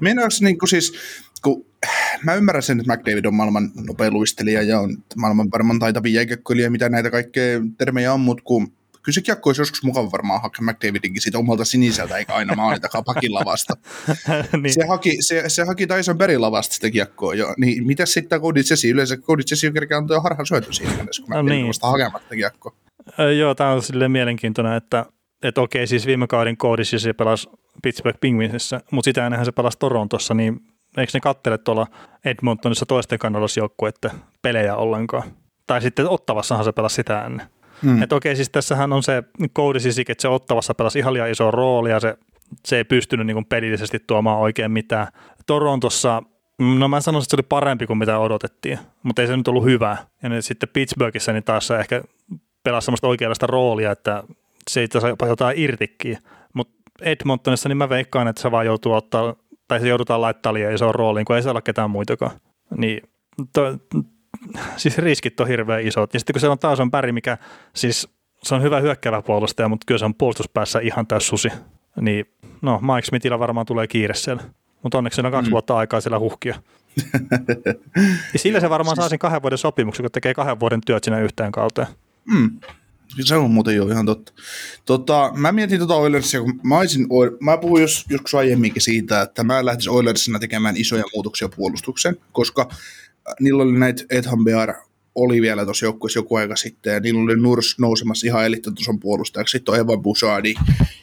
Meinaaks 0.00 0.42
niin 0.42 0.58
kuin 0.58 0.68
siis, 0.68 0.92
kun 1.42 1.66
mä 2.24 2.34
ymmärrän 2.34 2.62
sen, 2.62 2.80
että 2.80 2.96
McDavid 2.96 3.24
on 3.24 3.34
maailman 3.34 3.70
nopea 3.86 4.10
luistelija 4.10 4.62
ja 4.62 4.80
on 4.80 4.96
maailman 5.16 5.50
varmaan 5.50 5.78
taitavia 5.78 6.12
jääkiekkoilija, 6.12 6.70
mitä 6.70 6.88
näitä 6.88 7.10
kaikkea 7.10 7.60
termejä 7.78 8.12
on, 8.12 8.20
mutta 8.20 8.44
kun 8.44 8.72
kyllä 9.02 9.14
se 9.14 9.20
kiekko 9.22 9.48
olisi 9.48 9.60
joskus 9.60 9.82
mukava 9.82 10.12
varmaan 10.12 10.42
hakea 10.42 10.64
McDavidinkin 10.64 11.22
siitä 11.22 11.38
omalta 11.38 11.64
siniseltä, 11.64 12.16
eikä 12.16 12.34
aina 12.34 12.54
maalitakaan 12.54 13.04
pakin 13.04 13.34
lavasta. 13.34 13.74
niin. 14.62 14.74
se, 14.74 14.86
haki, 14.88 15.16
se, 15.20 15.48
se 15.48 15.64
haki 15.64 15.86
Tyson 15.86 16.18
Berry 16.18 16.38
lavasta 16.38 16.74
sitä 16.74 16.90
kiekkoa 16.90 17.34
jo. 17.34 17.54
Niin 17.58 17.86
mitä 17.86 18.06
sitten 18.06 18.40
Cody 18.40 18.62
Chesi? 18.62 18.90
Yleensä 18.90 19.16
Cody 19.16 19.42
Chesi 19.42 19.66
on 19.66 19.72
kerkeä 19.72 19.96
antaa 19.96 20.20
harhan 20.20 20.46
syöty 20.46 20.72
siinä 20.72 20.92
kun 20.96 21.06
no, 21.28 21.42
niin. 21.42 21.68
vasta 21.68 21.86
hakematta 21.86 22.34
kiekkoa. 22.34 22.72
Joo, 23.38 23.54
tämä 23.54 23.70
on 23.70 23.82
silleen 23.82 24.10
mielenkiintoinen, 24.10 24.72
että, 24.72 25.06
että 25.42 25.60
okei, 25.60 25.86
siis 25.86 26.06
viime 26.06 26.26
kauden 26.26 26.56
Cody 26.56 26.82
Chesi 26.82 27.12
pelasi 27.12 27.48
Pittsburgh 27.82 28.20
Penguinsissa, 28.20 28.80
mutta 28.90 29.08
sitä 29.08 29.26
ennenhän 29.26 29.46
se 29.46 29.52
pelasi 29.52 29.78
Torontossa, 29.78 30.34
niin 30.34 30.60
eikö 30.96 31.10
ne 31.14 31.20
kattele 31.20 31.58
tuolla 31.58 31.86
Edmontonissa 32.24 32.86
toisten 32.86 33.18
kannallisjoukkueiden 33.18 34.10
pelejä 34.42 34.76
ollenkaan? 34.76 35.22
Tai 35.66 35.82
sitten 35.82 36.08
Ottavassahan 36.08 36.64
se 36.64 36.72
pelasi 36.72 36.94
sitä 36.94 37.24
ennen. 37.24 37.46
Mm. 37.82 38.02
Että 38.02 38.16
okei, 38.16 38.36
siis 38.36 38.50
tässähän 38.50 38.92
on 38.92 39.02
se 39.02 39.22
koodisisik, 39.52 40.10
että 40.10 40.22
se 40.22 40.28
Ottavassa 40.28 40.74
pelasi 40.74 40.98
ihan 40.98 41.12
liian 41.12 41.30
iso 41.30 41.50
rooli 41.50 41.90
ja 41.90 42.00
se, 42.00 42.18
se 42.64 42.76
ei 42.76 42.84
pystynyt 42.84 43.26
niin 43.26 43.44
pelillisesti 43.44 43.98
tuomaan 44.06 44.38
oikein 44.38 44.70
mitään. 44.70 45.06
Torontossa, 45.46 46.22
no 46.58 46.88
mä 46.88 47.00
sanoisin, 47.00 47.26
että 47.26 47.30
se 47.30 47.36
oli 47.36 47.46
parempi 47.48 47.86
kuin 47.86 47.98
mitä 47.98 48.18
odotettiin, 48.18 48.78
mutta 49.02 49.22
ei 49.22 49.28
se 49.28 49.36
nyt 49.36 49.48
ollut 49.48 49.64
hyvä. 49.64 49.96
Ja 50.22 50.28
nyt 50.28 50.44
sitten 50.44 50.68
Pittsburghissa 50.72 51.32
niin 51.32 51.44
taas 51.44 51.70
ehkä 51.70 52.02
pelasi 52.64 52.84
sellaista 52.84 53.08
oikeanlaista 53.08 53.46
roolia, 53.46 53.90
että 53.90 54.22
se 54.70 54.80
ei 54.80 54.86
saa 55.00 55.28
jotain 55.28 55.58
irtikkiä. 55.58 56.18
Mutta 56.52 56.74
Edmontonissa 57.02 57.68
niin 57.68 57.76
mä 57.76 57.88
veikkaan, 57.88 58.28
että 58.28 58.42
se 58.42 58.50
vaan 58.50 58.66
joutuu 58.66 58.92
ottaa, 58.92 59.34
tai 59.68 59.80
se 59.80 59.88
joudutaan 59.88 60.20
laittaa 60.20 60.54
liian 60.54 60.74
isoon 60.74 60.94
rooliin, 60.94 61.24
kun 61.24 61.36
ei 61.36 61.42
saa 61.42 61.50
olla 61.50 61.60
ketään 61.60 61.90
muitakaan. 61.90 62.30
Niin 62.76 63.02
to, 63.52 63.62
siis 64.76 64.98
riskit 64.98 65.40
on 65.40 65.48
hirveän 65.48 65.86
isot. 65.86 66.14
Ja 66.14 66.20
sitten 66.20 66.34
kun 66.34 66.40
se 66.40 66.48
on 66.48 66.58
taas 66.58 66.80
on 66.80 66.90
päri, 66.90 67.12
mikä 67.12 67.38
siis 67.74 68.08
se 68.42 68.54
on 68.54 68.62
hyvä 68.62 68.80
hyökkävä 68.80 69.22
puolustaja, 69.22 69.68
mutta 69.68 69.84
kyllä 69.86 69.98
se 69.98 70.04
on 70.04 70.14
puolustuspäässä 70.14 70.78
ihan 70.80 71.06
täys 71.06 71.26
susi. 71.28 71.48
Niin 72.00 72.24
no, 72.62 72.80
Mike 72.80 73.06
Smithillä 73.06 73.38
varmaan 73.38 73.66
tulee 73.66 73.86
kiire 73.86 74.14
siellä. 74.14 74.42
Mutta 74.82 74.98
onneksi 74.98 75.20
on 75.20 75.32
kaksi 75.32 75.50
mm. 75.50 75.52
vuotta 75.52 75.76
aikaa 75.76 76.00
siellä 76.00 76.18
huhkia. 76.18 76.62
ja 78.32 78.38
sillä 78.38 78.60
se 78.60 78.70
varmaan 78.70 78.96
saa 78.96 79.08
sen 79.08 79.18
kahden 79.18 79.42
vuoden 79.42 79.58
sopimuksen, 79.58 80.04
kun 80.04 80.10
tekee 80.10 80.34
kahden 80.34 80.60
vuoden 80.60 80.80
työt 80.86 81.04
siinä 81.04 81.20
yhteen 81.20 81.52
kauteen. 81.52 81.86
Mm. 82.24 82.60
Se 83.24 83.36
on 83.36 83.50
muuten 83.50 83.76
jo 83.76 83.88
ihan 83.88 84.06
totta. 84.06 84.32
Tota, 84.84 85.32
mä 85.36 85.52
mietin 85.52 85.78
tota 85.78 85.94
Oilersia, 85.94 86.40
kun 86.40 86.60
mä, 86.62 86.78
olisin, 86.78 87.06
mä 87.40 87.56
puhuin 87.56 87.80
jos, 87.80 88.06
joskus 88.08 88.34
aiemminkin 88.34 88.82
siitä, 88.82 89.22
että 89.22 89.44
mä 89.44 89.64
lähtisin 89.64 89.92
Oilersina 89.92 90.38
tekemään 90.38 90.76
isoja 90.76 91.04
muutoksia 91.14 91.48
puolustukseen, 91.48 92.16
koska 92.32 92.68
niillä 93.40 93.62
oli 93.62 93.78
näitä 93.78 94.04
Ethan 94.10 94.44
Bear 94.44 94.74
oli 95.14 95.42
vielä 95.42 95.64
tuossa 95.64 95.86
joukkueessa 95.86 96.18
joku 96.18 96.36
aika 96.36 96.56
sitten, 96.56 96.94
ja 96.94 97.00
niillä 97.00 97.22
oli 97.22 97.36
Nurs 97.36 97.78
nousemassa 97.78 98.26
ihan 98.26 98.46
elittitason 98.46 99.00
puolustajaksi, 99.00 99.52
sitten 99.52 99.74
on 99.74 99.80
Evan 99.80 100.02
Busadi 100.02 100.54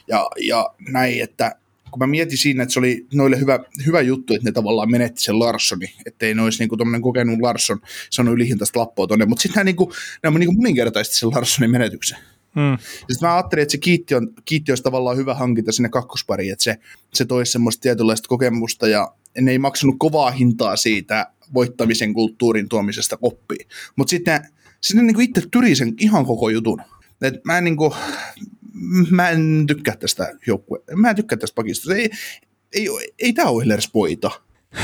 ja, 0.08 0.30
ja 0.40 0.70
näin, 0.88 1.22
että 1.22 1.56
kun 1.90 1.98
mä 1.98 2.06
mietin 2.06 2.38
siinä, 2.38 2.62
että 2.62 2.72
se 2.72 2.78
oli 2.78 3.06
noille 3.14 3.40
hyvä, 3.40 3.58
hyvä 3.86 4.00
juttu, 4.00 4.34
että 4.34 4.48
ne 4.48 4.52
tavallaan 4.52 4.90
menetti 4.90 5.22
sen 5.22 5.38
Larssoni, 5.38 5.94
ettei 6.06 6.34
ne 6.34 6.42
olisi 6.42 6.58
niinku 6.58 6.76
tuommoinen 6.76 7.02
kokenut 7.02 7.40
Larsson 7.40 7.80
saanut 8.10 8.34
ylihintaista 8.34 8.80
lappoa 8.80 9.06
tonne, 9.06 9.26
mutta 9.26 9.42
sitten 9.42 9.66
niinku, 9.66 9.92
ne 10.22 10.28
on 10.28 10.34
niinku 10.34 10.54
moninkertaisesti 10.54 11.18
sen 11.18 11.30
Larssonin 11.30 11.70
menetyksen. 11.70 12.18
Hmm. 12.54 12.78
Sitten 12.80 13.28
mä 13.28 13.34
ajattelin, 13.34 13.62
että 13.62 13.72
se 13.72 13.78
kiitti, 13.78 14.14
on, 14.14 14.28
kiitti 14.44 14.72
olisi 14.72 14.82
tavallaan 14.82 15.16
hyvä 15.16 15.34
hankinta 15.34 15.72
sinne 15.72 15.88
kakkospariin, 15.88 16.52
että 16.52 16.62
se, 16.62 16.76
se 17.14 17.24
toisi 17.24 17.52
semmoista 17.52 17.80
tietynlaista 17.80 18.28
kokemusta 18.28 18.88
ja 18.88 19.12
ne 19.40 19.50
ei 19.50 19.58
maksanut 19.58 19.96
kovaa 19.98 20.30
hintaa 20.30 20.76
siitä 20.76 21.32
voittamisen 21.54 22.14
kulttuurin 22.14 22.68
tuomisesta 22.68 23.16
koppiin. 23.16 23.68
Mutta 23.96 24.10
sitten 24.10 24.44
sinne 24.80 25.02
niin 25.02 25.20
itse 25.20 25.42
tyri 25.50 25.74
sen 25.74 25.94
ihan 25.98 26.26
koko 26.26 26.48
jutun. 26.48 26.82
Et 27.22 27.44
mä 27.44 27.58
en 27.58 27.64
niin 27.64 27.76
kuin, 27.76 27.92
mä 29.10 29.30
en 29.30 29.64
tykkää 29.66 29.96
tästä 29.96 30.32
joukkue, 30.46 30.78
mä 30.94 31.10
en 31.10 31.16
tykkää 31.16 31.38
tästä 31.38 31.54
pakista. 31.54 31.94
Ei, 31.94 32.10
ei, 32.72 32.88
ei, 32.88 33.12
ei 33.18 33.32
tämä 33.32 33.48
ole 33.48 33.78
poita. 33.92 34.30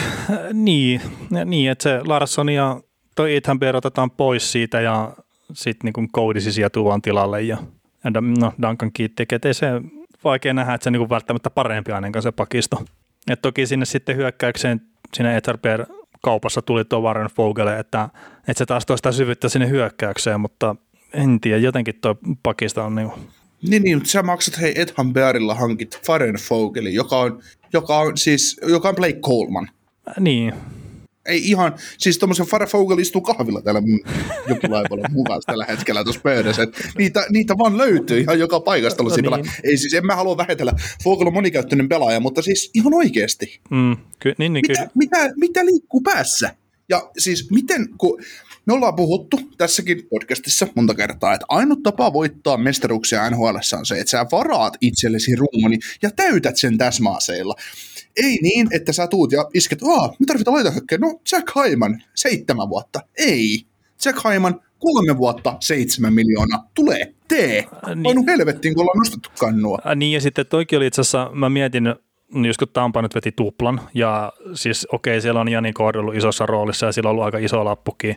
niin, 0.53 1.01
niin, 1.45 1.71
että 1.71 1.83
se 1.83 2.01
Larsson 2.05 2.49
ja 2.49 2.81
toi 3.15 3.37
Ethan 3.37 3.59
otetaan 3.75 4.11
pois 4.11 4.53
siitä 4.53 4.81
ja 4.81 5.17
sitten 5.53 5.93
niin 5.97 6.09
koudisisia 6.13 6.71
tuon 6.71 7.03
tilalle 7.03 7.43
ja, 7.43 7.57
ja 8.05 8.11
no, 8.41 8.53
Duncan 8.63 8.93
kiitti, 8.93 9.27
että 9.33 9.49
ei 9.49 9.55
se 9.55 9.67
vaikea 10.25 10.55
nähdä, 10.55 10.75
että 10.75 10.85
se 10.85 10.91
niin 10.91 11.11
välttämättä 11.11 11.51
parempi 11.51 11.93
ainakaan 11.93 12.23
se 12.23 12.33
pakisto. 12.33 12.85
Et 13.31 13.43
toki 13.43 13.67
sinne 13.67 13.85
sitten 13.85 14.17
hyökkäykseen 14.17 14.81
siinä 15.15 15.37
Ethan 15.37 15.59
Bear 15.59 15.87
kaupassa 16.23 16.63
tuli 16.63 16.85
tuo 16.85 17.01
Warren 17.01 17.31
Fogele, 17.37 17.79
että, 17.79 18.09
että 18.49 18.59
se 18.59 18.67
taas 18.67 18.87
toista 18.87 19.13
syvyyttä 19.13 19.49
sinne 19.49 19.69
hyökkäykseen, 19.69 20.41
mutta 20.41 20.77
en 21.13 21.41
tiedä, 21.41 21.59
jotenkin 21.59 21.95
tuo 22.01 22.17
pakista 22.43 22.85
on 22.85 22.95
niin 22.95 23.11
niin, 23.63 23.83
niin, 23.83 23.97
mutta 23.97 24.11
sä 24.11 24.23
maksat 24.23 24.61
hei 24.61 24.81
Ethan 24.81 25.13
Bearilla 25.13 25.55
hankit 25.55 26.01
Faren 26.07 26.35
Fogeli, 26.35 26.95
joka 26.95 27.17
on, 27.17 27.43
joka 27.73 27.99
on 27.99 28.17
siis, 28.17 28.61
joka 28.69 28.89
on 28.89 28.95
Blake 28.95 29.21
Coleman. 29.21 29.69
Niin. 30.21 30.55
Ei 31.27 31.51
ihan, 31.51 31.75
siis 31.99 32.19
tuommoisen 32.19 32.47
Fare 32.47 32.67
Fogel 32.67 32.99
istuu 32.99 33.21
kahvilla 33.21 33.63
täällä 33.63 33.81
mun 33.81 34.01
laivalla 34.69 35.09
mukaan 35.11 35.41
tällä 35.47 35.65
hetkellä 35.65 36.05
tuossa 36.05 36.21
pöydässä. 36.23 36.67
niitä, 36.99 37.27
niitä 37.31 37.55
vaan 37.59 37.79
löytyy 37.79 38.21
ihan 38.21 38.39
joka 38.39 38.61
paikasta. 38.61 39.03
No, 39.03 39.37
niin. 39.37 39.51
Ei 39.65 39.77
siis, 39.77 39.95
en 39.95 40.07
mä 40.07 40.17
halua 40.17 40.37
vähetellä. 40.37 40.73
Fogel 41.05 41.27
on 41.27 41.33
monikäyttöinen 41.33 41.89
pelaaja, 41.89 42.21
mutta 42.21 42.43
siis 42.43 42.71
ihan 42.75 42.95
oikeasti. 42.95 43.61
Mm, 43.71 43.97
ky- 44.19 44.35
niin, 44.39 44.53
niin, 44.53 44.65
mitä, 44.69 44.89
mitä, 44.95 45.33
mitä 45.37 45.67
liikkuu 45.67 46.01
päässä? 46.01 46.55
Ja 46.89 47.11
siis 47.19 47.51
miten, 47.51 47.89
kun 47.99 48.23
me 48.67 48.73
ollaan 48.73 48.97
puhuttu 48.97 49.41
tässäkin 49.59 50.07
podcastissa 50.11 50.67
monta 50.75 50.95
kertaa, 50.95 51.35
että 51.35 51.47
ainut 51.49 51.83
tapa 51.83 52.13
voittaa 52.13 52.57
mestaruuksia 52.57 53.31
NHL 53.31 53.57
on 53.79 53.87
se, 53.87 54.01
että 54.01 54.11
sä 54.11 54.27
varaat 54.33 54.77
itsellesi 54.81 55.37
ruumani 55.37 55.79
ja 56.03 56.11
täytät 56.11 56.57
sen 56.57 56.79
täsmäaseilla. 56.79 57.55
Ei 58.17 58.39
niin, 58.43 58.69
että 58.71 58.93
sä 58.93 59.07
tuut 59.07 59.33
ja 59.33 59.49
isket, 59.55 59.83
aah, 59.83 60.11
me 60.11 60.27
tarvitaan 60.27 60.55
laitahökkeä. 60.55 60.99
No, 60.99 61.21
Jack 61.33 61.53
Hyman, 61.57 62.03
seitsemän 62.15 62.69
vuotta. 62.69 63.01
Ei. 63.19 63.63
Jack 64.05 64.19
Hyman, 64.25 64.61
kolme 64.79 65.19
vuotta, 65.19 65.57
seitsemän 65.61 66.15
miljoonaa. 66.15 66.71
Tulee, 66.75 67.15
tee. 67.29 67.65
Niin. 67.87 68.03
Painu 68.03 68.25
helvettiin, 68.27 68.75
kun 68.75 68.83
ollaan 68.83 68.99
nostettu 68.99 69.31
kannua. 69.39 69.79
Ä, 69.87 69.95
niin 69.95 70.13
ja 70.13 70.21
sitten 70.21 70.47
toikin 70.47 70.77
oli 70.77 70.87
itse 70.87 71.01
asiassa, 71.01 71.31
mä 71.35 71.51
mietin, 71.51 71.95
niin 72.35 72.45
just 72.45 72.59
kun 72.59 72.69
Tampa 72.73 73.03
nyt 73.03 73.15
veti 73.15 73.33
tuplan, 73.33 73.81
ja 73.95 74.33
siis 74.55 74.87
okei, 74.93 75.13
okay, 75.13 75.21
siellä 75.21 75.41
on 75.41 75.49
Jani 75.49 75.73
Kord 75.73 75.97
ollut 75.97 76.15
isossa 76.15 76.47
roolissa 76.47 76.87
ja 76.87 76.93
sillä 76.93 77.09
on 77.09 77.11
ollut 77.11 77.25
aika 77.25 77.39
iso 77.39 77.65
lappukin, 77.65 78.17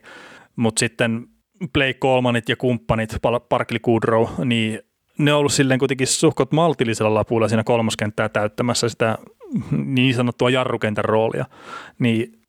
mutta 0.56 0.80
sitten 0.80 1.28
Blake 1.74 1.94
Colemanit 1.94 2.50
ja 2.50 2.56
kumppanit, 2.56 3.10
Parkli 3.50 3.80
Kudrow, 3.80 4.28
niin 4.46 4.80
ne 5.18 5.34
on 5.34 5.40
ollut 5.40 5.54
silleen 5.54 5.80
kuitenkin 5.80 6.08
suhkot 6.08 6.52
maltillisella 6.52 7.14
lapulla 7.14 7.48
siinä 7.48 7.64
kolmoskenttää 7.64 8.30
täyttämässä 8.30 8.90
sitä 8.90 9.18
niin 9.72 10.16
sanottua 10.16 10.50
jarrukentän 10.50 11.06
roolia, 11.06 11.46
niin 12.00 12.40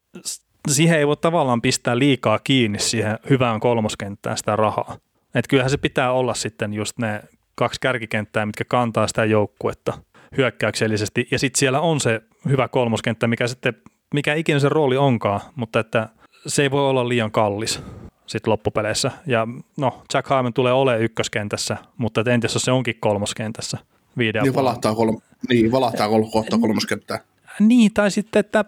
siihen 0.69 0.99
ei 0.99 1.07
voi 1.07 1.17
tavallaan 1.17 1.63
pistää 1.63 1.99
liikaa 1.99 2.39
kiinni 2.39 2.79
siihen 2.79 3.19
hyvään 3.31 3.61
kolmoskenttään 3.61 4.37
sitä 4.37 4.57
rahaa. 4.57 4.97
Et 5.35 5.49
kyllähän 5.49 5.71
se 5.71 5.77
pitää 5.77 6.13
olla 6.13 6.35
sitten 6.35 6.73
just 6.75 6.99
ne 6.99 7.23
kaksi 7.55 7.81
kärkikenttää, 7.81 8.47
mitkä 8.47 8.65
kantaa 8.65 9.07
sitä 9.07 9.25
joukkuetta 9.25 9.93
hyökkäyksellisesti. 10.37 11.29
Ja 11.31 11.39
sitten 11.39 11.59
siellä 11.59 11.81
on 11.81 12.01
se 12.01 12.21
hyvä 12.49 12.69
kolmoskenttä, 12.69 13.27
mikä 13.27 13.47
sitten, 13.47 13.75
mikä 14.15 14.35
ikinä 14.35 14.59
se 14.59 14.69
rooli 14.69 14.97
onkaan, 14.97 15.41
mutta 15.57 15.81
että 15.81 16.09
se 16.47 16.63
ei 16.63 16.71
voi 16.71 16.91
olla 16.91 17.09
liian 17.09 17.31
kallis 17.31 17.83
sitten 18.27 18.51
loppupeleissä. 18.51 19.11
Ja 19.27 19.49
no, 19.77 20.03
Jack 20.15 20.31
Hyman 20.31 20.53
tulee 20.53 20.73
olemaan 20.73 21.03
ykköskentässä, 21.03 21.77
mutta 21.97 22.25
entäs 22.31 22.55
jos 22.55 22.63
se 22.63 22.73
onkin 22.73 22.97
kolmoskentässä? 23.01 23.79
Niin 24.17 24.55
valahtaa, 24.55 24.95
kolm, 24.95 25.21
niin, 25.49 25.73
valahtaa 25.73 26.09
kol, 26.09 26.23
kohta 26.23 26.59
kolmoskenttää. 26.59 27.19
Niin, 27.61 27.95
tai 27.95 28.11
sitten, 28.11 28.41
että 28.41 28.65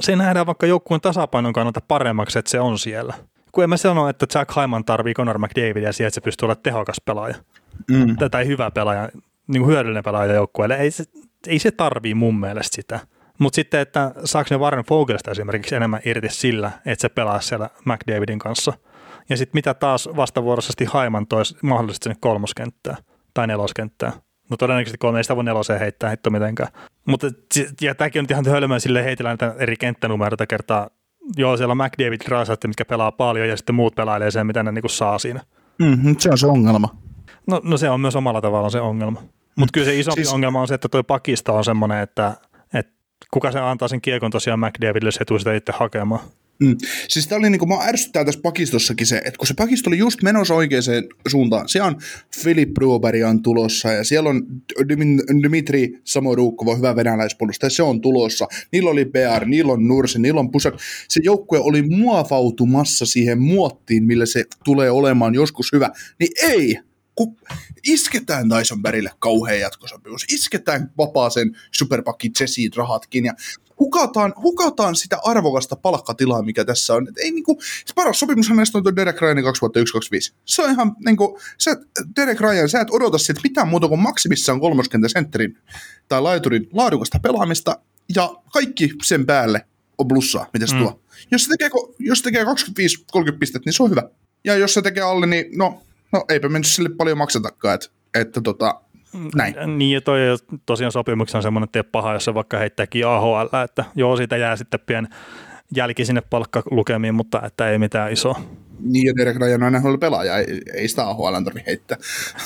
se 0.00 0.16
nähdään 0.16 0.46
vaikka 0.46 0.66
joukkueen 0.66 1.00
tasapainon 1.00 1.52
kannalta 1.52 1.80
paremmaksi, 1.88 2.38
että 2.38 2.50
se 2.50 2.60
on 2.60 2.78
siellä. 2.78 3.14
Kun 3.52 3.64
en 3.64 3.70
mä 3.70 3.76
sano, 3.76 4.08
että 4.08 4.26
Jack 4.34 4.56
Hyman 4.56 4.84
tarvii 4.84 5.14
Conor 5.14 5.38
McDavidia 5.38 5.92
siihen, 5.92 6.08
että 6.08 6.14
se 6.14 6.20
pystyy 6.20 6.46
olemaan 6.46 6.62
tehokas 6.62 6.96
pelaaja. 7.04 7.34
Mm. 7.90 8.16
Tai 8.30 8.46
hyvä 8.46 8.70
pelaaja, 8.70 9.08
niin 9.46 9.62
kuin 9.62 9.72
hyödyllinen 9.72 10.04
pelaaja 10.04 10.32
joukkueelle. 10.32 10.76
Ei 10.76 10.90
se, 10.90 11.04
ei 11.46 11.58
se 11.58 11.70
tarvii 11.70 12.14
mun 12.14 12.40
mielestä 12.40 12.74
sitä. 12.74 13.00
Mutta 13.38 13.56
sitten, 13.56 13.80
että 13.80 14.12
saako 14.24 14.48
ne 14.50 14.56
Warren 14.56 14.84
Fogelista 14.84 15.30
esimerkiksi 15.30 15.74
enemmän 15.74 16.00
irti 16.04 16.28
sillä, 16.30 16.70
että 16.86 17.02
se 17.02 17.08
pelaa 17.08 17.40
siellä 17.40 17.70
McDavidin 17.84 18.38
kanssa. 18.38 18.72
Ja 19.28 19.36
sitten 19.36 19.58
mitä 19.58 19.74
taas 19.74 20.08
vastavuoroisesti 20.16 20.84
Haiman 20.84 21.26
toisi 21.26 21.56
mahdollisesti 21.62 22.04
sinne 22.04 22.16
kolmoskenttään 22.20 22.96
tai 23.34 23.46
neloskenttään. 23.46 24.12
No 24.50 24.56
todennäköisesti 24.56 24.98
kolme 24.98 25.18
ei 25.18 25.24
sitä 25.24 25.36
voi 25.36 25.44
neloseen 25.44 25.80
heittää 25.80 26.10
hitto 26.10 26.30
mitenkään. 26.30 26.68
Mutta 27.04 27.26
ja 27.80 27.94
tämäkin 27.94 28.20
on 28.20 28.22
nyt 28.22 28.30
ihan 28.30 28.46
hölmöä 28.46 28.78
sille 28.78 29.04
heitellään 29.04 29.38
näitä 29.40 29.56
eri 29.58 29.76
kenttänumeroita 29.76 30.46
kertaa. 30.46 30.90
Joo, 31.36 31.56
siellä 31.56 31.72
on 31.72 31.78
McDavid 31.78 32.20
Rasatti, 32.28 32.68
mitkä 32.68 32.84
pelaa 32.84 33.12
paljon 33.12 33.48
ja 33.48 33.56
sitten 33.56 33.74
muut 33.74 33.94
pelailee 33.94 34.30
sen, 34.30 34.46
mitä 34.46 34.62
ne 34.62 34.72
niinku 34.72 34.88
saa 34.88 35.18
siinä. 35.18 35.40
Mm, 35.78 36.16
se 36.18 36.30
on 36.30 36.38
se 36.38 36.46
ongelma. 36.46 36.96
No, 37.46 37.60
no 37.64 37.76
se 37.76 37.90
on 37.90 38.00
myös 38.00 38.16
omalla 38.16 38.40
tavallaan 38.40 38.70
se 38.70 38.80
ongelma. 38.80 39.22
Mutta 39.56 39.72
kyllä 39.72 39.84
se 39.84 39.98
isompi 39.98 40.24
siis... 40.24 40.34
ongelma 40.34 40.60
on 40.60 40.68
se, 40.68 40.74
että 40.74 40.88
tuo 40.88 41.04
pakista 41.04 41.52
on 41.52 41.64
semmoinen, 41.64 41.98
että, 41.98 42.32
että 42.74 42.92
kuka 43.30 43.52
se 43.52 43.60
antaa 43.60 43.88
sen 43.88 44.00
kiekon 44.00 44.30
tosiaan 44.30 44.60
McDavidille, 44.60 45.10
se 45.10 45.24
tuu 45.24 45.38
sitä 45.38 45.54
itse 45.54 45.72
hakemaan. 45.76 46.20
Mm. 46.60 46.76
Siis 47.08 47.26
tämä 47.26 47.38
oli 47.38 47.50
niin 47.50 47.58
kuin, 47.58 47.68
mä 47.68 47.74
ärsyttää 47.74 48.24
tässä 48.24 48.40
pakistossakin 48.40 49.06
se, 49.06 49.16
että 49.16 49.38
kun 49.38 49.46
se 49.46 49.54
pakisto 49.54 49.90
oli 49.90 49.98
just 49.98 50.22
menossa 50.22 50.54
oikeaan 50.54 50.82
suuntaan, 51.28 51.68
siellä 51.68 51.86
on 51.86 51.96
Filip 52.42 52.70
on 53.28 53.42
tulossa 53.42 53.92
ja 53.92 54.04
siellä 54.04 54.30
on 54.30 54.46
Dmitri 55.42 56.00
Samorukova, 56.04 56.76
hyvä 56.76 56.96
venäläispuolustaja, 56.96 57.70
se 57.70 57.82
on 57.82 58.00
tulossa. 58.00 58.46
Niillä 58.72 58.90
oli 58.90 59.04
PR, 59.04 59.44
niillä 59.46 59.72
on 59.72 59.88
Nurse, 59.88 60.18
niillä 60.18 60.40
on 60.40 60.50
Pusak. 60.50 60.74
Se 61.08 61.20
joukkue 61.24 61.58
oli 61.58 61.82
muovautumassa 61.82 63.06
siihen 63.06 63.42
muottiin, 63.42 64.04
millä 64.04 64.26
se 64.26 64.44
tulee 64.64 64.90
olemaan 64.90 65.34
joskus 65.34 65.72
hyvä. 65.72 65.90
Niin 66.20 66.32
ei, 66.42 66.78
kun 67.14 67.36
isketään 67.86 68.48
Tyson 68.48 68.82
Berille 68.82 69.10
kauhean 69.18 69.60
jatkosopimus, 69.60 70.24
isketään 70.32 70.92
vapaaseen 70.98 71.56
superpakki 71.72 72.30
Jessiin 72.40 72.70
rahatkin 72.76 73.24
ja 73.24 73.34
hukataan, 73.80 74.34
hukataan 74.42 74.96
sitä 74.96 75.18
arvokasta 75.24 75.76
palkkatilaa, 75.76 76.42
mikä 76.42 76.64
tässä 76.64 76.94
on. 76.94 77.08
Et 77.08 77.18
ei 77.18 77.30
niinku, 77.30 77.60
se 77.86 77.94
paras 77.94 78.18
sopimushan 78.18 78.56
näistä 78.56 78.78
on 78.78 78.84
tuo 78.84 78.96
Derek 78.96 79.20
Ryanin 79.20 79.44
2001-2025. 79.44 79.48
Se 80.44 80.62
on 80.62 80.70
ihan 80.70 80.96
niinku, 81.04 81.38
sä, 81.58 81.76
Derek 82.16 82.40
Ryan, 82.40 82.68
sä 82.68 82.80
et 82.80 82.90
odota 82.90 83.18
sitä 83.18 83.40
mitään 83.44 83.68
muuta 83.68 83.88
kuin 83.88 84.00
maksimissaan 84.00 84.60
kolmoskenttä 84.60 85.08
sentterin 85.08 85.58
tai 86.08 86.22
laiturin 86.22 86.68
laadukasta 86.72 87.18
pelaamista 87.20 87.78
ja 88.14 88.34
kaikki 88.52 88.90
sen 89.02 89.26
päälle 89.26 89.66
on 89.98 90.08
plussaa, 90.08 90.50
mitä 90.52 90.66
se 90.66 90.74
mm. 90.74 90.80
tuo. 90.80 91.00
Jos 91.30 91.44
se 91.44 91.48
tekee, 91.48 91.70
jos 91.98 92.18
se 92.18 92.24
tekee 92.24 92.44
25-30 92.44 92.46
pistettä, 93.38 93.66
niin 93.66 93.72
se 93.72 93.82
on 93.82 93.90
hyvä. 93.90 94.02
Ja 94.44 94.56
jos 94.56 94.74
se 94.74 94.82
tekee 94.82 95.02
alle, 95.02 95.26
niin 95.26 95.58
no, 95.58 95.82
no 96.14 96.24
eipä 96.28 96.48
mennyt 96.48 96.66
sille 96.66 96.88
paljon 96.88 97.18
maksetakaan, 97.18 97.74
että, 97.74 97.88
että 98.14 98.40
tota, 98.40 98.80
näin. 99.34 99.54
Niin 99.78 99.94
ja 99.94 100.00
toi 100.00 100.18
tosiaan 100.66 100.92
sopimuksena 100.92 101.38
on 101.38 101.42
semmoinen, 101.42 101.64
että 101.64 101.78
ei 101.78 101.82
paha, 101.82 102.12
jos 102.12 102.24
se 102.24 102.34
vaikka 102.34 102.58
heittääkin 102.58 103.06
AHL, 103.06 103.56
että 103.64 103.84
joo, 103.94 104.16
siitä 104.16 104.36
jää 104.36 104.56
sitten 104.56 104.80
pieni 104.80 105.08
jälki 105.76 106.04
sinne 106.04 106.22
palkkalukemiin, 106.30 107.14
mutta 107.14 107.42
että 107.46 107.70
ei 107.70 107.78
mitään 107.78 108.12
isoa. 108.12 108.40
Niin, 108.80 109.06
ja 109.06 109.16
Derek 109.16 109.36
Ryan 109.36 109.62
on 109.62 109.72
NHL 109.72 109.96
pelaaja, 109.96 110.38
ei, 110.38 110.60
ei 110.74 110.88
sitä 110.88 111.08
AHL 111.08 111.42
tarvitse 111.44 111.70
heittää. 111.70 111.98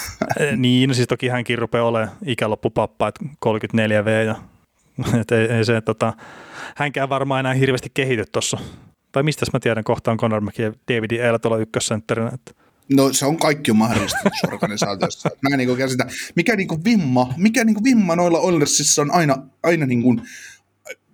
niin, 0.57 0.89
no 0.89 0.95
siis 0.95 1.09
toki 1.09 1.29
hänkin 1.29 1.59
rupeaa 1.59 1.85
olemaan 1.85 2.17
ikäloppupappa, 2.27 3.09
että 3.09 3.25
34V, 3.47 4.27
ja 4.27 4.35
et 5.21 5.33
ei, 5.33 5.47
ei 5.47 5.65
se, 5.65 5.81
tota, 5.81 6.13
hänkään 6.77 7.09
varmaan 7.09 7.41
enää 7.41 7.55
hirveästi 7.55 7.91
kehity 7.95 8.25
tuossa. 8.33 8.59
Tai 9.13 9.23
mistä 9.23 9.47
mä 9.53 9.61
tiedän, 9.61 9.85
kohtaan 9.85 10.17
Conor 10.17 10.41
McKay 10.41 10.73
David 10.89 11.11
Eilä 11.11 11.39
tuolla 11.39 11.59
ykkössentterinä, 11.59 12.31
että 12.35 12.53
No 12.97 13.13
se 13.13 13.27
on 13.27 13.37
kaikki 13.37 13.73
mahdollista 13.73 14.19
organisaatiossa. 14.53 15.31
Mä 15.51 15.57
niin 15.57 15.77
käsitä. 15.77 16.07
Mikä 16.37 16.57
niin 16.57 16.85
vimma, 16.85 17.35
mikä 17.37 17.65
niin 17.65 17.85
vimma 17.85 18.17
noilla 18.17 18.39
Oilersissa 18.39 19.03
on 19.03 19.11
aina, 19.11 19.37
aina 19.63 19.87
niin 19.87 20.03
kuin, 20.03 20.23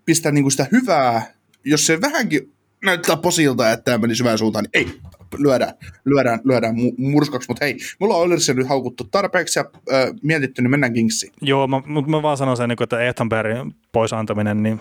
pistää 0.04 0.32
niin 0.32 0.44
kuin 0.44 0.52
sitä 0.52 0.66
hyvää, 0.72 1.22
jos 1.64 1.86
se 1.86 2.00
vähänkin 2.00 2.52
näyttää 2.84 3.16
posilta, 3.16 3.72
että 3.72 3.84
tämä 3.84 3.98
meni 3.98 4.14
syvään 4.14 4.38
suuntaan, 4.38 4.64
niin 4.64 4.86
ei, 4.86 5.00
lyödään, 5.38 5.74
lyödään, 6.04 6.40
lyödään 6.44 6.74
murskaksi, 6.98 7.48
mutta 7.48 7.64
hei, 7.64 7.78
mulla 8.00 8.14
on 8.14 8.20
Oilersia 8.20 8.54
nyt 8.54 8.68
haukuttu 8.68 9.04
tarpeeksi 9.04 9.58
ja 9.58 9.64
äh, 9.92 10.08
mietitty, 10.22 10.62
niin 10.62 10.70
mennään 10.70 10.92
Kingsiin. 10.92 11.32
Joo, 11.42 11.66
mutta 11.66 12.10
mä 12.10 12.22
vaan 12.22 12.36
sanon 12.36 12.56
sen, 12.56 12.68
niin 12.68 12.82
että 12.82 13.04
Ethanbergin 13.04 13.74
pois 13.92 14.12
antaminen, 14.12 14.62
niin 14.62 14.80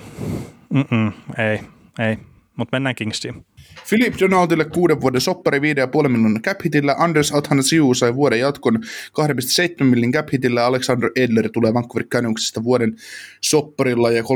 Mm-mm, 0.73 1.11
ei, 1.37 1.59
ei, 2.07 2.17
mutta 2.55 2.75
mennään 2.75 2.95
Kingsiin. 2.95 3.45
Philip 3.89 4.13
Donaldille 4.19 4.65
kuuden 4.65 5.01
vuoden 5.01 5.21
soppari 5.21 5.59
5,5 5.59 6.09
miljoonan 6.09 6.41
cap 6.41 6.57
hitillä, 6.63 6.95
Anders 6.97 7.34
Athanasiu 7.36 7.93
sai 7.93 8.15
vuoden 8.15 8.39
jatkon 8.39 8.80
2,7 8.84 9.84
millin 9.84 10.11
cap 10.11 10.28
hitillä, 10.34 10.65
Alexander 10.65 11.09
Edler 11.15 11.49
tulee 11.49 11.74
Vancouver 11.74 12.07
Canucksista 12.07 12.63
vuoden 12.63 12.95
sopparilla 13.41 14.11
ja 14.11 14.21
3,5 14.21 14.28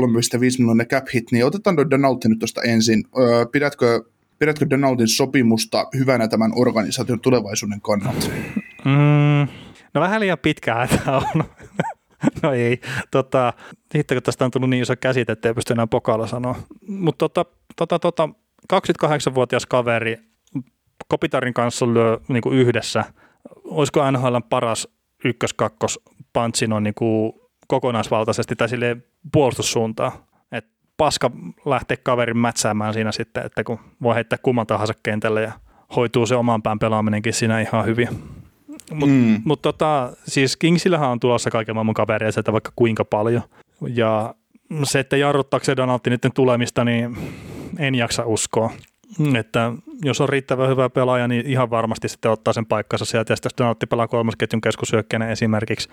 miljoonan 0.58 0.86
cap 0.86 1.04
hit, 1.14 1.32
niin 1.32 1.44
otetaan 1.46 1.76
Donald 1.90 2.18
nyt 2.24 2.38
tuosta 2.38 2.62
ensin. 2.62 3.04
Öö, 3.18 3.46
pidätkö, 3.52 4.04
pidätkö 4.38 4.66
Donaldin 4.70 5.08
sopimusta 5.08 5.86
hyvänä 5.98 6.28
tämän 6.28 6.52
organisaation 6.54 7.20
tulevaisuuden 7.20 7.80
kannalta? 7.80 8.26
Mm, 8.84 9.48
no 9.94 10.00
vähän 10.00 10.20
liian 10.20 10.38
pitkään 10.38 10.88
tämä 10.88 11.16
on. 11.16 11.44
no 12.42 12.52
ei, 12.52 12.80
tota, 13.10 13.52
kun 13.92 14.22
tästä 14.22 14.44
on 14.44 14.50
tullut 14.50 14.70
niin 14.70 14.82
iso 14.82 14.96
käsite, 14.96 15.32
että 15.32 15.48
ei 15.48 15.54
pysty 15.54 15.72
enää 15.72 15.86
pokaalla 15.86 16.26
sanoa. 16.26 16.54
Mutta 16.88 17.28
tota, 17.28 17.44
tota, 17.76 17.98
tota, 17.98 18.28
28-vuotias 18.72 19.66
kaveri 19.66 20.16
Kopitarin 21.08 21.54
kanssa 21.54 21.86
lyö 21.86 22.18
niin 22.28 22.42
kuin 22.42 22.58
yhdessä. 22.58 23.04
Olisiko 23.64 24.10
NHL 24.10 24.36
paras 24.48 24.88
ykkös-kakkos 25.24 26.00
pantsi 26.32 26.68
on 26.72 26.82
niin 26.82 26.94
kuin 26.94 27.32
kokonaisvaltaisesti 27.68 28.56
tai 28.56 28.68
sille 28.68 28.96
puolustussuuntaan. 29.32 30.12
Et 30.52 30.66
paska 30.96 31.30
lähtee 31.66 31.96
kaverin 31.96 32.38
mätsäämään 32.38 32.94
siinä 32.94 33.12
sitten, 33.12 33.46
että 33.46 33.64
kun 33.64 33.78
voi 34.02 34.14
heittää 34.14 34.38
kumman 34.42 34.66
tahansa 34.66 34.94
kentälle 35.02 35.42
ja 35.42 35.52
hoituu 35.96 36.26
se 36.26 36.34
oman 36.34 36.62
pään 36.62 36.78
pelaaminenkin 36.78 37.32
siinä 37.32 37.60
ihan 37.60 37.86
hyvin. 37.86 38.08
Mutta 38.92 39.14
mm. 39.14 39.42
mut 39.44 39.62
tota, 39.62 40.12
siis 40.26 40.56
Kingsillähän 40.56 41.10
on 41.10 41.20
tulossa 41.20 41.50
kaiken 41.50 41.74
maailman 41.74 41.94
kaveria 41.94 42.32
sieltä 42.32 42.52
vaikka 42.52 42.72
kuinka 42.76 43.04
paljon. 43.04 43.42
Ja 43.94 44.34
se, 44.84 45.00
että 45.00 45.16
jarruttaako 45.16 45.64
se 45.64 45.76
Donaldi 45.76 46.10
nyt 46.10 46.26
tulemista, 46.34 46.84
niin 46.84 47.16
en 47.78 47.94
jaksa 47.94 48.26
uskoa. 48.26 48.70
Että 49.38 49.72
jos 50.04 50.20
on 50.20 50.28
riittävän 50.28 50.68
hyvä 50.68 50.90
pelaaja, 50.90 51.28
niin 51.28 51.46
ihan 51.46 51.70
varmasti 51.70 52.08
sitten 52.08 52.30
ottaa 52.30 52.52
sen 52.52 52.66
paikkansa 52.66 53.04
sieltä. 53.04 53.32
Ja 53.32 53.36
sitten 53.36 53.50
jos 53.50 53.58
Donaldi 53.58 53.86
pelaa 53.86 54.08
kolmosketjun 54.08 54.60
keskusyökkäinen 54.60 55.30
esimerkiksi, 55.30 55.88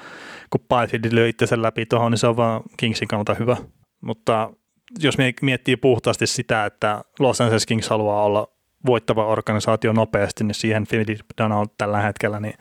kun 0.50 0.62
Byfield 0.62 1.16
lyö 1.16 1.32
sen 1.46 1.62
läpi 1.62 1.86
tuohon, 1.86 2.12
niin 2.12 2.20
se 2.20 2.28
on 2.28 2.38
vaan 2.38 2.62
Kingsin 2.78 3.08
kannalta 3.08 3.34
hyvä. 3.34 3.58
Mutta 4.02 4.52
jos 5.00 5.18
miettii 5.42 5.76
puhtaasti 5.76 6.28
sitä, 6.28 6.66
että 6.66 7.04
Los 7.20 7.42
Angeles 7.42 7.66
Kings 7.66 7.90
haluaa 7.90 8.24
olla 8.24 8.48
voittava 8.86 9.26
organisaatio 9.26 9.94
nopeasti, 9.94 10.44
niin 10.44 10.56
siihen 10.56 10.88
Philip 10.88 11.20
Donald 11.42 11.68
tällä 11.78 12.02
hetkellä 12.02 12.40
niin 12.40 12.56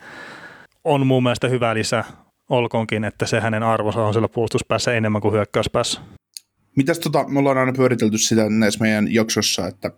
on 0.83 1.07
mun 1.07 1.23
mielestä 1.23 1.47
hyvä 1.47 1.73
lisä, 1.73 2.03
olkoonkin, 2.49 3.03
että 3.03 3.25
se 3.25 3.39
hänen 3.39 3.63
arvonsa 3.63 4.03
on 4.03 4.13
siellä 4.13 4.27
puolustuspäässä 4.27 4.93
enemmän 4.93 5.21
kuin 5.21 5.33
hyökkäyspäässä. 5.33 6.01
Mitäs 6.75 6.99
tota, 6.99 7.27
me 7.27 7.39
ollaan 7.39 7.57
aina 7.57 7.73
pyöritelty 7.73 8.17
sitä 8.17 8.49
näissä 8.49 8.79
meidän 8.79 9.13
jaksossa, 9.13 9.67
että 9.67 9.91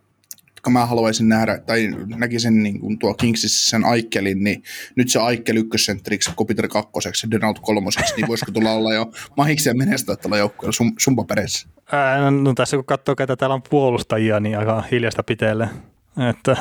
vaikka 0.68 0.80
mä 0.80 0.86
haluaisin 0.86 1.30
nähdä, 1.30 1.60
tai 1.60 1.90
näkisin 2.16 2.64
niin 2.64 2.80
kuin 2.80 3.00
tuo 3.00 3.14
Kingsissä 3.14 3.70
sen 3.70 3.86
Aikkelin, 3.86 4.44
niin 4.44 4.64
nyt 4.96 5.10
se 5.10 5.20
Aikkel 5.20 5.56
ykkössentteriksi, 5.56 6.32
Kopiter 6.36 6.68
kakkoseksi 6.68 7.28
ja 7.28 7.32
Donald 7.32 7.56
kolmoseksi, 7.62 8.16
niin 8.16 8.28
voisiko 8.28 8.52
tulla 8.52 8.72
olla 8.72 8.94
jo 8.94 9.12
mahiksia 9.38 9.74
menestyä 9.74 10.16
tällä 10.16 10.38
joukkueella 10.38 10.72
sun, 10.72 10.94
sun 11.00 11.16
papereissa? 11.16 11.68
Ää, 11.92 12.20
no, 12.20 12.32
no, 12.32 12.54
tässä 12.54 12.78
kun 12.78 12.86
katsoo, 12.86 13.16
ketä 13.16 13.36
täällä 13.36 13.54
on 13.54 13.62
puolustajia, 13.70 14.40
niin 14.40 14.58
aika 14.58 14.84
hiljasta 14.92 15.24
piteelle. 15.24 15.70
Että, 16.30 16.58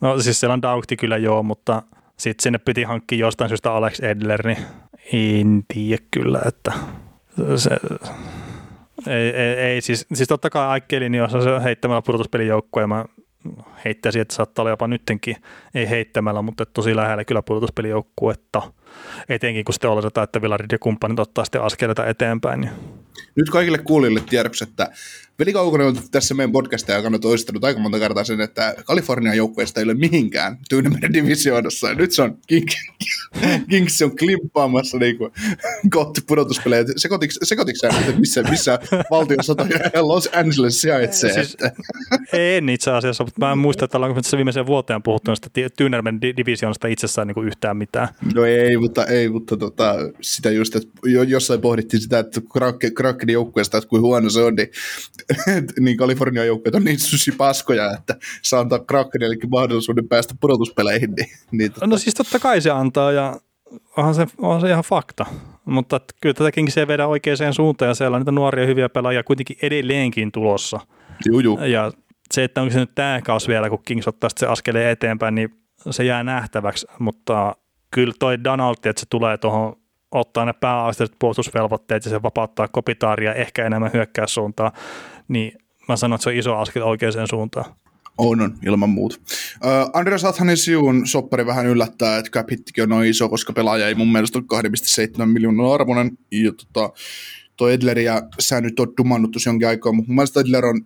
no 0.00 0.20
siis 0.20 0.40
siellä 0.40 0.54
on 0.54 0.62
Daukti 0.62 0.96
kyllä 0.96 1.16
joo, 1.16 1.42
mutta 1.42 1.82
sitten 2.16 2.42
sinne 2.42 2.58
piti 2.58 2.82
hankkia 2.82 3.18
jostain 3.18 3.48
syystä 3.48 3.72
Alex 3.72 4.00
Edler, 4.00 4.46
niin 4.46 4.58
en 5.12 5.62
tiedä 5.74 6.02
kyllä, 6.10 6.40
että 6.46 6.72
se, 7.56 7.70
ei, 9.06 9.30
ei, 9.30 9.54
ei 9.54 9.80
siis, 9.80 10.06
siis 10.14 10.28
totta 10.28 10.50
kai 10.50 10.66
Aikkelin, 10.66 11.14
jos 11.14 11.34
on 11.34 11.42
se 11.42 11.64
heittämällä 11.64 12.02
pudotuspelijoukkue, 12.02 12.82
ja 12.82 12.86
mä 12.86 13.04
heittäisin, 13.84 14.22
että 14.22 14.34
saattaa 14.34 14.62
olla 14.62 14.70
jopa 14.70 14.88
nyttenkin, 14.88 15.36
ei 15.74 15.90
heittämällä, 15.90 16.42
mutta 16.42 16.66
tosi 16.66 16.96
lähellä 16.96 17.24
kyllä 17.24 17.42
pudotuspelijoukkuetta, 17.42 18.72
etenkin 19.28 19.64
kun 19.64 19.74
sitten 19.74 19.90
oletetaan, 19.90 20.24
että 20.24 20.42
Villarid 20.42 20.72
ja 20.72 20.78
kumppanit 20.78 21.18
ottaa 21.18 21.44
sitten 21.44 21.62
askeleita 21.62 22.06
eteenpäin. 22.06 22.60
Niin. 22.60 22.72
Nyt 23.34 23.50
kaikille 23.50 23.78
kuulijoille 23.78 24.20
tiedoksi, 24.30 24.64
että 24.64 24.88
Veli 25.38 25.52
Kaukonen 25.52 25.86
on 25.86 25.96
tässä 26.10 26.34
meidän 26.34 26.52
podcastia 26.52 26.96
aikana 26.96 27.18
toistanut 27.18 27.64
aika 27.64 27.80
monta 27.80 27.98
kertaa 27.98 28.24
sen, 28.24 28.40
että 28.40 28.74
Kalifornian 28.84 29.36
joukkueesta 29.36 29.80
ei 29.80 29.84
ole 29.84 29.94
mihinkään 29.94 30.58
Tyynemeren 30.68 31.12
divisioonassa. 31.12 31.94
Nyt 31.94 32.12
se 32.12 32.22
on 32.22 32.38
King, 32.46 32.66
Kings 33.70 34.02
on 34.02 34.16
klimppaamassa 34.16 34.98
niin 34.98 35.18
kuin, 35.18 35.32
kohti 35.90 36.20
pudotuspelejä. 36.26 36.84
Sekotiksi 37.42 37.80
sä, 37.80 37.88
että 37.88 38.20
missä, 38.20 38.42
missä 38.42 38.78
valtiossa 39.10 39.54
Los 40.00 40.28
Angeles 40.32 40.80
sijaitsee? 40.80 41.32
Siis, 41.32 41.56
en 42.32 42.68
itse 42.68 42.90
asiassa, 42.90 43.24
mutta 43.24 43.46
mä 43.46 43.52
en 43.52 43.58
muista, 43.58 43.84
että 43.84 43.98
ollaanko 43.98 44.22
tässä 44.22 44.36
viimeiseen 44.36 44.66
vuoteen 44.66 45.02
puhuttu 45.02 45.30
näistä 45.30 45.50
Tyynemeren 45.76 46.20
divisioonasta 46.20 46.88
itsessään 46.88 47.26
niin 47.26 47.34
kuin 47.34 47.46
yhtään 47.46 47.76
mitään. 47.76 48.08
No 48.34 48.44
ei, 48.44 48.76
mutta, 48.76 49.06
ei, 49.06 49.28
mutta 49.28 49.56
tota, 49.56 49.94
sitä 50.20 50.50
just, 50.50 50.76
että 50.76 50.88
jossain 51.26 51.60
pohdittiin 51.60 52.00
sitä, 52.00 52.18
että 52.18 52.40
Krakenin 52.94 53.32
joukkueesta, 53.32 53.78
että 53.78 53.88
kuin 53.88 54.02
huono 54.02 54.30
se 54.30 54.40
on, 54.40 54.54
niin 54.54 54.68
niin 55.80 55.96
Kalifornian 55.96 56.46
joukkueet 56.46 56.74
on 56.74 56.84
niin 56.84 56.98
susi 56.98 57.32
paskoja, 57.32 57.92
että 57.92 58.16
saa 58.42 58.60
antaa 58.60 58.78
Krakenillekin 58.78 59.50
mahdollisuuden 59.50 60.08
päästä 60.08 60.34
pudotuspeleihin. 60.40 61.14
Niin, 61.16 61.28
niin 61.50 61.72
tota. 61.72 61.86
No 61.86 61.98
siis 61.98 62.14
totta 62.14 62.38
kai 62.38 62.60
se 62.60 62.70
antaa 62.70 63.12
ja 63.12 63.40
onhan 63.96 64.14
se, 64.14 64.26
onhan 64.38 64.60
se 64.60 64.68
ihan 64.68 64.84
fakta, 64.84 65.26
mutta 65.64 66.00
kyllä 66.20 66.34
tätäkin 66.34 66.70
se 66.70 66.88
vedä 66.88 67.06
oikeaan 67.06 67.54
suuntaan 67.54 67.88
ja 67.88 67.94
siellä 67.94 68.14
on 68.14 68.20
niitä 68.20 68.32
nuoria 68.32 68.66
hyviä 68.66 68.88
pelaajia 68.88 69.24
kuitenkin 69.24 69.56
edelleenkin 69.62 70.32
tulossa. 70.32 70.80
Juu, 71.26 71.40
juu. 71.40 71.58
Ja 71.58 71.92
se, 72.34 72.44
että 72.44 72.62
onko 72.62 72.72
se 72.72 72.80
nyt 72.80 72.94
tämä 72.94 73.20
kaus 73.24 73.48
vielä, 73.48 73.70
kun 73.70 73.82
Kings 73.84 74.08
ottaa 74.08 74.30
se 74.36 74.46
askeleen 74.46 74.90
eteenpäin, 74.90 75.34
niin 75.34 75.50
se 75.90 76.04
jää 76.04 76.24
nähtäväksi, 76.24 76.86
mutta 76.98 77.56
kyllä 77.90 78.14
toi 78.18 78.44
Donaldi, 78.44 78.88
että 78.88 79.00
se 79.00 79.06
tulee 79.10 79.38
tuohon 79.38 79.76
ottaa 80.12 80.44
ne 80.44 80.52
pääasialliset 80.52 81.16
puolustusvelvoitteet 81.18 82.04
ja 82.04 82.10
se 82.10 82.22
vapauttaa 82.22 82.68
kopitaaria 82.68 83.34
ehkä 83.34 83.66
enemmän 83.66 83.90
hyökkäyssuuntaan, 83.92 84.72
niin 85.28 85.52
mä 85.88 85.96
sanon, 85.96 86.14
että 86.14 86.22
se 86.22 86.30
on 86.30 86.36
iso 86.36 86.56
askel 86.56 86.82
oikeaan 86.82 87.28
suuntaan. 87.28 87.74
On, 88.18 88.40
on, 88.40 88.58
ilman 88.66 88.90
muuta. 88.90 89.16
Uh, 89.64 89.90
Andreas 89.92 90.24
Athanesiun 90.24 91.06
soppari 91.06 91.46
vähän 91.46 91.66
yllättää, 91.66 92.18
että 92.18 92.30
cap 92.30 92.48
on 92.82 92.88
noin 92.88 93.10
iso, 93.10 93.28
koska 93.28 93.52
pelaaja 93.52 93.88
ei 93.88 93.94
mun 93.94 94.12
mielestä 94.12 94.38
ole 94.38 94.62
2,7 95.18 95.26
miljoonaa 95.26 95.74
arvoinen. 95.74 96.18
Ja 96.30 96.52
tota, 96.52 96.92
tuo 97.56 97.68
Edleriä 97.68 98.22
sä 98.38 98.60
nyt 98.60 98.80
on 98.80 98.92
dumannut 98.96 99.30
tuossa 99.30 99.50
jonkin 99.50 99.68
aikaa, 99.68 99.92
mutta 99.92 100.08
mun 100.08 100.16
mielestä 100.16 100.40
Edler 100.40 100.66
on 100.66 100.80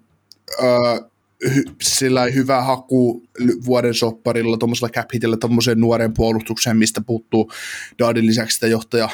uh, 0.63 1.11
hy, 1.55 1.65
sillä 1.83 2.25
hyvä 2.25 2.63
haku 2.63 3.23
vuoden 3.67 3.95
sopparilla, 3.95 4.57
tuommoisella 4.57 4.91
cap 4.91 5.09
hitillä, 5.15 5.37
tuommoiseen 5.37 5.81
nuoreen 5.81 6.15
puolustukseen, 6.15 6.77
mistä 6.77 7.01
puuttuu 7.01 7.53
Daadin 7.99 8.27
lisäksi 8.27 8.55
sitä 8.55 8.67
johtaja 8.67 9.09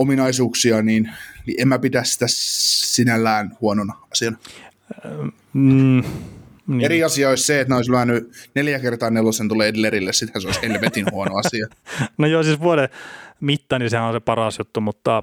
ominaisuuksia, 0.00 0.82
niin, 0.82 1.10
niin 1.46 1.60
en 1.60 1.68
mä 1.68 1.78
pidä 1.78 2.04
sitä 2.04 2.24
sinällään 2.28 3.56
huonona 3.60 3.94
asiana. 4.12 4.36
Mm, 5.52 6.02
niin. 6.66 6.80
Eri 6.80 7.04
asia 7.04 7.28
olisi 7.28 7.44
se, 7.44 7.60
että 7.60 7.72
ne 7.72 7.76
olisi 7.76 7.90
lyönyt 7.90 8.32
neljä 8.54 8.78
kertaa 8.78 9.10
nelosen 9.10 9.48
tulee 9.48 9.68
Edlerille, 9.68 10.12
sittenhän 10.12 10.42
se 10.42 10.48
olisi 10.48 10.62
helvetin 10.62 11.06
huono 11.10 11.36
asia. 11.36 11.66
no 12.18 12.26
joo, 12.26 12.42
siis 12.42 12.60
vuoden 12.60 12.88
mitta, 13.40 13.78
niin 13.78 13.90
sehän 13.90 14.06
on 14.06 14.12
se 14.12 14.20
paras 14.20 14.58
juttu, 14.58 14.80
mutta 14.80 15.22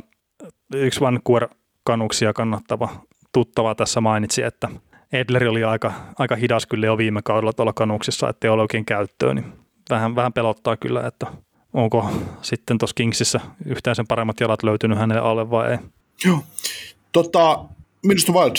yksi 0.74 1.02
Vancouver 1.02 1.48
kanuksia 1.84 2.34
kannattava 2.34 3.06
tuttava 3.32 3.76
tässä 3.76 4.02
mainitsi, 4.02 4.44
että 4.44 4.70
Edleri 5.14 5.48
oli 5.48 5.64
aika, 5.64 5.94
aika 6.20 6.36
hidas 6.36 6.66
kyllä 6.66 6.86
jo 6.86 6.98
viime 6.98 7.22
kaudella 7.22 7.54
tuolla 7.54 7.74
kanuksissa, 7.74 8.30
ettei 8.30 8.50
ole 8.50 8.62
oikein 8.62 8.86
käyttöön, 8.86 9.36
niin 9.36 9.54
vähän, 9.90 10.16
vähän 10.16 10.34
pelottaa 10.34 10.78
kyllä, 10.78 11.08
että 11.08 11.28
onko 11.74 12.12
sitten 12.42 12.78
tuossa 12.78 12.94
Kingsissä 12.94 13.40
yhtään 13.66 13.96
sen 13.96 14.08
paremmat 14.08 14.40
jalat 14.40 14.64
löytynyt 14.64 14.98
hänelle 14.98 15.22
alle 15.22 15.50
vai 15.50 15.72
ei. 15.72 15.78
Joo. 16.26 16.44
Tota, 17.12 17.66
minusta 18.06 18.32
Wild. 18.32 18.56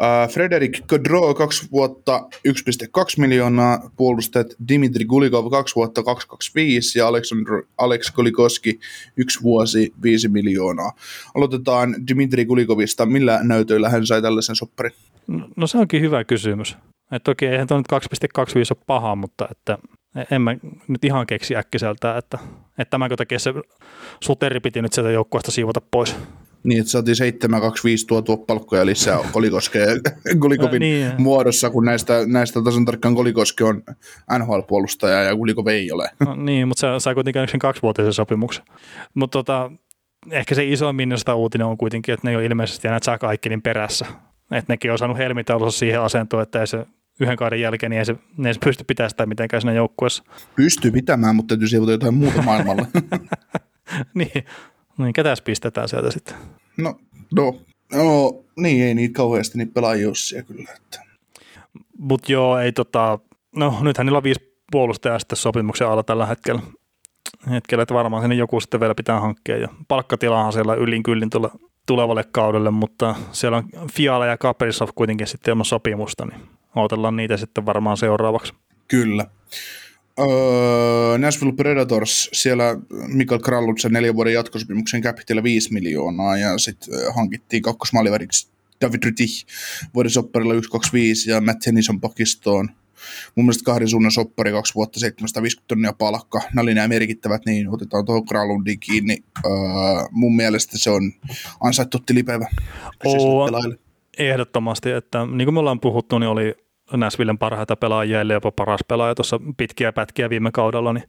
Uh, 0.00 0.32
Frederik 0.32 0.80
Kodro, 0.86 1.34
kaksi 1.34 1.68
vuotta 1.72 2.28
1,2 2.48 2.54
miljoonaa, 3.16 3.90
puolustajat 3.96 4.46
Dimitri 4.68 5.04
Gulikov, 5.04 5.50
kaksi 5.50 5.74
vuotta 5.74 6.02
225 6.02 6.98
ja 6.98 7.08
Aleksandr, 7.08 7.62
Alex 7.78 8.12
Golikoski, 8.12 8.80
yksi 9.16 9.42
vuosi 9.42 9.92
5 10.02 10.28
miljoonaa. 10.28 10.92
Aloitetaan 11.34 11.94
Dimitri 12.08 12.44
Gulikovista. 12.44 13.06
Millä 13.06 13.40
näytöillä 13.42 13.88
hän 13.88 14.06
sai 14.06 14.22
tällaisen 14.22 14.56
sopparin? 14.56 14.92
No, 15.26 15.48
no 15.56 15.66
se 15.66 15.78
onkin 15.78 16.00
hyvä 16.00 16.24
kysymys. 16.24 16.76
Et 17.12 17.22
toki 17.22 17.46
eihän 17.46 17.66
tuo 17.66 17.76
nyt 17.76 17.86
2,25 17.92 18.58
ole 18.70 18.82
paha, 18.86 19.16
mutta 19.16 19.48
että 19.50 19.78
en 20.30 20.42
mä 20.42 20.56
nyt 20.88 21.04
ihan 21.04 21.26
keksi 21.26 21.56
äkkiseltä, 21.56 22.16
että, 22.16 22.38
että 22.78 22.90
tämänkö 22.90 23.16
takia 23.16 23.38
se 23.38 23.54
suteri 24.24 24.60
piti 24.60 24.82
nyt 24.82 24.92
sieltä 24.92 25.10
joukkueesta 25.10 25.50
siivota 25.50 25.80
pois. 25.90 26.16
Niin, 26.64 26.80
että 26.80 26.90
saatiin 26.90 27.16
725 27.16 28.06
tuotua 28.06 28.36
palkkoja 28.36 28.86
lisää 28.86 29.18
Kolikoskeen 29.32 30.00
Kolikovin 30.40 30.80
niin. 30.80 31.12
muodossa, 31.18 31.70
kun 31.70 31.84
näistä, 31.84 32.26
näistä 32.26 32.62
tasan 32.62 32.84
tarkkaan 32.84 33.14
Kolikoski 33.14 33.64
on 33.64 33.82
NHL-puolustaja 34.38 35.22
ja 35.22 35.36
Kolikov 35.36 35.66
ei 35.66 35.92
ole. 35.92 36.10
No, 36.26 36.34
niin, 36.34 36.68
mutta 36.68 36.80
se 36.80 36.86
sai 37.00 37.14
kuitenkin 37.14 37.48
sen 37.48 37.60
kaksivuotisen 37.60 38.12
sopimuksen. 38.12 38.64
Mutta 39.14 39.38
tota, 39.38 39.70
ehkä 40.30 40.54
se 40.54 40.64
iso 40.64 40.92
minnosta 40.92 41.34
uutinen 41.34 41.66
on 41.66 41.78
kuitenkin, 41.78 42.14
että 42.14 42.26
ne 42.26 42.30
ei 42.30 42.36
ole 42.36 42.44
ilmeisesti 42.44 42.88
enää 42.88 43.00
Jack 43.06 43.24
Aikkelin 43.24 43.62
perässä. 43.62 44.06
Että 44.52 44.72
nekin 44.72 44.92
on 44.92 44.98
saanut 44.98 45.18
helmitaulussa 45.18 45.78
siihen 45.78 46.00
asentoon, 46.00 46.42
että 46.42 46.60
ei 46.60 46.66
se 46.66 46.86
yhden 47.20 47.36
kauden 47.36 47.60
jälkeen, 47.60 47.90
niin 47.90 47.98
ei 47.98 48.04
se, 48.04 48.16
ne 48.36 48.48
ei 48.48 48.54
se 48.54 48.60
pysty 48.64 48.84
pitämään 48.84 49.10
sitä 49.10 49.26
mitenkään 49.26 49.60
siinä 49.60 49.72
joukkueessa. 49.72 50.24
Pystyy 50.56 50.90
pitämään, 50.90 51.36
mutta 51.36 51.54
täytyy 51.54 51.68
siivota 51.68 51.92
jotain 51.92 52.14
muuta 52.14 52.42
maailmalla. 52.42 52.86
niin, 54.14 54.44
niin 54.98 55.12
ketäs 55.12 55.42
pistetään 55.42 55.88
sieltä 55.88 56.10
sitten? 56.10 56.34
No, 56.76 57.00
no, 57.34 57.60
no 57.92 58.44
niin 58.56 58.84
ei 58.84 58.94
niitä 58.94 59.16
kauheasti 59.16 59.58
niitä 59.58 59.72
pelaajia 59.72 60.08
kyllä. 60.46 60.70
Että. 60.76 61.04
Mut 61.98 62.28
joo, 62.28 62.58
ei 62.58 62.72
tota, 62.72 63.18
no 63.56 63.78
nythän 63.80 64.06
niillä 64.06 64.16
on 64.16 64.22
viisi 64.22 64.60
puolustajaa 64.72 65.18
sitten 65.18 65.36
sopimuksen 65.36 65.88
alla 65.88 66.02
tällä 66.02 66.26
hetkellä. 66.26 66.62
hetkellä, 67.50 67.82
että 67.82 67.94
varmaan 67.94 68.22
sinne 68.22 68.36
joku 68.36 68.60
sitten 68.60 68.80
vielä 68.80 68.94
pitää 68.94 69.20
hankkia 69.20 69.56
ja 69.56 69.68
palkkatilahan 69.88 70.52
siellä 70.52 70.74
ylin 70.74 71.02
kyllin 71.02 71.30
tulla 71.30 71.50
tulevalle 71.86 72.24
kaudelle, 72.32 72.70
mutta 72.70 73.14
siellä 73.32 73.56
on 73.56 73.88
Fiala 73.92 74.26
ja 74.26 74.38
Kaprizov 74.38 74.88
kuitenkin 74.94 75.26
sitten 75.26 75.52
ilman 75.52 75.64
sopimusta, 75.64 76.26
niin 76.26 76.40
odotellaan 76.78 77.16
niitä 77.16 77.36
sitten 77.36 77.66
varmaan 77.66 77.96
seuraavaksi. 77.96 78.54
Kyllä. 78.88 79.26
Öö, 80.18 81.18
Nashville 81.18 81.52
Predators, 81.52 82.30
siellä 82.32 82.64
Mikael 83.06 83.40
Krallutsen 83.40 83.92
neljän 83.92 84.14
vuoden 84.14 84.32
jatkosopimuksen 84.32 85.02
capitilla 85.02 85.42
5 85.42 85.72
miljoonaa 85.72 86.36
ja 86.36 86.58
sitten 86.58 86.94
hankittiin 87.14 87.62
kakkosmaaliväriksi 87.62 88.50
David 88.80 89.02
Rittich 89.04 89.46
vuoden 89.94 90.10
sopparilla 90.10 90.54
125 90.54 91.30
ja 91.30 91.40
Matt 91.40 91.66
Hennison 91.66 92.00
pakistoon. 92.00 92.68
Mun 93.34 93.46
mielestä 93.46 93.64
kahden 93.64 93.88
suunnan 93.88 94.12
soppari, 94.12 94.52
kaksi 94.52 94.74
vuotta 94.74 95.00
750 95.00 95.68
tonnia 95.68 95.92
palkka. 95.92 96.38
Nämä 96.38 96.62
oli 96.62 96.74
nämä 96.74 96.88
merkittävät, 96.88 97.42
niin 97.46 97.68
otetaan 97.68 98.04
tuohon 98.04 98.26
Kralundin 98.26 98.80
kiinni. 98.80 99.18
Öö, 99.46 99.52
mun 100.10 100.36
mielestä 100.36 100.78
se 100.78 100.90
on 100.90 101.12
ansaittu 101.60 101.98
tilipäivä. 102.06 102.48
Oo, 103.04 103.48
ehdottomasti, 104.18 104.90
että 104.90 105.26
niin 105.26 105.46
kuin 105.46 105.54
me 105.54 105.60
ollaan 105.60 105.80
puhuttu, 105.80 106.18
niin 106.18 106.28
oli 106.28 106.54
Näsvillen 106.92 107.38
parhaita 107.38 107.76
pelaajia, 107.76 108.20
eli 108.20 108.32
jopa 108.32 108.52
paras 108.52 108.80
pelaaja 108.88 109.14
tuossa 109.14 109.40
pitkiä 109.56 109.92
pätkiä 109.92 110.30
viime 110.30 110.50
kaudella, 110.52 110.92
niin 110.92 111.08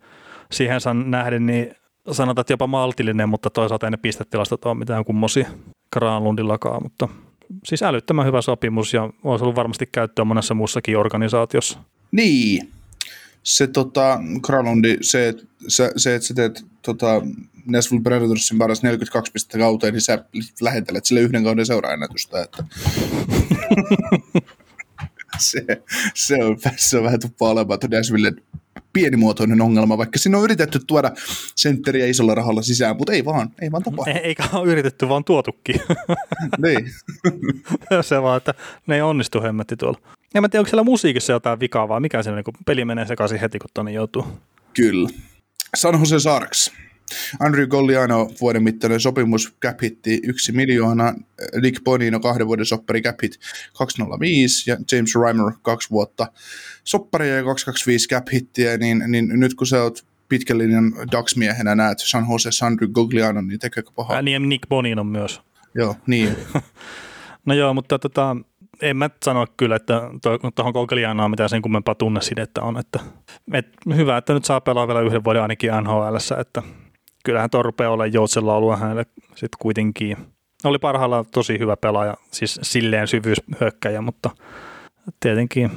siihen 0.51 0.81
san 0.81 1.11
nähden, 1.11 1.45
niin 1.45 1.75
sanotaan, 2.11 2.41
että 2.41 2.53
jopa 2.53 2.67
maltillinen, 2.67 3.29
mutta 3.29 3.49
toisaalta 3.49 3.87
ei 3.87 3.91
ne 3.91 3.97
pistetilastot 3.97 4.65
ole 4.65 4.75
mitään 4.75 5.05
kummosia 5.05 5.49
Granlundillakaan, 5.93 6.83
mutta 6.83 7.07
siis 7.65 7.83
älyttömän 7.83 8.25
hyvä 8.25 8.41
sopimus 8.41 8.93
ja 8.93 9.09
olisi 9.23 9.43
ollut 9.43 9.55
varmasti 9.55 9.89
käyttöä 9.91 10.25
monessa 10.25 10.53
muussakin 10.53 10.97
organisaatiossa. 10.97 11.79
Niin, 12.11 12.69
se 13.43 13.67
tota, 13.67 14.19
Granlundi, 14.41 14.97
se, 15.01 15.33
se, 15.67 15.91
se, 15.97 16.15
että 16.15 16.27
sä 16.27 16.33
teet 16.33 16.65
tota, 16.81 17.21
Nashville 17.65 18.03
Predatorsin 18.03 18.57
paras 18.57 18.83
42 18.83 19.31
pistettä 19.31 19.57
kauteen, 19.57 19.93
niin 19.93 20.01
sä 20.01 20.25
lähentelet 20.61 21.05
sille 21.05 21.21
yhden 21.21 21.43
kauden 21.43 21.65
seuraennätystä, 21.65 22.41
että 22.43 22.63
se, 25.37 25.65
se, 26.15 26.43
on, 26.43 26.57
se 26.77 26.97
on 26.97 27.03
vähän 27.03 27.19
tuppaa 27.19 27.49
olemaan 27.49 27.79
Nashvillen 27.91 28.41
pienimuotoinen 28.93 29.61
ongelma, 29.61 29.97
vaikka 29.97 30.19
siinä 30.19 30.37
on 30.37 30.43
yritetty 30.43 30.79
tuoda 30.87 31.11
sentteriä 31.55 32.05
isolla 32.05 32.35
rahalla 32.35 32.61
sisään, 32.61 32.97
mutta 32.97 33.13
ei 33.13 33.25
vaan, 33.25 33.49
ei 33.61 33.71
vaan 33.71 33.83
tapahdu. 33.83 34.11
Eikä 34.23 34.43
ole 34.53 34.71
yritetty, 34.71 35.09
vaan 35.09 35.23
tuotukin. 35.23 35.75
niin. 36.65 36.91
se 38.01 38.21
vaan, 38.21 38.37
että 38.37 38.53
ne 38.87 38.95
ei 38.95 39.01
onnistu 39.01 39.41
hemmetti 39.41 39.77
tuolla. 39.77 39.99
En 40.35 40.43
mä 40.43 40.49
tiedä, 40.49 40.61
onko 40.61 40.69
siellä 40.69 40.83
musiikissa 40.83 41.33
jotain 41.33 41.59
vikaa, 41.59 41.87
vai 41.87 41.99
mikä 41.99 42.23
se 42.23 42.31
niin 42.31 42.43
peli 42.65 42.85
menee 42.85 43.07
sekaisin 43.07 43.39
heti, 43.39 43.59
kun 43.59 43.69
tonne 43.73 43.91
joutuu. 43.91 44.25
Kyllä. 44.73 45.09
San 45.75 45.99
Jose 45.99 46.19
Sarks. 46.19 46.71
Andrew 47.39 47.67
Golliano 47.67 48.31
vuoden 48.41 48.63
mittainen 48.63 48.99
sopimus 48.99 49.53
cap 49.61 49.81
hitti 49.81 50.19
1 50.23 50.51
miljoona, 50.51 51.13
Nick 51.61 51.83
Bonino 51.83 52.19
kahden 52.19 52.47
vuoden 52.47 52.65
soppari 52.65 53.01
cap 53.01 53.21
hit 53.23 53.39
205 53.77 54.71
ja 54.71 54.77
James 54.91 55.15
Reimer 55.15 55.53
kaksi 55.61 55.89
vuotta 55.89 56.31
sopparia 56.83 57.35
ja 57.35 57.43
225 57.43 58.09
cap 58.09 58.27
hittiä, 58.33 58.77
niin, 58.77 59.03
niin 59.07 59.39
nyt 59.39 59.53
kun 59.53 59.67
sä 59.67 59.83
oot 59.83 60.05
pitkän 60.29 60.57
linjan 60.57 60.93
Ducks-miehenä 61.11 61.75
näet 61.75 61.99
San 61.99 62.25
Jose 62.31 62.65
Andrew 62.65 62.89
Gogliano, 62.91 63.41
niin 63.41 63.59
tekeekö 63.59 63.91
pahaa? 63.95 64.15
Ää, 64.15 64.21
niin 64.21 64.49
Nick 64.49 64.69
Bonino 64.69 65.03
myös. 65.03 65.41
Joo, 65.75 65.95
niin. 66.07 66.35
no 67.45 67.53
joo, 67.53 67.73
mutta 67.73 67.99
tota, 67.99 68.35
en 68.81 68.97
mä 68.97 69.09
sano 69.25 69.47
kyllä, 69.57 69.75
että 69.75 70.01
tuohon 70.55 70.73
Goglianoon 70.73 71.31
mitään 71.31 71.49
sen 71.49 71.61
kummempaa 71.61 71.95
tunnesidettä 71.95 72.61
on. 72.61 72.77
Että, 72.77 72.99
et, 73.53 73.67
hyvä, 73.95 74.17
että 74.17 74.33
nyt 74.33 74.45
saa 74.45 74.61
pelaa 74.61 74.87
vielä 74.87 75.01
yhden 75.01 75.23
vuoden 75.23 75.41
ainakin 75.41 75.71
nhl 75.81 76.39
että 76.41 76.63
kyllähän 77.23 77.49
tuo 77.49 77.63
rupeaa 77.63 77.91
olemaan 77.91 78.13
joutsella 78.13 78.55
ollut 78.55 78.79
hänelle 78.79 79.05
sitten 79.29 79.57
kuitenkin. 79.59 80.17
Oli 80.63 80.79
parhaillaan 80.79 81.25
tosi 81.31 81.59
hyvä 81.59 81.77
pelaaja, 81.77 82.17
siis 82.31 82.59
silleen 82.63 83.07
syvyyshyökkäjä, 83.07 84.01
mutta 84.01 84.29
tietenkin 85.19 85.71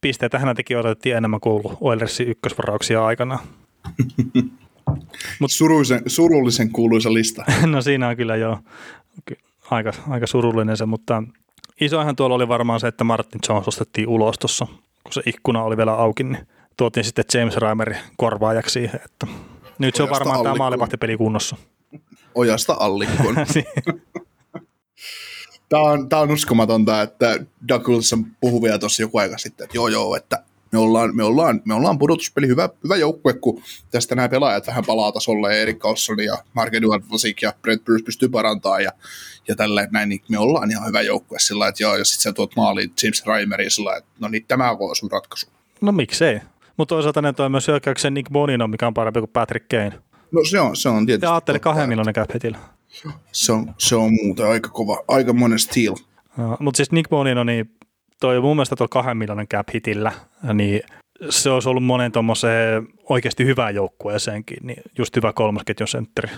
pisteitä 0.00 0.38
hän 0.38 0.56
teki 0.56 0.76
odotettiin 0.76 1.16
enemmän 1.16 1.40
kuin 1.40 1.62
Oilersin 1.80 2.28
ykkösvarauksia 2.28 3.06
aikana. 3.06 3.38
Mut, 5.40 5.52
surullisen, 5.52 6.02
surullisen 6.06 6.72
kuuluisa 6.72 7.12
lista. 7.12 7.44
no 7.66 7.82
siinä 7.82 8.08
on 8.08 8.16
kyllä 8.16 8.36
jo 8.36 8.58
aika, 9.70 9.92
aika 10.08 10.26
surullinen 10.26 10.76
se, 10.76 10.86
mutta 10.86 11.22
isoihan 11.80 12.16
tuolla 12.16 12.34
oli 12.34 12.48
varmaan 12.48 12.80
se, 12.80 12.88
että 12.88 13.04
Martin 13.04 13.40
Jones 13.48 13.68
ostettiin 13.68 14.08
ulos 14.08 14.38
tuossa, 14.38 14.66
kun 15.02 15.12
se 15.12 15.22
ikkuna 15.26 15.62
oli 15.62 15.76
vielä 15.76 15.92
auki, 15.92 16.22
niin 16.22 16.46
tuotiin 16.76 17.04
sitten 17.04 17.24
James 17.34 17.56
Reimer 17.56 17.94
korvaajaksi 18.16 18.72
siihen, 18.72 19.00
että 19.04 19.26
nyt 19.78 19.94
se 19.94 20.02
on 20.02 20.10
varmaan 20.10 20.42
tämä 20.42 20.54
maalivahtipeli 20.54 21.16
kunnossa. 21.16 21.56
Ojasta 22.34 22.76
allikkoon. 22.80 23.34
tämä, 25.68 25.82
on, 25.82 26.08
tämä 26.08 26.22
on 26.22 26.30
uskomatonta, 26.30 27.02
että 27.02 27.44
Douglas 27.68 28.14
puhui 28.40 28.62
vielä 28.62 28.78
tuossa 28.78 29.02
joku 29.02 29.18
aika 29.18 29.38
sitten, 29.38 29.64
että 29.64 29.76
joo 29.76 29.88
joo, 29.88 30.16
että 30.16 30.42
me 30.72 30.78
ollaan, 30.78 31.16
me 31.16 31.24
ollaan, 31.24 31.62
me 31.64 31.74
ollaan 31.74 31.98
pudotuspeli 31.98 32.46
hyvä, 32.46 32.68
hyvä 32.84 32.96
joukkue, 32.96 33.32
kun 33.32 33.62
tästä 33.90 34.14
nämä 34.14 34.28
pelaajat 34.28 34.66
vähän 34.66 34.84
palaa 34.84 35.12
tasolle, 35.12 35.54
ja 35.54 35.60
Erik 35.60 35.78
Carlson 35.78 36.24
ja 36.24 36.38
Mark 36.52 36.74
Edward 36.74 37.04
Vasik 37.12 37.42
ja 37.42 37.52
Brent 37.62 37.84
Bruce 37.84 38.04
pystyy 38.04 38.28
parantamaan, 38.28 38.84
ja, 38.84 38.92
ja 39.48 39.56
tällä 39.56 39.88
näin, 39.90 40.08
niin 40.08 40.20
me 40.28 40.38
ollaan 40.38 40.70
ihan 40.70 40.86
hyvä 40.88 41.00
joukkue 41.00 41.38
sillä 41.38 41.68
että 41.68 41.82
joo, 41.82 41.96
ja 41.96 42.04
sitten 42.04 42.22
sä 42.22 42.32
tuot 42.32 42.56
maaliin 42.56 42.92
James 43.02 43.26
Reimerin 43.26 43.70
sillä 43.70 43.96
että 43.96 44.10
no 44.18 44.28
niin, 44.28 44.44
tämä 44.48 44.70
on 44.70 44.96
sun 44.96 45.10
ratkaisu. 45.10 45.46
No 45.80 45.92
miksei? 45.92 46.40
Mutta 46.78 46.94
toisaalta 46.94 47.22
ne 47.22 47.32
toi 47.32 47.50
myös 47.50 47.68
hyökkäyksen 47.68 48.14
Nick 48.14 48.32
Bonino, 48.32 48.68
mikä 48.68 48.86
on 48.86 48.94
parempi 48.94 49.20
kuin 49.20 49.30
Patrick 49.32 49.68
Kane. 49.68 49.92
No 50.32 50.44
se 50.50 50.60
on, 50.60 50.76
se 50.76 50.88
on 50.88 51.06
tietysti. 51.06 51.26
Ja 51.26 51.34
ajattelin 51.34 51.60
kahden 51.60 51.88
miljoonan 51.88 52.14
cap 52.14 52.30
Se 53.32 53.52
on, 53.52 53.74
se 53.78 53.96
on 53.96 54.12
muuten 54.12 54.46
aika 54.46 54.68
kova, 54.68 55.02
aika 55.08 55.32
monen 55.32 55.58
steal. 55.58 55.94
No, 56.36 56.56
mutta 56.60 56.76
siis 56.76 56.92
Nick 56.92 57.10
Bonino, 57.10 57.44
niin 57.44 57.70
toi 58.20 58.40
mun 58.40 58.56
mielestä 58.56 58.76
tuolla 58.76 58.88
kahden 58.88 59.16
miljoonan 59.16 59.48
cap 59.48 59.68
hitillä, 59.74 60.12
niin 60.54 60.80
se 61.30 61.50
olisi 61.50 61.68
ollut 61.68 61.84
monen 61.84 62.12
tuommoiseen 62.12 62.88
oikeasti 63.08 63.44
hyvään 63.44 63.74
joukkueeseenkin, 63.74 64.58
niin 64.62 64.82
just 64.98 65.16
hyvä 65.16 65.32
kolmosketjun 65.32 65.88
sentteri. 65.88 66.28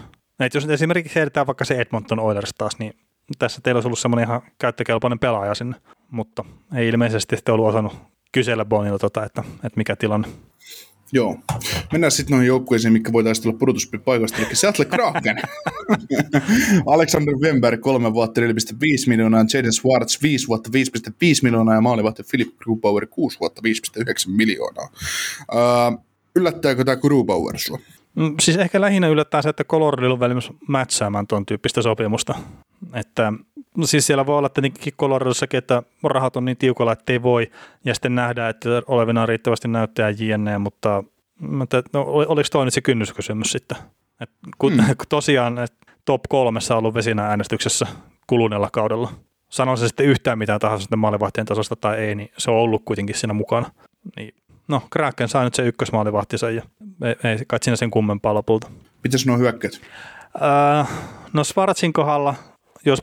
Et 0.41 0.55
jos 0.55 0.65
esimerkiksi 0.65 1.15
heitetään 1.15 1.47
vaikka 1.47 1.65
se 1.65 1.75
Edmonton 1.75 2.21
Oilers 2.21 2.51
taas, 2.59 2.79
niin 2.79 2.93
tässä 3.39 3.61
teillä 3.63 3.77
olisi 3.77 3.89
ollut 3.89 3.99
semmoinen 3.99 4.29
ihan 4.29 4.43
käyttökelpoinen 4.59 5.19
pelaaja 5.19 5.55
sinne, 5.55 5.77
mutta 6.11 6.45
ei 6.75 6.89
ilmeisesti 6.89 7.37
sitten 7.37 7.55
ollut 7.55 7.69
osannut 7.69 7.93
kysellä 8.33 8.65
Bonilla, 8.65 8.99
tota, 8.99 9.25
että, 9.25 9.45
että 9.55 9.77
mikä 9.77 9.97
tilanne. 9.97 10.29
Joo. 11.13 11.39
Mennään 11.93 12.11
sitten 12.11 12.33
noihin 12.33 12.47
joukkueisiin, 12.47 12.93
mikä 12.93 13.13
voitaisiin 13.13 13.43
tulla 13.43 13.59
pudotuspaikasta, 13.59 14.39
eli 14.39 14.55
Seattle 14.55 14.85
Kraken. 14.85 15.37
Alexander 16.95 17.35
Wemberg, 17.35 17.81
kolme 17.81 18.13
vuotta 18.13 18.41
4,5 18.41 18.47
miljoonaa, 19.07 19.45
Jaden 19.55 19.73
Swartz, 19.73 20.23
5 20.23 20.49
vuotta 20.49 20.71
5,5 20.99 21.15
miljoonaa 21.43 21.75
ja 21.75 21.81
maalivahti 21.81 22.23
Philip 22.31 22.57
Grubauer, 22.57 23.07
6 23.07 23.41
vuotta 23.41 23.63
5,9 23.99 24.05
miljoonaa. 24.37 24.89
Uh, 25.53 26.05
yllättääkö 26.37 26.85
tämä 26.85 26.97
Grubauer 26.97 27.59
sua? 27.59 27.79
Mm, 28.15 28.35
siis 28.41 28.57
ehkä 28.57 28.81
lähinnä 28.81 29.09
yllättää 29.09 29.43
se, 29.43 29.49
että 29.49 29.65
Coloradilla 29.65 30.13
on 30.15 30.21
valmis 30.21 30.51
mätsäämään 30.69 31.27
tuon 31.27 31.47
tyyppistä 31.47 31.83
sopimusta. 31.83 32.35
Että 32.95 33.33
siis 33.85 34.07
siellä 34.07 34.27
voi 34.27 34.39
olla 34.39 34.49
tietenkin 34.49 34.93
Coloradossakin, 34.93 35.59
että 35.59 35.83
rahat 36.05 36.37
on 36.37 36.45
niin 36.45 36.57
tiukalla, 36.57 36.93
että 36.93 37.13
ei 37.13 37.23
voi, 37.23 37.51
ja 37.85 37.95
sitten 37.95 38.15
nähdään, 38.15 38.51
että 38.51 38.69
olevina 38.87 39.27
riittävästi 39.27 39.69
näyttää 39.69 40.11
JNE, 40.11 40.59
mutta 40.59 41.05
että, 41.63 41.83
no, 41.93 42.03
oliko 42.07 42.49
toi 42.53 42.65
nyt 42.65 42.75
se 42.75 42.81
kynnyskysymys 42.81 43.53
sitten? 43.53 43.79
Et 44.21 44.31
kun, 44.59 44.73
hmm. 44.87 44.95
tosiaan 45.09 45.59
et 45.59 45.73
top 46.05 46.21
kolmessa 46.29 46.75
on 46.75 46.79
ollut 46.79 46.95
vesinä 46.95 47.27
äänestyksessä 47.27 47.87
kuluneella 48.27 48.69
kaudella. 48.73 49.13
Sanon 49.49 49.79
se 49.79 49.89
sitten 49.89 50.07
yhtään 50.07 50.39
mitään 50.39 50.61
tahansa 50.61 50.83
sitten 50.83 50.99
maalivahtien 50.99 51.47
tasosta 51.47 51.77
tai 51.77 51.97
ei, 51.99 52.15
niin 52.15 52.31
se 52.39 52.51
on 52.51 52.57
ollut 52.57 52.83
kuitenkin 52.85 53.17
siinä 53.17 53.35
mukana. 53.35 53.71
Niin, 54.17 54.35
no, 54.69 54.83
Kraken 54.91 55.29
sai 55.29 55.45
nyt 55.45 55.55
se 55.55 55.67
ykkösmaalivahtinsa 55.67 56.51
ja 56.51 56.63
ei, 57.03 57.31
ei 57.31 57.39
kai 57.47 57.59
siinä 57.63 57.77
sen 57.77 57.91
kummempaa 57.91 58.35
lopulta. 58.35 58.71
Mitäs 59.05 59.27
nuo 59.27 59.39
hyökkäät? 59.39 59.81
Öö, 60.43 60.85
no 61.33 61.45
Svartsin 61.45 61.93
kohdalla 61.93 62.35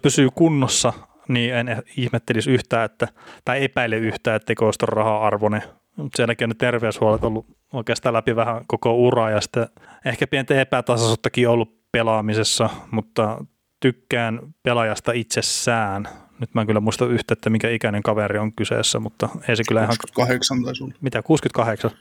pysyy 0.01 0.29
kunnossa, 0.35 0.93
niin 1.27 1.55
en 1.55 1.83
ihmettelisi 1.97 2.51
yhtään, 2.51 2.85
että, 2.85 3.07
tai 3.45 3.63
epäile 3.63 3.97
yhtään, 3.97 4.35
etteikö 4.35 4.65
olisi 4.65 4.79
raha-arvoinen. 4.85 5.63
Mutta 5.95 6.17
sielläkin 6.17 6.45
on 6.45 6.49
ne 6.49 6.55
terveyshuolet 6.55 7.23
ollut 7.23 7.45
oikeastaan 7.73 8.13
läpi 8.13 8.35
vähän 8.35 8.61
koko 8.67 8.95
ura 8.95 9.29
ja 9.29 9.41
sitten 9.41 9.67
ehkä 10.05 10.27
pientä 10.27 10.61
epätasaisuuttakin 10.61 11.49
ollut 11.49 11.77
pelaamisessa, 11.91 12.69
mutta 12.91 13.45
tykkään 13.79 14.39
pelaajasta 14.63 15.11
itsessään. 15.11 16.07
Nyt 16.39 16.53
mä 16.53 16.61
en 16.61 16.67
kyllä 16.67 16.79
muista 16.79 17.05
yhtä, 17.05 17.33
että 17.33 17.49
mikä 17.49 17.69
ikäinen 17.69 18.03
kaveri 18.03 18.39
on 18.39 18.51
kyseessä, 18.55 18.99
mutta 18.99 19.29
ei 19.47 19.55
se 19.55 19.63
kyllä 19.67 19.81
28 19.81 20.57
ihan... 20.57 20.65
tai 20.65 20.75
sulla. 20.75 20.93
Mitä, 21.01 21.21
68? 21.21 21.91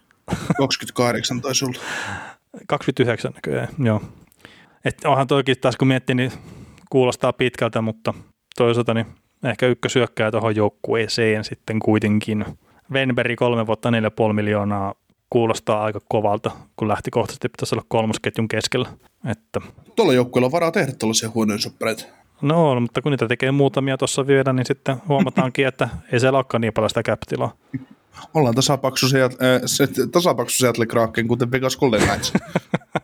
28 0.59 1.41
tai 1.43 1.55
sulla. 1.55 1.79
29 2.67 3.33
näköjään, 3.33 3.69
joo. 3.79 4.03
Et 4.85 5.05
onhan 5.05 5.27
toikin 5.27 5.57
taas 5.61 5.77
kun 5.77 5.89
miettii, 5.89 6.15
niin 6.15 6.33
kuulostaa 6.91 7.33
pitkältä, 7.33 7.81
mutta 7.81 8.15
toisaalta 8.57 8.95
niin 8.95 9.07
ehkä 9.45 9.67
ykkösyökkää 9.67 10.31
tuohon 10.31 10.57
joukkueeseen 10.57 11.45
sitten 11.45 11.79
kuitenkin. 11.79 12.45
Venberi 12.93 13.37
kolme 13.37 13.67
vuotta 13.67 13.91
4,5 13.91 14.33
miljoonaa 14.33 14.95
kuulostaa 15.31 15.85
aika 15.85 16.01
kovalta, 16.09 16.51
kun 16.77 16.89
lähtökohtaisesti 16.89 17.49
pitäisi 17.49 17.75
olla 17.75 17.85
kolmosketjun 17.89 18.49
keskellä. 18.49 18.89
Että... 19.31 19.61
Tuolla 19.97 20.13
joukkueella 20.13 20.47
on 20.47 20.53
varaa 20.53 20.71
tehdä 20.71 20.93
tällaisia 20.93 21.31
huonoja 21.35 21.59
soppareita. 21.59 22.05
No 22.43 22.71
on, 22.71 22.83
mutta 22.83 23.03
kun 23.03 23.13
niitä 23.13 23.29
tekee 23.29 23.51
muutamia 23.51 23.99
tuossa 23.99 24.27
vielä, 24.27 24.53
niin 24.53 24.67
sitten 24.67 24.97
huomataankin, 25.09 25.67
että 25.67 25.89
ei 26.13 26.21
siellä 26.21 26.39
olekaan 26.39 26.61
niin 26.61 26.73
paljon 26.73 26.91
sitä 26.91 27.03
käptilaa. 27.03 27.57
Ollaan 28.35 28.55
tasapaksu 28.55 29.07
äh, 29.07 29.63
se, 29.67 29.89
tasapaksu 30.13 30.59
Seattle 30.59 30.87
Kraken, 30.87 31.29
kuten 31.29 31.51
Vegas 31.51 31.77
Golden 31.77 32.03
Knights. 32.03 32.33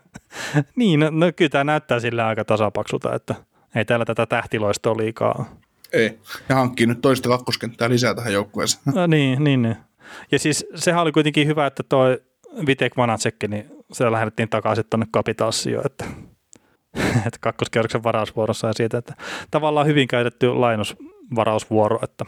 niin, 0.77 1.01
no, 1.01 1.11
no 1.11 1.33
kyllä 1.37 1.49
tämä 1.49 1.65
näyttää 1.65 2.01
sillä 2.01 2.27
aika 2.27 2.45
tasapaksulta, 2.45 3.15
että 3.15 3.35
ei 3.75 3.85
täällä 3.85 4.05
tätä 4.05 4.27
tähtiloistoa 4.27 4.97
liikaa 4.97 5.51
Ei, 5.93 6.19
ja 6.49 6.55
hankkii 6.55 6.87
nyt 6.87 7.01
toista 7.01 7.29
kakkoskenttää 7.29 7.89
lisää 7.89 8.15
tähän 8.15 8.33
joukkueeseen. 8.33 8.83
No, 8.95 9.07
niin, 9.07 9.45
niin, 9.45 9.63
niin. 9.63 9.77
Ja 10.33 10.39
siis 10.39 10.67
sehän 10.75 11.03
oli 11.03 11.13
kuitenkin 11.13 11.47
hyvä, 11.47 11.67
että 11.67 11.83
toi 11.83 12.23
Vitek 12.67 12.97
Vanatsekki, 12.97 13.49
niin 13.49 13.71
se 13.93 14.13
lähetettiin 14.13 14.49
takaisin 14.49 14.85
tuonne 14.91 15.07
Capitalsiin 15.15 15.87
että, 15.87 16.05
että 17.27 17.39
kakkoskierroksen 17.41 18.03
varausvuorossa 18.03 18.67
ja 18.67 18.73
siitä, 18.73 18.99
että 18.99 19.15
tavallaan 19.51 19.87
hyvin 19.87 20.09
käytetty 20.09 20.49
lainusvarausvuoro, 20.55 21.99
että, 22.03 22.25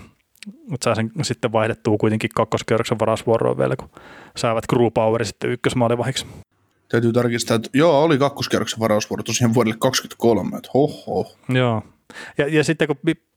mutta 0.68 0.84
sai 0.84 0.96
sen 0.96 1.10
sitten 1.22 1.52
vaihdettua 1.52 1.96
kuitenkin 1.98 2.30
kakkoskierroksen 2.34 2.98
varausvuoroon 2.98 3.58
vielä, 3.58 3.76
kun 3.76 3.90
saivat 4.36 4.64
Crew 4.72 4.88
Power 4.94 5.24
sitten 5.24 5.50
ykkösmaalivahiksi. 5.50 6.26
Täytyy 6.88 7.12
tarkistaa, 7.12 7.54
että 7.54 7.70
joo, 7.72 8.02
oli 8.02 8.18
kakkoskerroksen 8.18 8.80
varausvuoro 8.80 9.22
tosiaan 9.22 9.54
vuodelle 9.54 9.76
2023, 9.78 10.56
että 10.56 10.70
hoho. 10.74 11.36
Joo. 11.48 11.82
Ja, 12.38 12.48
ja 12.48 12.64
sitten 12.64 12.88
kun 12.88 12.96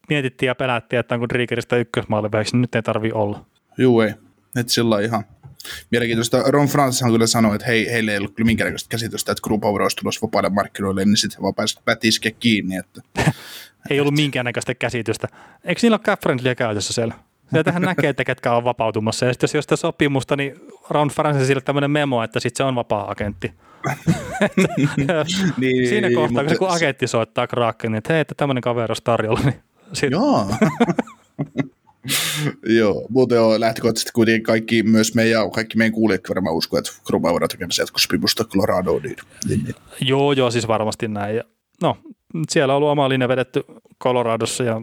mietittiin 0.09 0.47
ja 0.47 0.55
pelättiin, 0.55 0.99
että 0.99 1.15
onko 1.15 1.29
Driegeristä 1.29 1.75
ykkösmaalivähiksi, 1.75 2.55
niin 2.55 2.61
nyt 2.61 2.75
ei 2.75 2.81
tarvi 2.81 3.11
olla. 3.11 3.45
Joo, 3.77 4.03
ei. 4.03 4.13
Että 4.55 4.73
sillä 4.73 4.99
ihan 4.99 5.23
mielenkiintoista. 5.91 6.43
Ron 6.47 6.67
Francishan 6.67 7.11
kyllä 7.11 7.27
sanoi, 7.27 7.55
että 7.55 7.67
hei, 7.67 7.91
heille 7.91 8.11
ei 8.11 8.17
ollut 8.17 8.35
kyllä 8.35 8.47
minkäännäköistä 8.47 8.89
käsitystä, 8.89 9.31
että 9.31 9.41
Group 9.41 9.61
Power 9.61 9.81
olisi 9.81 9.97
tulossa 9.97 10.21
vapaille 10.21 10.49
markkinoille, 10.49 11.05
niin 11.05 11.17
sitten 11.17 11.41
vaan 11.41 11.53
pääsi 11.55 11.79
kiinni. 12.39 12.75
Että, 12.75 13.01
ei 13.89 13.99
ollut 13.99 14.13
minkäännäköistä 14.13 14.75
käsitystä. 14.75 15.27
Eikö 15.63 15.79
niillä 15.83 15.95
ole 15.95 16.03
cap 16.03 16.21
käytössä 16.57 16.93
siellä? 16.93 17.13
Sieltähän 17.51 17.81
näkee, 17.91 18.09
että 18.09 18.23
ketkä 18.23 18.53
on 18.53 18.63
vapautumassa. 18.63 19.25
Ja 19.25 19.33
sitten 19.33 19.49
jos 19.53 19.63
sitä 19.63 19.75
sopimusta, 19.75 20.35
niin 20.35 20.55
Ron 20.89 21.07
Francis 21.07 21.47
sille 21.47 21.61
tämmöinen 21.61 21.91
memo, 21.91 22.23
että 22.23 22.39
sitten 22.39 22.57
se 22.57 22.63
on 22.63 22.75
vapaa-agentti. 22.75 23.53
niin, 25.57 25.87
Siinä 25.89 26.11
kohtaa, 26.15 26.43
kun 26.43 26.49
se 26.49 26.57
kun 26.57 26.69
agentti 26.69 27.07
soittaa 27.07 27.47
Kraken, 27.47 27.91
niin 27.91 27.97
että 27.97 28.13
hei, 28.13 28.21
että 28.21 28.35
tämmöinen 28.35 28.61
kaveri 28.61 28.89
olisi 28.89 29.03
tarjolla, 29.03 29.39
niin 29.39 29.61
sit... 29.93 30.11
Joo. 30.11 30.45
Joo, 32.63 33.07
mutta 33.09 33.35
joo, 33.35 33.59
lähtökohtaisesti 33.59 34.11
kuitenkin 34.11 34.43
kaikki, 34.43 34.83
myös 34.83 35.15
meidän, 35.15 35.51
kaikki 35.51 35.77
meidän 35.77 35.93
kuulijat 35.93 36.21
varmaan 36.29 36.55
uskoo, 36.55 36.79
että 36.79 36.91
Grubauer 37.05 37.47
tekemässä 37.47 37.81
jatkosopimusta 37.81 38.43
Coloradoon. 38.43 39.01
Niin, 39.01 39.15
niin, 39.49 39.63
niin. 39.63 39.75
Joo, 40.01 40.31
joo, 40.31 40.51
siis 40.51 40.67
varmasti 40.67 41.07
näin. 41.07 41.35
Ja, 41.35 41.43
no, 41.81 41.97
siellä 42.49 42.73
on 42.73 42.77
ollut 42.77 42.89
oma 42.89 43.09
linja 43.09 43.27
vedetty 43.27 43.63
Coloradossa 44.03 44.63
ja 44.63 44.81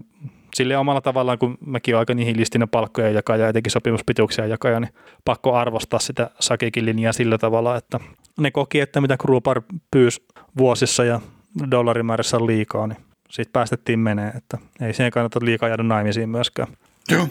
sille 0.54 0.76
omalla 0.76 1.00
tavallaan, 1.00 1.38
kun 1.38 1.58
mäkin 1.66 1.94
olen 1.94 2.00
aika 2.00 2.14
nihilistinen 2.14 2.68
palkkoja 2.68 3.10
jakaa 3.10 3.36
ja 3.36 3.48
etenkin 3.48 3.72
sopimuspituuksia 3.72 4.46
jakaa, 4.46 4.80
niin 4.80 4.94
pakko 5.24 5.54
arvostaa 5.54 6.00
sitä 6.00 6.30
Sakekin 6.40 6.86
linjaa 6.86 7.12
sillä 7.12 7.38
tavalla, 7.38 7.76
että 7.76 8.00
ne 8.40 8.50
koki, 8.50 8.80
että 8.80 9.00
mitä 9.00 9.16
Krupar 9.16 9.62
pyysi 9.90 10.22
vuosissa 10.58 11.04
ja 11.04 11.20
dollarimäärässä 11.70 12.36
on 12.36 12.46
liikaa, 12.46 12.86
niin 12.86 12.98
siitä 13.30 13.50
päästettiin 13.52 13.98
menee, 13.98 14.32
että 14.36 14.58
ei 14.80 14.94
siihen 14.94 15.12
kannata 15.12 15.40
liikaa 15.42 15.68
jäädä 15.68 15.82
naimisiin 15.82 16.28
myöskään. 16.28 16.68
Joo. 17.10 17.28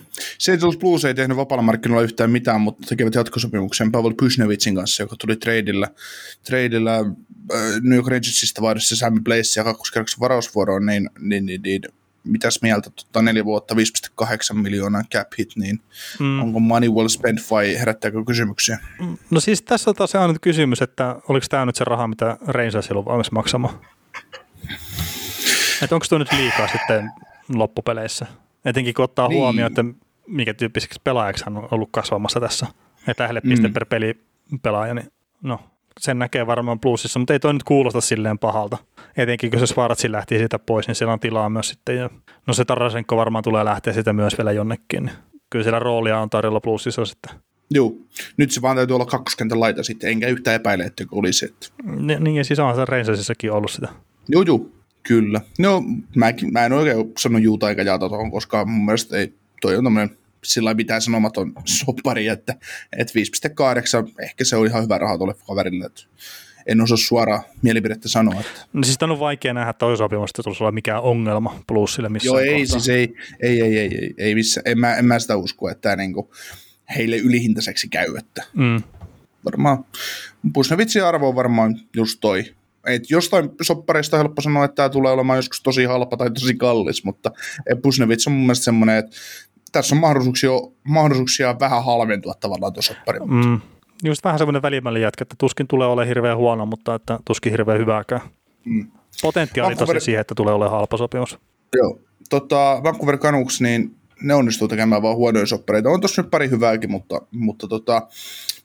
Louis 0.61 0.77
Blues 0.77 1.05
ei 1.05 1.13
tehnyt 1.13 1.37
vapaalla 1.37 1.61
markkinoilla 1.61 2.03
yhtään 2.03 2.31
mitään, 2.31 2.61
mutta 2.61 2.87
tekevät 2.87 3.15
jatkosopimuksen 3.15 3.91
Pavel 3.91 4.13
Pysnevitsin 4.13 4.75
kanssa, 4.75 5.03
joka 5.03 5.15
tuli 5.19 5.35
tradeilla, 5.35 5.87
tradeilla 6.43 6.95
äh, 6.97 7.05
New 7.81 7.95
York 7.95 8.07
Rangersista 8.07 8.61
vaihdossa 8.61 8.95
Sammy 8.95 9.19
Blaze 9.19 9.59
ja 9.59 9.63
kakkoskerroksen 9.63 10.19
varausvuoroon, 10.19 10.85
niin, 10.85 11.09
niin, 11.19 11.45
niin, 11.45 11.61
niin 11.61 11.81
mitäs 12.23 12.61
mieltä, 12.61 12.89
tota, 12.89 13.21
neljä 13.21 13.45
vuotta, 13.45 13.75
5,8 13.75 14.53
miljoonaa 14.53 15.03
cap 15.13 15.27
hit, 15.37 15.51
niin 15.55 15.79
mm. 16.19 16.41
onko 16.41 16.59
money 16.59 16.89
well 16.89 17.07
spent 17.07 17.39
vai 17.51 17.79
herättääkö 17.79 18.23
kysymyksiä? 18.25 18.79
No 19.29 19.39
siis 19.39 19.61
tässä 19.61 19.89
on 19.89 19.95
taas 19.95 20.13
nyt 20.27 20.41
kysymys, 20.41 20.81
että 20.81 21.15
oliko 21.29 21.45
tämä 21.49 21.65
nyt 21.65 21.75
se 21.75 21.83
raha, 21.83 22.07
mitä 22.07 22.37
Rangers 22.47 22.91
on 22.91 23.05
valmis 23.05 23.31
maksamaan? 23.31 23.79
Että 25.81 25.95
onko 25.95 26.05
tuo 26.09 26.17
nyt 26.17 26.31
liikaa 26.31 26.67
sitten 26.67 27.11
loppupeleissä? 27.55 28.25
Etenkin 28.65 28.93
kun 28.93 29.05
ottaa 29.05 29.27
niin. 29.27 29.37
huomioon, 29.37 29.71
että 29.71 29.85
mikä 30.27 30.53
tyyppiseksi 30.53 31.01
pelaajaksi 31.03 31.45
hän 31.45 31.57
on 31.57 31.67
ollut 31.71 31.89
kasvamassa 31.91 32.39
tässä. 32.39 32.67
Että 33.07 33.23
lähelle 33.23 33.41
piste 33.41 33.67
mm. 33.67 33.73
per 33.73 33.85
peli 33.85 34.23
pelaaja, 34.61 34.93
niin 34.93 35.11
no, 35.41 35.59
sen 35.99 36.19
näkee 36.19 36.47
varmaan 36.47 36.79
plussissa, 36.79 37.19
mutta 37.19 37.33
ei 37.33 37.39
toi 37.39 37.53
nyt 37.53 37.63
kuulosta 37.63 38.01
silleen 38.01 38.39
pahalta. 38.39 38.77
Etenkin 39.17 39.51
kun 39.51 39.59
se 39.59 39.67
Svartsi 39.67 40.11
lähti 40.11 40.37
siitä 40.37 40.59
pois, 40.59 40.87
niin 40.87 40.95
siellä 40.95 41.13
on 41.13 41.19
tilaa 41.19 41.49
myös 41.49 41.69
sitten. 41.69 41.97
Ja, 41.97 42.09
no 42.47 42.53
se 42.53 42.65
Tarasenko 42.65 43.17
varmaan 43.17 43.43
tulee 43.43 43.65
lähteä 43.65 43.93
sitä 43.93 44.13
myös 44.13 44.37
vielä 44.37 44.51
jonnekin. 44.51 45.11
Kyllä 45.49 45.63
siellä 45.63 45.79
roolia 45.79 46.19
on 46.19 46.29
tarjolla 46.29 46.59
plussissa 46.59 47.05
sitten. 47.05 47.35
Joo, 47.71 47.95
nyt 48.37 48.51
se 48.51 48.61
vaan 48.61 48.75
täytyy 48.75 48.95
olla 48.95 49.05
kakkoskentän 49.05 49.59
laita 49.59 49.83
sitten, 49.83 50.09
enkä 50.09 50.27
yhtään 50.27 50.55
epäile, 50.55 50.83
että 50.83 51.05
olisi. 51.11 51.45
Että... 51.45 51.67
Niin, 52.19 52.35
ja 52.35 52.43
siis 52.43 52.59
on 52.59 52.75
se 52.75 52.85
Reinsasissakin 52.85 53.51
ollut 53.51 53.71
sitä. 53.71 53.87
Joo, 54.29 54.41
joo, 54.41 54.65
kyllä. 55.03 55.41
No, 55.59 55.83
mäkin, 56.15 56.53
mä 56.53 56.65
en 56.65 56.73
oikein 56.73 57.11
sano 57.17 57.37
juuta 57.37 57.69
eikä 57.69 57.81
jaata 57.81 58.09
tuohon, 58.09 58.31
koska 58.31 58.65
mun 58.65 58.85
mielestä 58.85 59.17
ei, 59.17 59.33
toi 59.61 59.77
on 59.77 59.83
tämmöinen 59.83 60.17
sillä 60.43 60.73
mitään 60.73 61.01
sanomaton 61.01 61.53
soppari, 61.65 62.27
että, 62.27 62.55
että 62.97 63.13
5,8, 64.07 64.13
ehkä 64.23 64.45
se 64.45 64.55
on 64.55 64.67
ihan 64.67 64.83
hyvä 64.83 64.97
raha 64.97 65.17
tuolle 65.17 65.35
kaverille, 65.47 65.85
että 65.85 66.01
en 66.65 66.81
osaa 66.81 66.97
suoraan 66.97 67.43
mielipidettä 67.61 68.09
sanoa. 68.09 68.39
Että. 68.39 68.61
No 68.73 68.83
siis 68.83 68.97
on 69.01 69.19
vaikea 69.19 69.53
nähdä, 69.53 69.69
että 69.69 69.85
sopimusta 69.97 70.43
tulisi 70.43 70.63
olla 70.63 70.71
mikään 70.71 71.01
ongelma 71.01 71.59
plussille 71.67 72.09
missä 72.09 72.27
Joo, 72.27 72.39
ei, 72.39 72.59
kohtaa. 72.59 72.79
siis 72.79 72.89
ei, 72.89 73.15
ei, 73.41 73.61
ei, 73.61 73.77
ei, 73.77 73.97
ei, 73.97 74.13
ei 74.17 74.35
missä, 74.35 74.61
en, 74.65 74.79
mä, 74.79 74.95
en 74.95 75.05
mä 75.05 75.19
sitä 75.19 75.37
usko, 75.37 75.69
että 75.69 75.81
tämä 75.81 75.95
niinku 75.95 76.31
heille 76.95 77.17
ylihintaiseksi 77.17 77.87
käy, 77.87 78.15
että 78.17 78.43
mm. 78.53 78.83
varmaan 79.45 79.85
Pusnevitsin 80.53 81.03
arvo 81.03 81.29
on 81.29 81.35
varmaan 81.35 81.79
just 81.95 82.17
toi, 82.21 82.53
et 82.87 83.09
jostain 83.09 83.49
soppareista 83.61 84.17
on 84.17 84.23
helppo 84.23 84.41
sanoa, 84.41 84.65
että 84.65 84.75
tämä 84.75 84.89
tulee 84.89 85.11
olemaan 85.11 85.37
joskus 85.37 85.61
tosi 85.61 85.83
halpa 85.83 86.17
tai 86.17 86.31
tosi 86.31 86.55
kallis, 86.55 87.03
mutta 87.03 87.31
Pusnevits 87.81 88.27
on 88.27 88.33
mun 88.33 88.41
mielestä 88.41 88.63
semmoinen, 88.63 88.97
että 88.97 89.17
tässä 89.73 89.95
on 89.95 90.01
mahdollisuuksia, 90.01 90.51
mahdollisuuksia 90.83 91.59
vähän 91.59 91.85
halventua 91.85 92.33
tavallaan 92.39 92.73
tuossa 92.73 92.93
soppari. 92.93 93.19
Mm. 93.19 93.61
Just 94.03 94.23
vähän 94.23 94.37
semmoinen 94.37 94.61
välimäli 94.61 95.01
jätkä, 95.01 95.23
että 95.23 95.35
tuskin 95.37 95.67
tulee 95.67 95.87
olemaan 95.87 96.07
hirveän 96.07 96.37
huono, 96.37 96.65
mutta 96.65 96.95
että 96.95 97.19
tuskin 97.25 97.51
hirveän 97.51 97.79
hyvääkään. 97.79 98.21
Mm. 98.65 98.91
Potentiaali 99.21 99.69
Vancouver... 99.69 99.95
tosi 99.95 100.05
siihen, 100.05 100.21
että 100.21 100.35
tulee 100.35 100.53
olemaan 100.53 100.77
halpa 100.77 100.97
sopimus. 100.97 101.39
Joo. 101.75 101.99
Tota, 102.29 102.81
Vancouver 102.83 103.17
Canucks, 103.17 103.61
niin 103.61 103.95
ne 104.21 104.33
onnistuu 104.33 104.67
tekemään 104.67 105.01
vaan 105.01 105.15
huonoja 105.15 105.45
soppareita. 105.45 105.89
On 105.89 106.01
tossa 106.01 106.21
nyt 106.21 106.31
pari 106.31 106.49
hyvääkin, 106.49 106.91
mutta, 106.91 107.21
mutta 107.31 107.67
tota, 107.67 108.07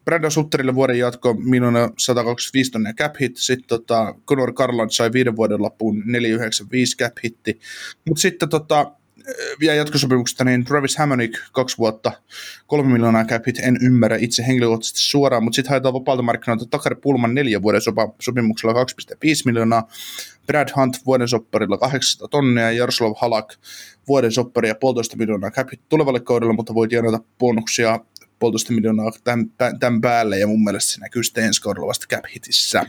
Brandon 0.05 0.31
Sutterille 0.31 0.75
vuoden 0.75 0.99
jatko, 0.99 1.35
minun 1.35 1.75
125 1.99 2.71
tonnia 2.71 2.93
cap 2.93 3.15
hit, 3.21 3.37
sitten 3.37 3.69
tota, 3.69 4.15
Conor 4.27 4.53
Garland 4.53 4.91
sai 4.91 5.13
viiden 5.13 5.37
vuoden 5.37 5.63
loppuun 5.63 6.03
495 6.07 6.97
cap 6.97 7.13
hitti, 7.25 7.61
mutta 8.09 8.21
sitten 8.21 8.49
tota, 8.49 8.93
vielä 9.61 9.75
jatkosopimuksesta, 9.75 10.45
niin 10.45 10.65
Travis 10.65 10.97
Hammonick 10.97 11.35
kaksi 11.53 11.79
vuotta, 11.79 12.13
kolme 12.67 12.93
miljoonaa 12.93 13.25
cap 13.25 13.47
hit, 13.47 13.59
en 13.59 13.79
ymmärrä 13.83 14.17
itse 14.21 14.47
henkilökohtaisesti 14.47 15.01
suoraan, 15.01 15.45
mutta 15.45 15.57
sitten 15.57 15.71
haetaan 15.71 15.95
vapaalta 15.95 16.23
markkinoilta 16.23 16.67
Takari 16.71 16.97
Pulman 16.97 17.35
neljän 17.35 17.63
vuoden 17.63 17.81
sopa, 17.81 18.15
sopimuksella 18.21 18.73
2,5 18.73 18.81
miljoonaa, 19.45 19.89
Brad 20.47 20.69
Hunt 20.77 20.97
vuoden 21.07 21.29
sopparilla 21.29 21.79
800 21.79 22.29
tonnia 22.29 22.63
ja 22.63 22.73
Jaroslav 22.73 23.13
Halak 23.17 23.55
vuoden 24.09 24.33
soppari 24.33 24.69
ja 24.69 24.75
puolitoista 24.75 25.17
miljoonaa 25.17 25.51
cap 25.51 25.69
hit 25.73 25.81
tulevalle 25.89 26.21
kaudelle, 26.21 26.55
mutta 26.55 26.75
voi 26.75 26.89
tienata 26.89 27.21
bonuksia 27.39 28.01
puolitoista 28.39 28.73
miljoonaa 28.73 29.11
tämän, 29.25 29.51
tämän 29.81 30.01
päälle 30.01 30.39
ja 30.39 30.47
mun 30.47 30.65
mielestä 30.65 30.93
se 30.93 31.01
näkyy 31.01 31.25
sitten 31.25 31.45
ensi 31.45 31.63
kaudella 31.63 31.87
vasta 31.87 32.07
cap 32.11 32.25
hitissä. 32.35 32.87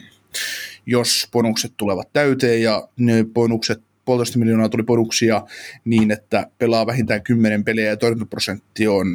Jos 0.86 1.28
bonukset 1.32 1.74
tulevat 1.78 2.14
täyteen 2.14 2.62
ja 2.62 2.88
ne 2.98 3.26
bonukset 3.34 3.89
puolitoista 4.10 4.40
miljoonaa 4.40 4.70
tuli 4.70 4.84
bonuksia 4.84 5.42
niin, 5.86 6.12
että 6.12 6.48
pelaa 6.58 6.86
vähintään 6.86 7.24
10 7.24 7.64
peliä 7.64 7.86
ja 7.86 7.98
torjuntaprosentti 7.98 8.88
on, 8.88 9.08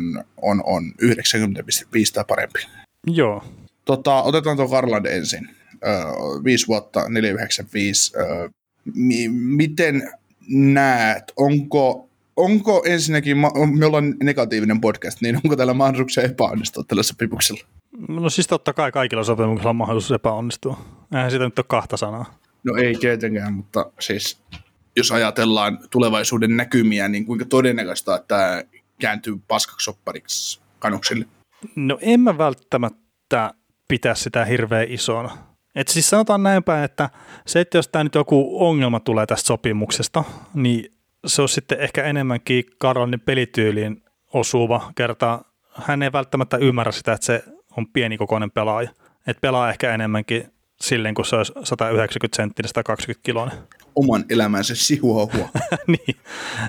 on, 0.42 0.62
on 0.64 0.82
90,5 1.02 1.10
tai 2.14 2.24
parempi. 2.28 2.58
Joo. 3.06 3.44
Tota, 3.84 4.22
otetaan 4.22 4.56
tuo 4.56 4.68
Garland 4.68 5.06
ensin. 5.06 5.48
Öö, 5.86 6.04
viisi 6.44 6.68
vuotta, 6.68 7.08
495. 7.08 8.16
Öö, 8.16 8.48
mi- 8.94 9.28
miten 9.28 10.10
näet, 10.48 11.24
onko, 11.36 12.08
onko 12.36 12.82
ensinnäkin, 12.86 13.38
me 13.78 13.86
ollaan 13.86 14.14
negatiivinen 14.22 14.80
podcast, 14.80 15.20
niin 15.20 15.36
onko 15.36 15.56
täällä 15.56 15.74
mahdollisuuksia 15.74 16.22
epäonnistua 16.22 16.84
tällä 16.88 17.02
sopimuksella? 17.02 17.64
No 18.08 18.30
siis 18.30 18.46
totta 18.46 18.72
kai 18.72 18.92
kaikilla 18.92 19.24
sopimuksilla 19.24 19.70
on 19.70 19.76
mahdollisuus 19.76 20.12
epäonnistua. 20.12 20.80
Eihän 21.14 21.30
siitä 21.30 21.44
nyt 21.44 21.58
ole 21.58 21.66
kahta 21.68 21.96
sanaa. 21.96 22.38
No 22.64 22.76
ei 22.76 22.94
tietenkään, 22.94 23.52
mutta 23.52 23.90
siis 24.00 24.42
jos 24.96 25.12
ajatellaan 25.12 25.78
tulevaisuuden 25.90 26.56
näkymiä, 26.56 27.08
niin 27.08 27.26
kuinka 27.26 27.44
todennäköistä, 27.44 28.14
että 28.14 28.28
tämä 28.28 28.62
kääntyy 29.00 29.40
paskaksi 29.48 29.84
soppariksi 29.84 30.60
kanuksille? 30.78 31.26
No 31.76 31.98
en 32.00 32.20
mä 32.20 32.38
välttämättä 32.38 33.54
pitää 33.88 34.14
sitä 34.14 34.44
hirveän 34.44 34.86
isona. 34.88 35.38
Et 35.74 35.88
siis 35.88 36.10
sanotaan 36.10 36.42
näin 36.42 36.64
päin, 36.64 36.84
että 36.84 37.10
se, 37.46 37.60
että 37.60 37.78
jos 37.78 37.88
tämä 37.88 38.04
nyt 38.04 38.14
joku 38.14 38.66
ongelma 38.66 39.00
tulee 39.00 39.26
tästä 39.26 39.46
sopimuksesta, 39.46 40.24
niin 40.54 40.92
se 41.26 41.42
on 41.42 41.48
sitten 41.48 41.80
ehkä 41.80 42.04
enemmänkin 42.04 42.64
Karolin 42.78 43.20
pelityyliin 43.20 44.04
osuva 44.32 44.92
kerta. 44.94 45.44
Hän 45.74 46.02
ei 46.02 46.12
välttämättä 46.12 46.56
ymmärrä 46.56 46.92
sitä, 46.92 47.12
että 47.12 47.26
se 47.26 47.44
on 47.76 47.88
pienikokoinen 47.88 48.50
pelaaja. 48.50 48.88
Että 49.26 49.40
pelaa 49.40 49.70
ehkä 49.70 49.94
enemmänkin 49.94 50.53
silleen, 50.88 51.14
kun 51.14 51.24
se 51.24 51.36
olisi 51.36 51.52
190 51.64 52.36
senttinen, 52.36 52.68
120 52.68 53.22
kiloinen. 53.22 53.58
Oman 53.94 54.24
elämänsä 54.30 54.74
sihuahua. 54.74 55.48
niin, 55.86 56.16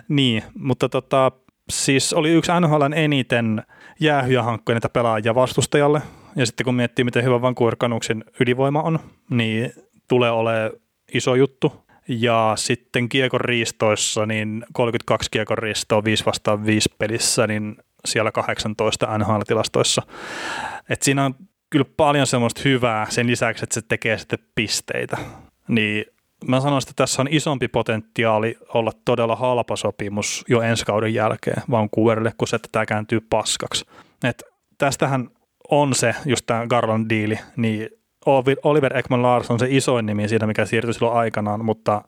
niin, 0.07 0.43
mutta 0.59 0.89
tota, 0.89 1.31
siis 1.69 2.13
oli 2.13 2.31
yksi 2.31 2.51
NHLn 2.59 2.93
eniten 2.93 3.63
jäähyjä 3.99 4.43
hankkeita 4.43 4.89
pelaajia 4.89 5.35
vastustajalle. 5.35 6.01
Ja 6.35 6.45
sitten 6.45 6.63
kun 6.63 6.75
miettii, 6.75 7.05
miten 7.05 7.23
hyvä 7.23 7.41
Vancouver 7.41 7.75
Canucksin 7.75 8.23
ydinvoima 8.39 8.81
on, 8.81 8.99
niin 9.29 9.73
tulee 10.07 10.31
olemaan 10.31 10.71
iso 11.13 11.35
juttu. 11.35 11.85
Ja 12.07 12.53
sitten 12.57 13.09
kiekon 13.09 13.41
riistoissa, 13.41 14.25
niin 14.25 14.65
32 14.73 15.31
kiekon 15.31 15.57
riistoa 15.57 16.03
5 16.03 16.25
vastaan 16.25 16.65
5 16.65 16.89
pelissä, 16.97 17.47
niin 17.47 17.75
siellä 18.05 18.31
18 18.31 19.17
NHL-tilastoissa. 19.17 20.01
Et 20.89 21.01
siinä 21.01 21.25
on 21.25 21.35
kyllä 21.75 21.89
paljon 21.97 22.27
semmoista 22.27 22.61
hyvää 22.65 23.07
sen 23.09 23.27
lisäksi, 23.27 23.63
että 23.63 23.73
se 23.73 23.81
tekee 23.81 24.17
sitten 24.17 24.39
pisteitä. 24.55 25.17
Niin 25.67 26.05
mä 26.47 26.61
sanoisin, 26.61 26.89
että 26.89 27.03
tässä 27.03 27.21
on 27.21 27.27
isompi 27.31 27.67
potentiaali 27.67 28.57
olla 28.73 28.91
todella 29.05 29.35
halpa 29.35 29.75
sopimus 29.75 30.45
jo 30.49 30.61
ensi 30.61 30.85
kauden 30.85 31.13
jälkeen 31.13 31.61
Vancouverille, 31.71 32.31
kun 32.37 32.47
se, 32.47 32.55
että 32.55 32.69
tämä 32.71 32.85
kääntyy 32.85 33.21
paskaksi. 33.29 33.85
Et 34.23 34.43
tästähän 34.77 35.29
on 35.71 35.95
se, 35.95 36.15
just 36.25 36.45
tämä 36.45 36.67
Garland 36.67 37.09
diili, 37.09 37.39
niin 37.55 37.89
Oliver 38.63 38.97
Ekman 38.97 39.21
Lars 39.21 39.51
on 39.51 39.59
se 39.59 39.67
isoin 39.69 40.05
nimi 40.05 40.27
siinä, 40.27 40.47
mikä 40.47 40.65
siirtyi 40.65 40.93
silloin 40.93 41.17
aikanaan, 41.17 41.65
mutta 41.65 42.01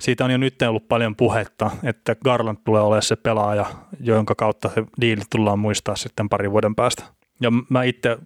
siitä 0.00 0.24
on 0.24 0.30
jo 0.30 0.38
nyt 0.38 0.62
ollut 0.62 0.88
paljon 0.88 1.16
puhetta, 1.16 1.70
että 1.82 2.16
Garland 2.24 2.58
tulee 2.64 2.82
olemaan 2.82 3.02
se 3.02 3.16
pelaaja, 3.16 3.66
jonka 4.00 4.34
kautta 4.34 4.70
se 4.74 4.84
diili 5.00 5.22
tullaan 5.30 5.58
muistaa 5.58 5.96
sitten 5.96 6.28
parin 6.28 6.50
vuoden 6.50 6.74
päästä. 6.74 7.02
Ja 7.40 7.52
mä 7.68 7.82
itse 7.82 8.18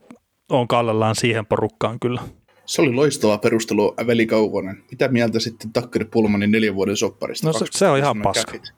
on 0.51 0.69
kallellaan 0.69 1.15
siihen 1.15 1.47
porukkaan 1.47 2.01
kyllä. 2.01 2.21
Se 2.67 2.83
oli 2.83 2.93
loistava 2.93 3.39
perustelu, 3.39 3.95
Veli 4.07 4.27
Kaukonen. 4.27 4.83
Mitä 4.91 5.09
mieltä 5.09 5.41
sitten 5.41 5.73
Takkari 5.73 6.05
Pulmanin 6.05 6.51
neljän 6.51 6.75
vuoden 6.75 6.97
sopparista? 6.97 7.47
No 7.47 7.53
se, 7.53 7.65
se 7.71 7.89
on 7.89 7.99
ihan 7.99 8.23
paska. 8.23 8.53
Käpit. 8.53 8.73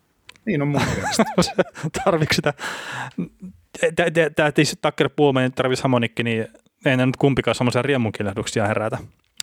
Niin 0.46 0.62
on 0.62 0.68
mun 0.68 0.80
mielestä. 0.94 1.24
Tarviiko 2.04 2.34
sitä? 2.34 2.54
Tämä 4.80 5.08
Pulmanin 5.16 5.52
tarvitsisi 5.52 5.82
Hamonikki, 5.82 6.22
niin 6.22 6.46
ei 6.86 6.96
nyt 6.96 7.16
kumpikaan 7.16 7.54
semmoisia 7.54 7.82
riemunkilehduksia 7.82 8.66
herätä. 8.66 8.98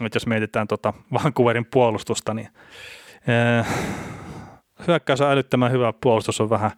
Et 0.06 0.14
jos 0.14 0.28
mietitään 0.28 0.68
tota 0.68 0.94
Vancouverin 1.14 1.66
puolustusta, 1.66 2.34
niin 2.34 2.48
ee, 3.28 3.66
hyökkäys 4.88 5.22
on 5.22 5.32
älyttömän 5.32 5.72
hyvä, 5.72 5.94
puolustus 6.02 6.42
on 6.42 6.50
vähän 6.50 6.72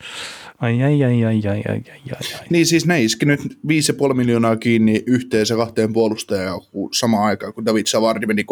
ai 0.60 0.84
ai 0.84 1.04
ai 1.04 1.26
ai 1.26 1.42
ai 1.48 1.48
ai 1.48 1.62
ai, 1.70 2.04
ai. 2.14 2.48
Niin 2.50 2.66
siis 2.66 2.86
ne 2.86 3.04
iski 3.04 3.26
nyt 3.26 3.42
5,5 3.42 4.14
miljoonaa 4.14 4.56
kiinni 4.56 5.04
yhteensä 5.08 5.56
kahteen 5.56 5.94
puolustajaan 5.94 6.62
samaan 7.00 7.24
aikaan, 7.24 7.54
kun 7.54 7.66
David 7.66 7.86
Savardi 7.86 8.26
meni 8.26 8.46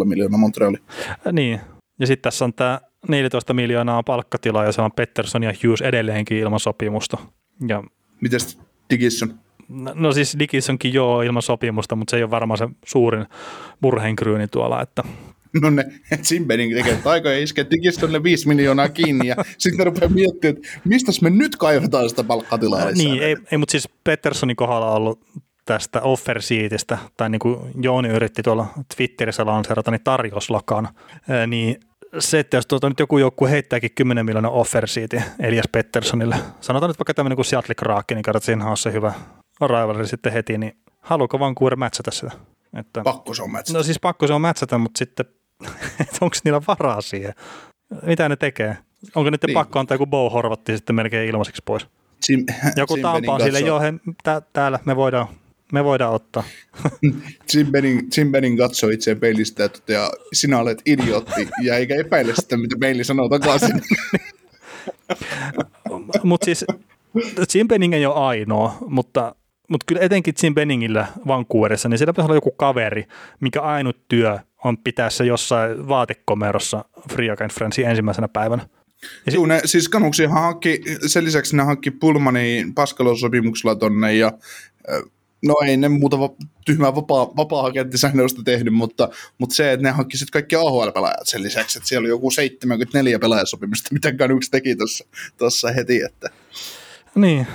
3,5 0.00 0.04
miljoonaa 0.04 0.38
Montrealiin. 0.38 0.82
Äh, 1.08 1.32
niin, 1.32 1.60
ja 2.00 2.06
sitten 2.06 2.22
tässä 2.22 2.44
on 2.44 2.54
tämä 2.54 2.80
14 3.08 3.54
miljoonaa 3.54 4.02
palkkatila 4.02 4.64
ja 4.64 4.72
se 4.72 4.82
on 4.82 4.92
Pettersson 4.92 5.42
ja 5.42 5.52
Hughes 5.64 5.82
edelleenkin 5.82 6.38
ilman 6.38 6.60
sopimusta. 6.60 7.18
Ja... 7.68 7.82
Mites 8.20 8.58
Dickinson? 8.90 9.34
No, 9.68 9.92
no 9.94 10.12
siis 10.12 10.36
Dickinsonkin 10.38 10.92
joo 10.92 11.22
ilman 11.22 11.42
sopimusta, 11.42 11.96
mutta 11.96 12.10
se 12.10 12.16
ei 12.16 12.22
ole 12.22 12.30
varmaan 12.30 12.58
se 12.58 12.68
suurin 12.84 13.26
murheenkryyni 13.80 14.48
tuolla, 14.48 14.82
että 14.82 15.02
No 15.62 15.70
ne, 15.70 15.84
Simbening 16.22 16.74
tekee 16.74 16.98
aika 17.04 17.30
ja 17.30 17.38
iskee 17.38 17.66
Digissonille 17.70 18.22
5 18.22 18.48
miljoonaa 18.48 18.88
kiinni 18.88 19.28
ja 19.28 19.36
sitten 19.58 19.78
ne 19.78 19.84
rupeaa 19.84 20.10
miettimään, 20.10 20.56
että 20.56 20.68
mistä 20.84 21.12
me 21.22 21.30
nyt 21.30 21.56
kaivetaan 21.56 22.08
sitä 22.08 22.24
palkkatilaa 22.24 22.90
Niin, 22.90 23.22
ei, 23.22 23.36
ei 23.52 23.58
mutta 23.58 23.72
siis 23.72 23.88
Petterssonin 24.04 24.56
kohdalla 24.56 24.90
on 24.90 24.96
ollut 24.96 25.20
tästä 25.64 26.02
offer 26.02 26.42
sheetistä, 26.42 26.98
tai 27.16 27.30
niin 27.30 27.38
kuin 27.38 27.58
Jooni 27.82 28.08
yritti 28.08 28.42
tuolla 28.42 28.66
Twitterissä 28.96 29.46
lanseerata, 29.46 29.90
niin 29.90 30.04
tarjouslakan, 30.04 30.88
niin 31.46 31.80
se, 32.18 32.38
että 32.38 32.56
jos 32.56 32.66
tuota 32.66 32.88
nyt 32.88 33.00
joku 33.00 33.18
joku 33.18 33.46
heittääkin 33.46 33.90
10 33.94 34.26
miljoonaa 34.26 34.50
offer 34.50 34.88
sheetin 34.88 35.22
Elias 35.38 35.68
Petterssonille, 35.72 36.36
sanotaan 36.60 36.90
nyt 36.90 36.98
vaikka 36.98 37.14
tämmöinen 37.14 37.36
kuin 37.36 37.46
Seattle 37.46 37.74
Kraken, 37.74 38.16
niin 38.16 38.22
katsotaan, 38.22 38.46
siinä 38.46 38.70
on 38.70 38.76
se 38.76 38.92
hyvä 38.92 39.12
rivalry 39.60 40.06
sitten 40.06 40.32
heti, 40.32 40.58
niin 40.58 40.76
haluuko 41.00 41.38
Vancouver 41.38 41.76
matchata 41.76 42.10
sitä? 42.10 42.30
Että, 42.78 43.02
pakko 43.02 43.34
se 43.34 43.42
on 43.42 43.50
matchata. 43.50 43.78
No 43.78 43.82
siis 43.82 44.00
pakko 44.00 44.26
se 44.26 44.32
on 44.32 44.40
matchata, 44.40 44.78
mutta 44.78 44.98
sitten 44.98 45.26
onko 46.20 46.36
niillä 46.44 46.60
varaa 46.68 47.00
siihen? 47.00 47.34
Mitä 48.02 48.28
ne 48.28 48.36
tekee? 48.36 48.76
Onko 49.14 49.30
nyt 49.30 49.42
niin. 49.46 49.54
pakko 49.54 49.78
antaa 49.78 49.94
joku 49.94 50.06
Bow 50.06 50.32
Horvatti 50.32 50.76
sitten 50.76 50.96
melkein 50.96 51.28
ilmaiseksi 51.28 51.62
pois? 51.64 51.86
Sim, 52.20 52.44
joku 52.76 52.96
tampaa 53.02 53.38
sille, 53.38 53.60
joo, 53.60 53.80
he, 53.80 53.94
tä, 54.22 54.42
täällä 54.52 54.78
me 54.84 54.96
voidaan, 54.96 55.26
me 55.72 55.84
voidaan 55.84 56.14
ottaa. 56.14 56.44
Jim 57.54 57.66
Benning, 57.66 58.08
Jim 58.16 58.32
Benning 58.32 58.58
katsoo 58.58 58.90
itseään 58.90 59.20
peilistä 59.20 59.62
ja 59.62 59.68
toteaa, 59.68 60.10
sinä 60.32 60.58
olet 60.58 60.82
idiootti, 60.86 61.48
ja 61.62 61.76
eikä 61.76 61.94
epäile 61.94 62.32
sitä, 62.34 62.56
mitä 62.56 62.76
peili 62.80 63.04
sanoo 63.04 63.28
takaisin. 63.28 63.82
mutta 66.22 66.44
siis 66.44 66.64
Jim 67.54 67.68
Benning 67.68 67.94
ei 67.94 68.06
ole 68.06 68.14
ainoa, 68.14 68.78
mutta 68.88 69.34
mutta 69.68 69.84
kyllä 69.86 70.00
etenkin 70.00 70.34
Jim 70.42 70.54
Benningillä 70.54 71.06
Vancouverissa, 71.26 71.88
niin 71.88 71.98
siellä 71.98 72.12
pitäisi 72.12 72.26
olla 72.26 72.36
joku 72.36 72.50
kaveri, 72.50 73.04
mikä 73.40 73.62
ainut 73.62 74.08
työ 74.08 74.38
on 74.66 74.78
pitää 74.78 75.10
se 75.10 75.24
jossain 75.24 75.88
vaatekomerossa 75.88 76.84
Free 77.12 77.30
Agent 77.30 77.52
Friendsin 77.52 77.88
ensimmäisenä 77.88 78.28
päivänä. 78.28 78.68
Ja 79.26 79.32
Joo, 79.32 79.46
ne, 79.46 79.60
siis 79.64 79.88
Kanuksihan 79.88 80.42
hankki, 80.42 80.82
sen 81.06 81.24
lisäksi 81.24 81.56
ne 81.56 81.62
hankki 81.62 81.90
Pulmanin 81.90 82.74
Paskalosopimuksella 82.74 83.74
tonne 83.74 84.14
ja 84.14 84.32
no 85.44 85.54
ei 85.66 85.76
ne 85.76 85.88
muuta 85.88 86.20
va- 86.20 86.34
tyhmää 86.64 86.94
vapaa, 86.94 87.36
vapaa-agenttisäännöstä 87.36 88.42
tehnyt, 88.44 88.74
mutta, 88.74 89.08
mutta 89.38 89.54
se, 89.54 89.72
että 89.72 89.86
ne 89.86 89.90
hankki 89.90 90.16
sitten 90.16 90.32
kaikki 90.32 90.56
AHL-pelaajat 90.56 91.26
sen 91.26 91.42
lisäksi, 91.42 91.78
että 91.78 91.88
siellä 91.88 92.04
oli 92.04 92.08
joku 92.08 92.30
74 92.30 93.18
pelaajasopimusta, 93.18 93.88
mitä 93.92 94.12
Kanuks 94.12 94.50
teki 94.50 94.76
tuossa 95.38 95.72
heti. 95.72 96.02
Että. 96.02 96.30
Niin, 97.14 97.46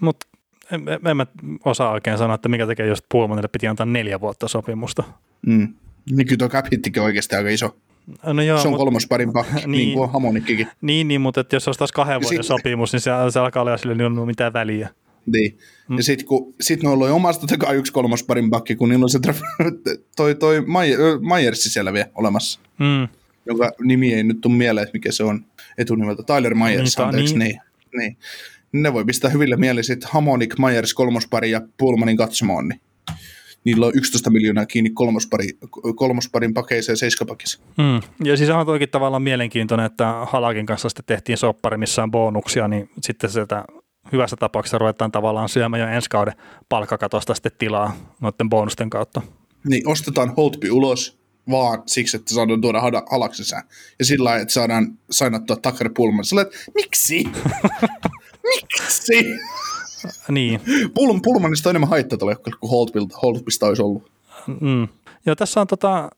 mutta 0.00 0.26
en, 0.72 0.88
en 1.10 1.16
mä 1.16 1.26
osaa 1.64 1.90
oikein 1.90 2.18
sanoa, 2.18 2.34
että 2.34 2.48
mikä 2.48 2.66
tekee 2.66 2.86
just 2.86 3.04
Pullmanille 3.08 3.48
piti 3.48 3.66
antaa 3.66 3.86
neljä 3.86 4.20
vuotta 4.20 4.48
sopimusta. 4.48 5.04
Mm. 5.46 5.74
Niin 6.10 6.26
kyllä 6.26 6.38
tuo 6.38 6.48
cap 6.48 6.66
hittikin 6.72 7.02
oikeasti 7.02 7.36
aika 7.36 7.48
iso. 7.48 7.76
No 8.24 8.42
joo, 8.42 8.62
se 8.62 8.68
on 8.68 8.76
kolmas 8.76 9.06
parin 9.06 9.32
pakki, 9.32 9.54
niin, 9.56 9.70
niin 9.70 9.98
kuin 9.98 10.10
Hamonikkikin. 10.10 10.68
Niin, 10.80 11.08
niin, 11.08 11.20
mutta 11.20 11.40
että 11.40 11.56
jos 11.56 11.68
olisi 11.68 11.78
taas 11.78 11.92
kahden 11.92 12.22
vuoden 12.22 12.42
sit, 12.42 12.46
sopimus, 12.46 12.92
niin 12.92 13.00
se, 13.00 13.10
se 13.30 13.38
alkaa 13.40 13.62
olla 13.62 13.76
sille, 13.76 13.94
niin 13.94 14.18
on 14.18 14.26
mitään 14.26 14.52
väliä. 14.52 14.88
Niin. 15.26 15.58
Mm. 15.88 15.96
Ja 15.96 16.02
sitten 16.02 16.26
kun 16.26 16.54
sit 16.60 16.82
ne 16.82 16.88
on 16.88 16.92
ollut 16.92 17.10
omasta 17.10 17.46
takaa 17.46 17.72
yksi 17.72 17.92
kolmas 17.92 18.22
parin 18.22 18.50
pakki, 18.50 18.76
kun 18.76 18.88
niillä 18.88 19.04
on 19.04 19.10
se 19.10 19.18
toi, 20.16 20.34
toi 20.34 20.64
Myersi 21.20 21.70
siellä 21.70 21.92
vielä 21.92 22.08
olemassa. 22.14 22.60
Mm. 22.78 23.08
Jonka 23.46 23.72
nimi 23.82 24.14
ei 24.14 24.22
nyt 24.22 24.40
tule 24.40 24.54
mieleen, 24.54 24.82
että 24.82 24.96
mikä 24.96 25.12
se 25.12 25.24
on 25.24 25.44
etunimeltä. 25.78 26.22
Tyler 26.22 26.54
Myers, 26.54 26.96
niin, 26.96 27.06
anteeksi. 27.06 27.38
Niin. 27.38 27.60
niin. 27.92 27.98
niin. 27.98 28.16
Ne 28.72 28.92
voi 28.92 29.04
pistää 29.04 29.30
hyville 29.30 29.56
mieli 29.56 29.84
sitten 29.84 30.10
Hamonik, 30.12 30.58
Myers 30.58 30.94
kolmospari 30.94 31.50
ja 31.50 31.60
Pullmanin 31.78 32.16
katsomaan, 32.16 32.68
niin 32.68 32.80
niillä 33.66 33.86
on 33.86 33.92
11 33.94 34.30
miljoonaa 34.30 34.66
kiinni 34.66 34.90
kolmospari, 34.90 35.48
kolmosparin 35.96 36.54
pakeissa 36.54 36.92
ja 36.92 36.96
seiskapakissa. 36.96 37.58
Hmm. 37.82 38.00
Ja 38.24 38.36
siis 38.36 38.50
on 38.50 38.66
toikin 38.66 38.88
tavallaan 38.88 39.22
mielenkiintoinen, 39.22 39.86
että 39.86 40.12
Halakin 40.28 40.66
kanssa 40.66 40.88
sitten 40.88 41.04
tehtiin 41.06 41.38
soppari, 41.38 41.76
missä 41.76 42.02
on 42.02 42.10
bonuksia, 42.10 42.68
niin 42.68 42.90
sitten 43.00 43.30
sieltä 43.30 43.64
hyvässä 44.12 44.36
tapauksessa 44.36 44.78
ruvetaan 44.78 45.12
tavallaan 45.12 45.48
syömään 45.48 45.80
jo 45.80 45.88
ensi 45.88 46.10
kauden 46.10 46.34
palkkakatosta 46.68 47.34
sitten 47.34 47.52
tilaa 47.58 47.96
noiden 48.20 48.48
bonusten 48.48 48.90
kautta. 48.90 49.22
Niin, 49.68 49.88
ostetaan 49.88 50.34
Holtby 50.36 50.70
ulos 50.70 51.18
vaan 51.50 51.82
siksi, 51.86 52.16
että 52.16 52.34
saadaan 52.34 52.60
tuoda 52.60 52.80
halaksi 53.10 53.44
sisään. 53.44 53.62
Ja 53.98 54.04
sillä 54.04 54.24
lailla, 54.24 54.42
että 54.42 54.54
saadaan 54.54 54.98
sainattua 55.10 55.56
Tucker 55.56 55.90
Pullman. 55.96 56.24
Olet, 56.32 56.48
miksi? 56.74 57.24
miksi? 58.54 59.38
Niin. 60.28 60.60
Pul- 60.66 61.20
Pulmanista 61.22 61.68
on 61.68 61.72
enemmän 61.72 61.90
haittaa 61.90 62.18
tällä 62.18 62.36
kuin 62.60 62.70
Holtbista 63.22 63.66
olisi 63.66 63.82
ollut. 63.82 64.10
Mm. 64.60 64.88
Joo, 65.26 65.36
tässä 65.36 65.60
on 65.60 65.66
tota 65.66 66.10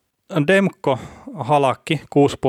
Demko 0.47 0.99
Halakki, 1.35 2.01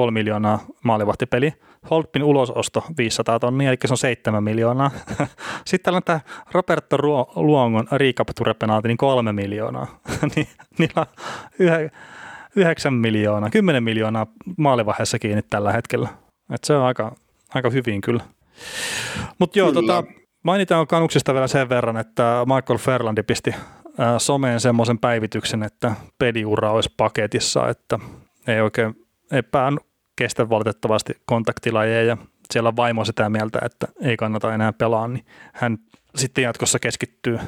6,5 0.05 0.11
miljoonaa 0.11 0.65
maalivahtipeli. 0.83 1.53
Holtpin 1.89 2.23
ulososto 2.23 2.83
500 2.97 3.39
tonnia, 3.39 3.69
eli 3.69 3.77
se 3.85 3.93
on 3.93 3.97
7 3.97 4.43
miljoonaa. 4.43 4.91
Sitten 5.65 5.83
täällä 5.83 5.97
on 5.97 6.03
tämä 6.03 6.19
Roberto 6.51 6.97
Luongon 7.35 7.87
recapture 7.91 8.55
niin 8.83 8.97
3 8.97 9.33
miljoonaa. 9.33 10.01
niillä 10.79 11.01
on 11.01 11.05
9 12.55 12.93
miljoonaa, 12.93 13.49
10 13.49 13.83
miljoonaa 13.83 14.27
maalivaiheessa 14.57 15.19
kiinni 15.19 15.41
tällä 15.49 15.71
hetkellä. 15.71 16.09
Et 16.53 16.63
se 16.63 16.73
on 16.75 16.83
aika, 16.83 17.15
aika 17.53 17.69
hyvin 17.69 18.01
kyllä. 18.01 18.23
Mutta 19.39 19.59
joo, 19.59 19.71
tota, 19.71 20.03
Mainitaan 20.49 20.87
kanuksista 20.87 21.33
vielä 21.33 21.47
sen 21.47 21.69
verran, 21.69 21.97
että 21.97 22.45
Michael 22.45 22.77
Ferlandi 22.77 23.23
pisti 23.23 23.55
someen 24.17 24.59
semmoisen 24.59 24.99
päivityksen, 24.99 25.63
että 25.63 25.95
peliura 26.17 26.71
olisi 26.71 26.93
paketissa, 26.97 27.69
että 27.69 27.99
ei 28.47 28.61
oikein 28.61 29.07
ei 29.31 29.41
pään 29.43 29.77
kestä 30.15 30.49
valitettavasti 30.49 31.13
kontaktilajeja 31.25 32.03
ja 32.03 32.17
siellä 32.51 32.75
vaimo 32.75 33.05
sitä 33.05 33.29
mieltä, 33.29 33.59
että 33.65 33.87
ei 34.01 34.17
kannata 34.17 34.53
enää 34.53 34.73
pelaa, 34.73 35.07
niin 35.07 35.25
hän 35.53 35.77
sitten 36.15 36.43
jatkossa 36.43 36.79
keskittyy 36.79 37.39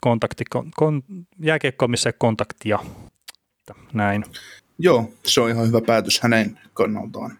kontakti, 0.00 0.44
kon, 0.76 1.02
jääkiekkoon, 1.42 1.94
kontaktia. 2.18 2.78
Näin. 3.92 4.24
Joo, 4.78 5.12
se 5.26 5.40
on 5.40 5.50
ihan 5.50 5.66
hyvä 5.66 5.80
päätös 5.86 6.20
hänen 6.20 6.58
kannaltaan. 6.74 7.38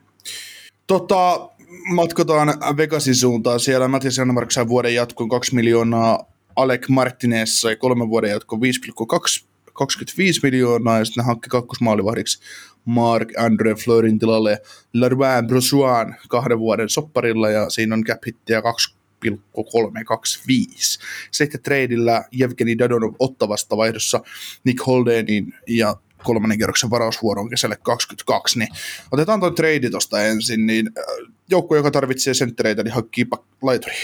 Tota, 0.86 1.50
matkotaan 1.94 2.48
Vegasin 2.76 3.14
suuntaan. 3.14 3.60
Siellä 3.60 3.88
Matias 3.88 4.18
Jannemark 4.18 4.50
sai 4.50 4.68
vuoden 4.68 4.94
jatkoon 4.94 5.28
2 5.28 5.54
miljoonaa, 5.54 6.18
Alec 6.56 6.88
Martinez 6.88 7.50
sai 7.50 7.76
kolmen 7.76 8.08
vuoden 8.08 8.30
jatkoon 8.30 8.62
5,2 8.62 9.50
25 9.72 10.40
miljoonaa 10.42 10.98
ja 10.98 11.04
sitten 11.04 11.24
hankki 11.24 11.50
kakkosmaalivahdiksi 11.50 12.40
Mark 12.84 13.28
Andre 13.38 13.74
Fleurin 13.74 14.18
tilalle 14.18 14.62
Larvain 14.94 15.46
Brosuan 15.46 16.16
kahden 16.28 16.58
vuoden 16.58 16.88
sopparilla 16.88 17.50
ja 17.50 17.70
siinä 17.70 17.94
on 17.94 18.04
cap 18.04 18.22
hittiä 18.26 18.62
2,325. 18.62 20.98
Sitten 21.30 21.62
treidillä 21.62 22.24
Jevgeni 22.32 22.78
Dadonov 22.78 23.14
ottavasta 23.18 23.76
vaihdossa 23.76 24.20
Nick 24.64 24.86
Holdenin 24.86 25.54
ja 25.66 25.96
kolmannen 26.22 26.58
kerroksen 26.58 26.90
varausvuoron 26.90 27.50
kesälle 27.50 27.76
22, 27.82 28.58
niin 28.58 28.68
otetaan 29.12 29.40
tuo 29.40 29.50
trade 29.50 29.90
tuosta 29.90 30.22
ensin, 30.22 30.66
niin 30.66 30.90
äh, 30.98 31.32
joukko, 31.50 31.76
joka 31.76 31.90
tarvitsee 31.90 32.34
senttereitä, 32.34 32.82
niin 32.82 32.94
hankkii 32.94 33.26
laituri. 33.62 33.94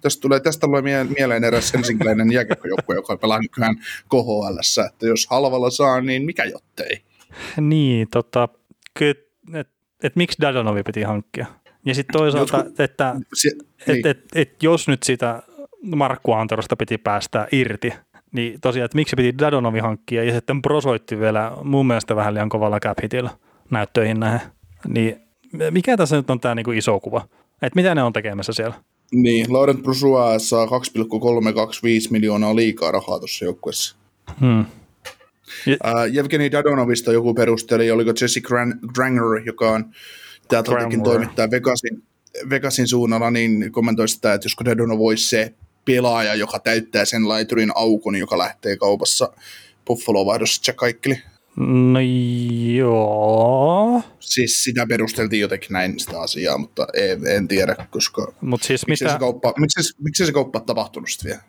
Tästä 0.00 0.20
tulee, 0.20 0.40
tästä 0.40 0.66
tulee 0.66 0.82
mieleen 1.18 1.44
eräs 1.44 1.72
helsinkiläinen 1.72 2.32
jääkiekkojoukkue, 2.36 2.94
joka 2.94 3.16
pelaa 3.16 3.38
nykyään 3.38 3.76
KHL, 4.08 4.84
että 4.86 5.06
jos 5.06 5.26
halvalla 5.30 5.70
saa, 5.70 6.00
niin 6.00 6.24
mikä 6.24 6.44
jottei. 6.44 7.02
Niin, 7.60 8.08
tota, 8.10 8.48
että 9.00 9.30
et, 9.54 9.68
et, 10.02 10.16
miksi 10.16 10.38
Dadonovi 10.40 10.82
piti 10.82 11.02
hankkia? 11.02 11.46
Ja 11.84 11.94
sitten 11.94 12.12
toisaalta, 12.12 12.56
Jotkut, 12.56 12.80
että 12.80 13.16
se, 13.34 13.48
et, 13.48 13.86
niin. 13.86 14.06
et, 14.06 14.16
et, 14.16 14.24
et, 14.34 14.62
jos 14.62 14.88
nyt 14.88 15.02
sitä 15.02 15.42
Markku 15.82 16.32
Anterosta 16.32 16.76
piti 16.76 16.98
päästä 16.98 17.48
irti, 17.52 17.92
niin 18.32 18.60
tosiaan, 18.60 18.84
että 18.84 18.96
miksi 18.96 19.16
piti 19.16 19.38
Dadonovi 19.38 19.78
hankkia 19.78 20.24
ja 20.24 20.32
sitten 20.32 20.62
prosoitti 20.62 21.20
vielä 21.20 21.52
mun 21.64 21.86
mielestä 21.86 22.16
vähän 22.16 22.34
liian 22.34 22.48
kovalla 22.48 22.80
cap 22.80 22.98
hitillä 23.02 23.30
näyttöihin 23.70 24.20
nähden. 24.20 24.40
Niin 24.88 25.16
mikä 25.70 25.96
tässä 25.96 26.16
nyt 26.16 26.30
on 26.30 26.40
tämä 26.40 26.54
niinku 26.54 26.72
iso 26.72 27.00
kuva? 27.00 27.28
Että 27.62 27.76
mitä 27.76 27.94
ne 27.94 28.02
on 28.02 28.12
tekemässä 28.12 28.52
siellä? 28.52 28.74
Niin, 29.12 29.52
Laurent 29.52 29.82
Brusua 29.82 30.38
saa 30.38 30.66
2,325 30.66 32.12
miljoonaa 32.12 32.56
liikaa 32.56 32.92
rahaa 32.92 33.18
tuossa 33.18 33.44
joukkueessa. 33.44 33.96
Hmm. 34.40 34.64
Ja... 35.66 35.76
Uh, 35.84 36.18
Evgeni 36.18 36.52
Dadonovista 36.52 37.12
joku 37.12 37.34
perusteli, 37.34 37.90
oliko 37.90 38.12
Jesse 38.20 38.40
Granger, 38.94 39.42
joka 39.46 39.70
on 39.70 39.84
täältä 40.48 40.70
toimittaa 41.04 41.50
Vegasin, 41.50 42.02
Vegasin 42.50 42.88
suunnalla, 42.88 43.30
niin 43.30 43.72
kommentoi 43.72 44.08
sitä, 44.08 44.34
että 44.34 44.44
josko 44.44 44.64
Dadonov 44.64 45.00
olisi 45.00 45.28
se 45.28 45.54
pelaaja, 45.94 46.34
joka 46.34 46.58
täyttää 46.58 47.04
sen 47.04 47.28
laiturin 47.28 47.72
aukon, 47.74 48.16
joka 48.16 48.38
lähtee 48.38 48.76
kaupassa 48.76 49.32
Buffalo-vaihdossa 49.86 50.72
kaikki. 50.72 51.22
No 51.56 52.00
joo. 52.74 54.02
Siis 54.20 54.64
sitä 54.64 54.86
perusteltiin 54.86 55.40
jotenkin 55.40 55.72
näin 55.72 56.00
sitä 56.00 56.20
asiaa, 56.20 56.58
mutta 56.58 56.86
en, 56.94 57.26
en 57.26 57.48
tiedä, 57.48 57.76
koska 57.90 58.32
Mut 58.40 58.62
siis 58.62 58.86
miksi, 58.86 59.04
mitä... 59.04 59.14
se 59.14 59.18
kauppa, 59.18 59.54
miksi, 59.58 59.94
miksi 60.02 60.26
se 60.26 60.32
kauppa 60.32 60.60
tapahtunut 60.60 61.10
sitten 61.10 61.28
vielä? 61.28 61.42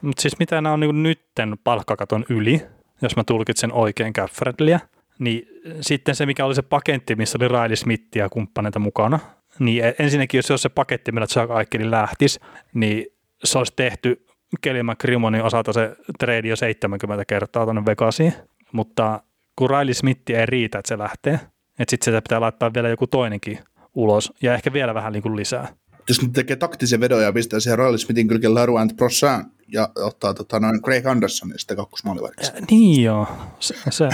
Mutta 0.00 0.22
siis 0.22 0.38
mitä 0.38 0.60
nämä 0.60 0.72
on 0.72 0.80
niin 0.80 1.02
nytten 1.02 1.56
palkkakaton 1.64 2.24
yli, 2.28 2.62
jos 3.02 3.16
mä 3.16 3.24
tulkitsen 3.24 3.72
oikein 3.72 4.12
Gaffredliä, 4.14 4.80
niin 5.18 5.48
sitten 5.80 6.14
se, 6.14 6.26
mikä 6.26 6.44
oli 6.44 6.54
se 6.54 6.62
paketti, 6.62 7.14
missä 7.14 7.38
oli 7.40 7.48
Riley 7.48 7.76
Smith 7.76 8.16
ja 8.16 8.28
kumppaneita 8.28 8.78
mukana, 8.78 9.18
niin 9.58 9.84
ensinnäkin, 9.98 10.38
jos 10.38 10.46
se 10.46 10.52
olisi 10.52 10.62
se 10.62 10.68
paketti, 10.68 11.12
millä 11.12 11.26
Chuck 11.26 11.50
Aikeli 11.50 11.90
lähtisi, 11.90 12.40
niin 12.74 13.06
se 13.46 13.58
olisi 13.58 13.72
tehty 13.76 14.26
Kelly 14.60 14.82
McCrimmonin 14.82 15.42
osalta 15.42 15.72
se 15.72 15.96
trade 16.18 16.48
jo 16.48 16.56
70 16.56 17.24
kertaa 17.24 17.64
tuonne 17.64 17.82
Vegasiin, 17.86 18.32
mutta 18.72 19.22
kun 19.58 19.70
Riley 19.70 19.94
Smith 19.94 20.30
ei 20.30 20.46
riitä, 20.46 20.78
että 20.78 20.88
se 20.88 20.98
lähtee, 20.98 21.34
että 21.78 21.90
sitten 21.90 22.14
se 22.14 22.20
pitää 22.20 22.40
laittaa 22.40 22.74
vielä 22.74 22.88
joku 22.88 23.06
toinenkin 23.06 23.58
ulos 23.94 24.32
ja 24.42 24.54
ehkä 24.54 24.72
vielä 24.72 24.94
vähän 24.94 25.12
niin 25.12 25.22
kuin 25.22 25.36
lisää. 25.36 25.68
Jos 26.08 26.22
nyt 26.22 26.32
tekee 26.32 26.56
taktisen 26.56 27.00
vedon 27.00 27.22
ja 27.22 27.32
pistää 27.32 27.60
siihen 27.60 27.78
Riley 27.78 27.98
Smithin 27.98 28.28
kylkeen 28.28 28.54
Laruant 28.54 28.96
Prossan 28.96 29.44
ja 29.72 29.88
ottaa 29.96 30.34
tota, 30.34 30.60
noin 30.60 30.82
Craig 30.82 31.06
Andersonin 31.06 31.58
sitten 31.58 31.76
kakkosmaalivariksi. 31.76 32.52
Niin 32.70 33.02
joo, 33.04 33.26
se, 33.60 33.74
se. 33.90 34.08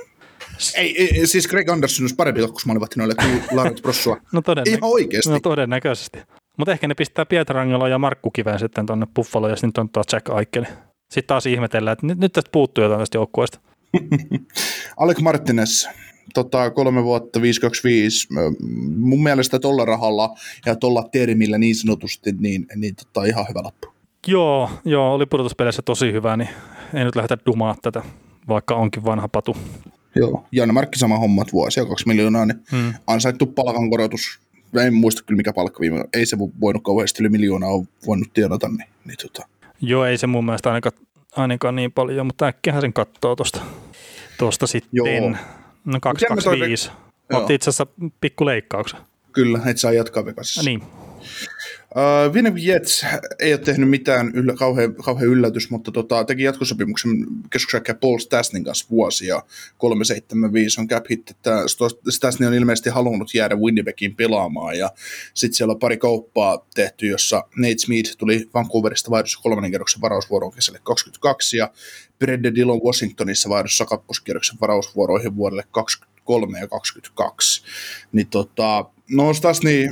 ei, 0.76 1.16
ei, 1.18 1.26
siis 1.26 1.48
Greg 1.48 1.68
Anderson 1.68 2.02
olisi 2.02 2.14
parempi 2.14 2.40
kakkosmaalivahti 2.40 2.98
noille 2.98 3.14
kuin 3.14 3.42
Laurent 3.52 3.82
Prossua. 3.82 4.16
no 4.32 4.42
todennä- 4.42 4.70
Ihan 4.70 4.90
oikeasti. 4.90 5.30
No 5.30 5.40
todennäköisesti. 5.40 6.18
Mutta 6.58 6.72
ehkä 6.72 6.88
ne 6.88 6.94
pistää 6.94 7.26
Pietrangelo 7.26 7.86
ja 7.86 7.98
Markku 7.98 8.30
Kiveen 8.30 8.58
sitten 8.58 8.86
tuonne 8.86 9.06
Buffalo 9.14 9.48
ja 9.48 9.56
sitten 9.56 9.80
on 9.80 9.88
taas 9.88 10.06
Jack 10.12 10.28
Aikeli. 10.28 10.66
Sitten 11.10 11.26
taas 11.26 11.46
ihmetellään, 11.46 11.92
että 11.92 12.06
nyt, 12.06 12.18
nyt 12.18 12.32
tästä 12.32 12.50
puuttuu 12.52 12.84
jotain 12.84 13.00
tästä 13.00 13.18
joukkueesta. 13.18 13.60
Alec 14.96 15.20
Martinez, 15.20 15.86
tota, 16.34 16.70
kolme 16.70 17.04
vuotta 17.04 17.42
525. 17.42 18.28
Mun 18.96 19.22
mielestä 19.22 19.58
tuolla 19.58 19.84
rahalla 19.84 20.34
ja 20.66 20.76
tuolla 20.76 21.08
termillä 21.12 21.58
niin 21.58 21.76
sanotusti, 21.76 22.32
niin, 22.32 22.66
niin 22.76 22.96
tota, 22.96 23.24
ihan 23.24 23.46
hyvä 23.48 23.60
lappu. 23.62 23.88
Joo, 24.26 24.70
joo, 24.84 25.14
oli 25.14 25.26
pudotuspeleissä 25.26 25.82
tosi 25.82 26.12
hyvä, 26.12 26.36
niin 26.36 26.48
ei 26.94 27.04
nyt 27.04 27.16
lähdetä 27.16 27.38
dumaa 27.46 27.76
tätä, 27.82 28.02
vaikka 28.48 28.74
onkin 28.74 29.04
vanha 29.04 29.28
patu. 29.28 29.56
Joo, 30.14 30.44
Janne 30.52 30.72
Markki 30.72 30.98
sama 30.98 31.18
hommat 31.18 31.52
vuosia, 31.52 31.86
kaksi 31.86 32.08
miljoonaa, 32.08 32.46
niin 32.46 32.62
hmm. 32.70 32.94
ansaittu 33.06 33.46
palkankorotus. 33.46 34.40
En 34.76 34.94
muista 34.94 35.22
kyllä 35.26 35.36
mikä 35.36 35.52
palkka 35.52 35.80
viime, 35.80 36.04
ei 36.12 36.26
se 36.26 36.38
voinut 36.38 36.82
kauheasti 36.82 37.22
yli 37.22 37.28
miljoonaa 37.28 37.70
ole 37.70 37.86
voinut 38.06 38.28
tienata. 38.34 38.68
Niin, 38.68 38.88
niin 39.04 39.16
tota. 39.22 39.48
Joo, 39.80 40.04
ei 40.04 40.18
se 40.18 40.26
mun 40.26 40.44
mielestä 40.44 40.68
ainakaan, 40.68 41.06
ainakaan 41.36 41.76
niin 41.76 41.92
paljon, 41.92 42.26
mutta 42.26 42.46
äkkiähän 42.46 42.82
sen 42.82 42.92
katsoo 42.92 43.36
tuosta 43.36 43.60
tosta 44.38 44.66
sitten. 44.66 44.90
Joo. 44.92 45.06
No 45.84 45.98
225. 46.00 46.90
Otti 47.32 47.54
itse 47.54 47.70
asiassa 47.70 47.86
pikku 48.20 48.46
leikkauksen. 48.46 49.00
Kyllä, 49.32 49.60
et 49.66 49.78
saa 49.78 49.92
jatkaa 49.92 50.24
Vegasissa. 50.24 50.62
Niin. 50.62 50.82
Uh, 51.96 52.34
Winnipeg 52.34 52.62
Jets 52.62 53.06
ei 53.38 53.52
ole 53.52 53.60
tehnyt 53.60 53.90
mitään 53.90 54.30
yllä, 54.34 54.54
kauhean, 54.54 54.94
kauhean 54.94 55.28
yllätys, 55.28 55.70
mutta 55.70 55.92
tota, 55.92 56.24
teki 56.24 56.42
jatkosopimuksen 56.42 57.10
keskusjäkkiä 57.50 57.94
Paul 57.94 58.18
Stasnin 58.18 58.64
kanssa 58.64 58.86
vuosia. 58.90 59.42
375 59.78 60.80
on 60.80 60.88
cap 60.88 61.04
hit, 61.10 61.30
että 61.30 61.62
Stasny 62.08 62.46
on 62.46 62.54
ilmeisesti 62.54 62.90
halunnut 62.90 63.34
jäädä 63.34 63.56
Winnipegin 63.56 64.16
pelaamaan 64.16 64.78
ja 64.78 64.90
sitten 65.34 65.56
siellä 65.56 65.72
on 65.72 65.78
pari 65.78 65.96
kauppaa 65.96 66.66
tehty, 66.74 67.06
jossa 67.06 67.44
Nate 67.56 67.78
Smith 67.78 68.16
tuli 68.18 68.48
Vancouverista 68.54 69.10
vaihdossa 69.10 69.40
kolmannen 69.42 69.70
kerroksen 69.70 70.00
varausvuoroon 70.00 70.52
kesälle 70.52 70.80
22 70.82 71.56
ja 71.56 71.70
Bredde 72.18 72.54
Dillon 72.54 72.80
Washingtonissa 72.82 73.48
vaihdossa 73.48 73.84
kakkoskierroksen 73.84 74.58
varausvuoroihin 74.60 75.36
vuodelle 75.36 75.64
23 75.70 76.58
ja 76.58 76.68
22. 76.68 77.62
Niin 78.12 78.26
tota, 78.26 78.84
no 79.10 79.34
Stasny 79.34 79.88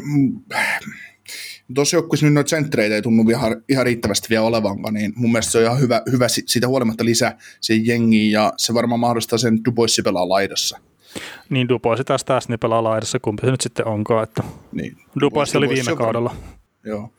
tuossa 1.75 1.97
joukkueessa 1.97 2.27
nyt 2.27 2.35
noita 2.35 2.51
sentreitä 2.51 2.95
ei 2.95 3.03
tunnu 3.03 3.31
ihan, 3.31 3.63
ihan 3.69 3.87
riittävästi 3.87 4.27
vielä 4.31 4.45
olevankaan, 4.45 4.95
niin 4.95 5.13
mun 5.17 5.33
mielestä 5.33 5.53
se 5.53 5.59
on 5.59 5.65
ihan 5.65 5.81
hyvä, 5.81 6.03
hyvä 6.13 6.27
siitä 6.29 6.69
huolimatta 6.69 7.05
lisää 7.05 7.39
siihen 7.61 7.87
jengiin, 7.87 8.33
ja 8.33 8.53
se 8.57 8.75
varmaan 8.75 9.01
mahdollistaa 9.01 9.39
sen 9.39 9.65
Duboissi 9.65 10.03
pelaa 10.03 10.29
laidassa. 10.29 10.79
Niin 11.51 11.69
Duboissi 11.69 12.05
taas 12.05 12.25
taas 12.25 12.49
niin 12.49 12.59
pelaa 12.59 12.85
laidassa, 12.85 13.19
kumpi 13.21 13.47
se 13.47 13.51
nyt 13.51 13.61
sitten 13.61 13.87
onkaan, 13.87 14.25
että 14.25 14.43
niin. 14.73 14.97
Duboissi 15.21 15.59
oli 15.59 15.69
viime 15.69 15.97
kaudella. 15.97 16.37
Joo. 16.85 17.13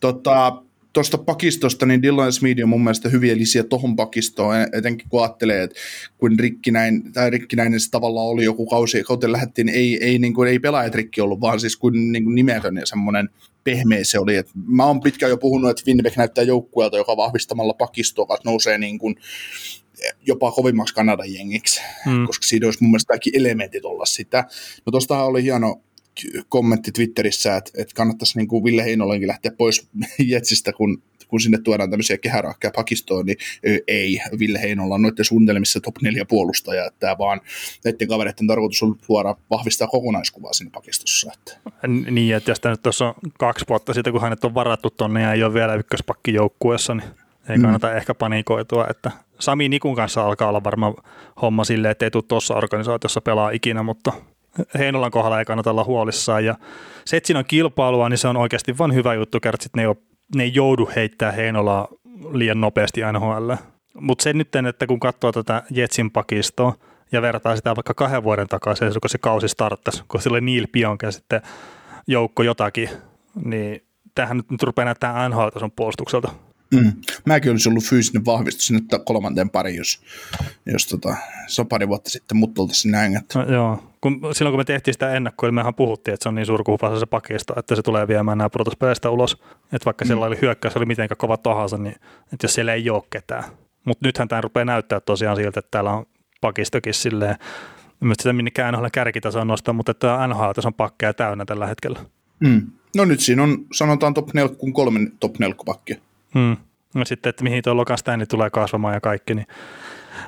Tota, 0.00 0.62
tuosta 0.92 1.18
pakistosta, 1.18 1.86
niin 1.86 2.02
Dylan 2.02 2.32
Smith 2.32 2.62
on 2.62 2.68
mun 2.68 2.84
mielestä 2.84 3.08
hyviä 3.08 3.36
lisiä 3.36 3.64
tuohon 3.64 3.96
pakistoon, 3.96 4.56
etenkin 4.72 5.08
kun 5.08 5.22
ajattelee, 5.22 5.62
että 5.62 5.76
kun 6.18 6.38
rikkinäin, 6.38 7.12
tai 7.12 7.30
rikkinäinen 7.30 7.80
se 7.80 7.90
tavallaan 7.90 8.26
oli 8.26 8.44
joku 8.44 8.66
kausi, 8.66 9.02
kauteen 9.02 9.32
lähdettiin, 9.32 9.66
niin 9.66 9.76
ei, 9.76 10.04
ei, 10.04 10.18
niin 10.18 10.34
kuin, 10.34 10.48
ei 10.48 10.58
pelaajat 10.58 10.94
rikki 10.94 11.20
ollut, 11.20 11.40
vaan 11.40 11.60
siis 11.60 11.76
kuin, 11.76 12.12
niin 12.12 12.24
kuin 12.24 12.34
nimetön 12.34 12.76
ja 12.76 12.86
semmoinen 12.86 13.28
pehmeä 13.70 14.04
se 14.04 14.18
oli. 14.18 14.36
Et 14.36 14.50
mä 14.66 14.86
oon 14.86 15.00
pitkään 15.00 15.30
jo 15.30 15.36
puhunut, 15.36 15.70
että 15.70 15.82
Winnipeg 15.86 16.16
näyttää 16.16 16.44
joukkueelta, 16.44 16.96
joka 16.96 17.16
vahvistamalla 17.16 17.74
pakistoa 17.74 18.38
nousee 18.44 18.78
niin 18.78 18.98
kuin 18.98 19.16
jopa 20.26 20.52
kovimmaksi 20.52 20.94
Kanadan 20.94 21.34
jengiksi, 21.34 21.80
hmm. 22.04 22.26
koska 22.26 22.46
siinä 22.46 22.66
olisi 22.66 22.82
mun 22.82 22.90
mielestä 22.90 23.08
kaikki 23.08 23.30
elementit 23.34 23.84
olla 23.84 24.06
sitä. 24.06 24.44
No 24.86 24.90
tuostahan 24.90 25.26
oli 25.26 25.42
hieno 25.42 25.80
kommentti 26.48 26.92
Twitterissä, 26.92 27.56
että, 27.56 27.70
että 27.74 27.94
kannattaisi 27.94 28.38
niin 28.38 28.48
kuin 28.48 28.64
Ville 28.64 28.84
Heinolenkin 28.84 29.28
lähteä 29.28 29.52
pois 29.58 29.88
Jetsistä, 30.18 30.72
kun, 30.72 31.02
kun 31.28 31.40
sinne 31.40 31.58
tuodaan 31.58 31.90
tämmöisiä 31.90 32.18
kehäraakkeja 32.18 32.72
pakistoon, 32.76 33.26
niin 33.26 33.36
ei. 33.88 34.20
Ville 34.38 34.60
Heinolla 34.62 34.94
on 34.94 35.02
noiden 35.02 35.24
suunnitelmissa 35.24 35.80
top 35.80 35.94
4 36.02 36.24
puolustaja, 36.24 36.86
että 36.86 37.16
vaan 37.18 37.40
näiden 37.84 38.08
kavereiden 38.08 38.46
tarkoitus 38.46 38.82
on 38.82 38.96
luoda, 39.08 39.36
vahvistaa 39.50 39.88
kokonaiskuvaa 39.88 40.52
sinne 40.52 40.70
pakistossa. 40.74 41.32
Että. 41.32 41.70
Niin, 42.10 42.36
että 42.36 42.50
jos 42.50 42.58
nyt 42.64 42.82
tuossa 42.82 43.06
on 43.06 43.14
kaksi 43.38 43.64
vuotta 43.68 43.94
siitä, 43.94 44.12
kun 44.12 44.20
hänet 44.20 44.44
on 44.44 44.54
varattu 44.54 44.90
tuonne 44.90 45.22
ja 45.22 45.32
ei 45.32 45.42
ole 45.42 45.54
vielä 45.54 45.74
ykköspakki 45.74 46.34
joukkueessa, 46.34 46.94
niin 46.94 47.10
ei 47.48 47.58
kannata 47.58 47.90
mm. 47.90 47.96
ehkä 47.96 48.14
panikoitua, 48.14 48.86
että 48.90 49.10
Sami 49.38 49.68
Nikun 49.68 49.96
kanssa 49.96 50.26
alkaa 50.26 50.48
olla 50.48 50.64
varmaan 50.64 50.94
homma 51.42 51.64
silleen, 51.64 51.92
että 51.92 52.06
ei 52.06 52.10
tule 52.10 52.24
tuossa 52.28 52.54
organisaatiossa 52.54 53.20
pelaa 53.20 53.50
ikinä, 53.50 53.82
mutta 53.82 54.12
Heinolan 54.78 55.10
kohdalla 55.10 55.38
ei 55.38 55.44
kannata 55.44 55.70
olla 55.70 55.84
huolissaan. 55.84 56.44
Ja 56.44 56.54
se, 57.04 57.16
että 57.16 57.26
siinä 57.26 57.38
on 57.38 57.44
kilpailua, 57.44 58.08
niin 58.08 58.18
se 58.18 58.28
on 58.28 58.36
oikeasti 58.36 58.78
vain 58.78 58.94
hyvä 58.94 59.14
juttu, 59.14 59.40
kertaa 59.40 59.68
ne 59.76 59.82
ei, 59.82 59.86
ole, 59.86 59.96
ne 60.34 60.42
ei 60.42 60.54
joudu 60.54 60.90
heittää 60.96 61.32
Heinolaa 61.32 61.88
liian 62.32 62.60
nopeasti 62.60 63.00
NHL. 63.12 63.52
Mutta 64.00 64.22
se 64.22 64.32
nyt, 64.32 64.56
että 64.68 64.86
kun 64.86 65.00
katsoo 65.00 65.32
tätä 65.32 65.62
Jetsin 65.70 66.10
pakistoa 66.10 66.74
ja 67.12 67.22
vertaa 67.22 67.56
sitä 67.56 67.76
vaikka 67.76 67.94
kahden 67.94 68.22
vuoden 68.22 68.48
takaisin, 68.48 68.88
kun 69.00 69.10
se 69.10 69.18
kausi 69.18 69.48
starttasi, 69.48 70.02
kun 70.08 70.22
sille 70.22 70.40
Neil 70.40 70.66
Pionke 70.72 71.12
sitten 71.12 71.42
joukko 72.06 72.42
jotakin, 72.42 72.88
niin 73.44 73.82
tämähän 74.14 74.36
nyt, 74.36 74.50
nyt 74.50 74.62
rupeaa 74.62 74.84
näyttämään 74.84 75.30
NHL-tason 75.30 75.70
puolustukselta. 75.76 76.32
Mm. 76.74 76.92
Mäkin 77.24 77.50
olisi 77.50 77.68
ollut 77.68 77.84
fyysinen 77.84 78.24
vahvistus 78.24 78.66
sinne 78.66 78.82
kolmanteen 79.04 79.50
pari, 79.50 79.76
jos, 79.76 80.02
jos 80.66 80.86
tota, 80.86 81.16
se 81.46 81.60
on 81.60 81.66
pari 81.68 81.88
vuotta 81.88 82.10
sitten 82.10 82.36
mut 82.36 82.58
oltaisiin 82.58 82.92
näin. 82.92 83.16
Että... 83.16 83.38
No, 83.38 83.52
joo, 83.52 83.82
kun, 84.00 84.20
silloin 84.32 84.52
kun 84.52 84.60
me 84.60 84.64
tehtiin 84.64 84.94
sitä 84.94 85.12
ennakkoa, 85.12 85.52
mehän 85.52 85.74
puhuttiin, 85.74 86.14
että 86.14 86.22
se 86.22 86.28
on 86.28 86.34
niin 86.34 86.46
surkuhupassa 86.46 87.00
se 87.00 87.06
pakista, 87.06 87.54
että 87.56 87.76
se 87.76 87.82
tulee 87.82 88.08
viemään 88.08 88.38
nämä 88.38 88.50
pudotuspeleistä 88.50 89.10
ulos. 89.10 89.32
Että 89.72 89.84
vaikka 89.84 90.04
mm. 90.04 90.06
siellä 90.06 90.26
oli 90.26 90.38
hyökkäys, 90.42 90.76
oli 90.76 90.86
mitenkä 90.86 91.16
kova 91.16 91.36
tahansa, 91.36 91.78
niin 91.78 91.94
että 92.32 92.44
jos 92.44 92.54
siellä 92.54 92.74
ei 92.74 92.90
ole 92.90 93.02
ketään. 93.10 93.44
Mutta 93.84 94.06
nythän 94.06 94.28
tämä 94.28 94.40
rupeaa 94.40 94.64
näyttää 94.64 95.00
tosiaan 95.00 95.36
siltä, 95.36 95.60
että 95.60 95.70
täällä 95.70 95.92
on 95.92 96.06
pakistokin 96.40 96.94
silleen, 96.94 97.36
en 98.02 98.12
sitä 98.18 98.32
minnekään 98.32 98.74
NHL 98.74 98.86
kärkitasoa 98.92 99.44
nostaa, 99.44 99.74
mutta 99.74 99.90
että 99.90 100.26
NHL 100.26 100.66
on 100.66 100.74
pakkeja 100.74 101.14
täynnä 101.14 101.44
tällä 101.44 101.66
hetkellä. 101.66 102.00
Mm. 102.40 102.66
No 102.96 103.04
nyt 103.04 103.20
siinä 103.20 103.42
on, 103.42 103.66
sanotaan 103.72 104.14
top 104.14 104.34
4, 104.34 104.56
kun 104.56 104.72
kolme 104.72 105.00
top 105.20 105.38
4 105.38 105.56
pakkia. 105.64 105.96
Hmm. 106.34 106.56
No 106.94 107.04
sitten, 107.04 107.30
että 107.30 107.44
mihin 107.44 107.62
tuo 107.62 107.76
Logan 107.76 107.98
Stanley 107.98 108.26
tulee 108.26 108.50
kasvamaan 108.50 108.94
ja 108.94 109.00
kaikki, 109.00 109.34
niin 109.34 109.46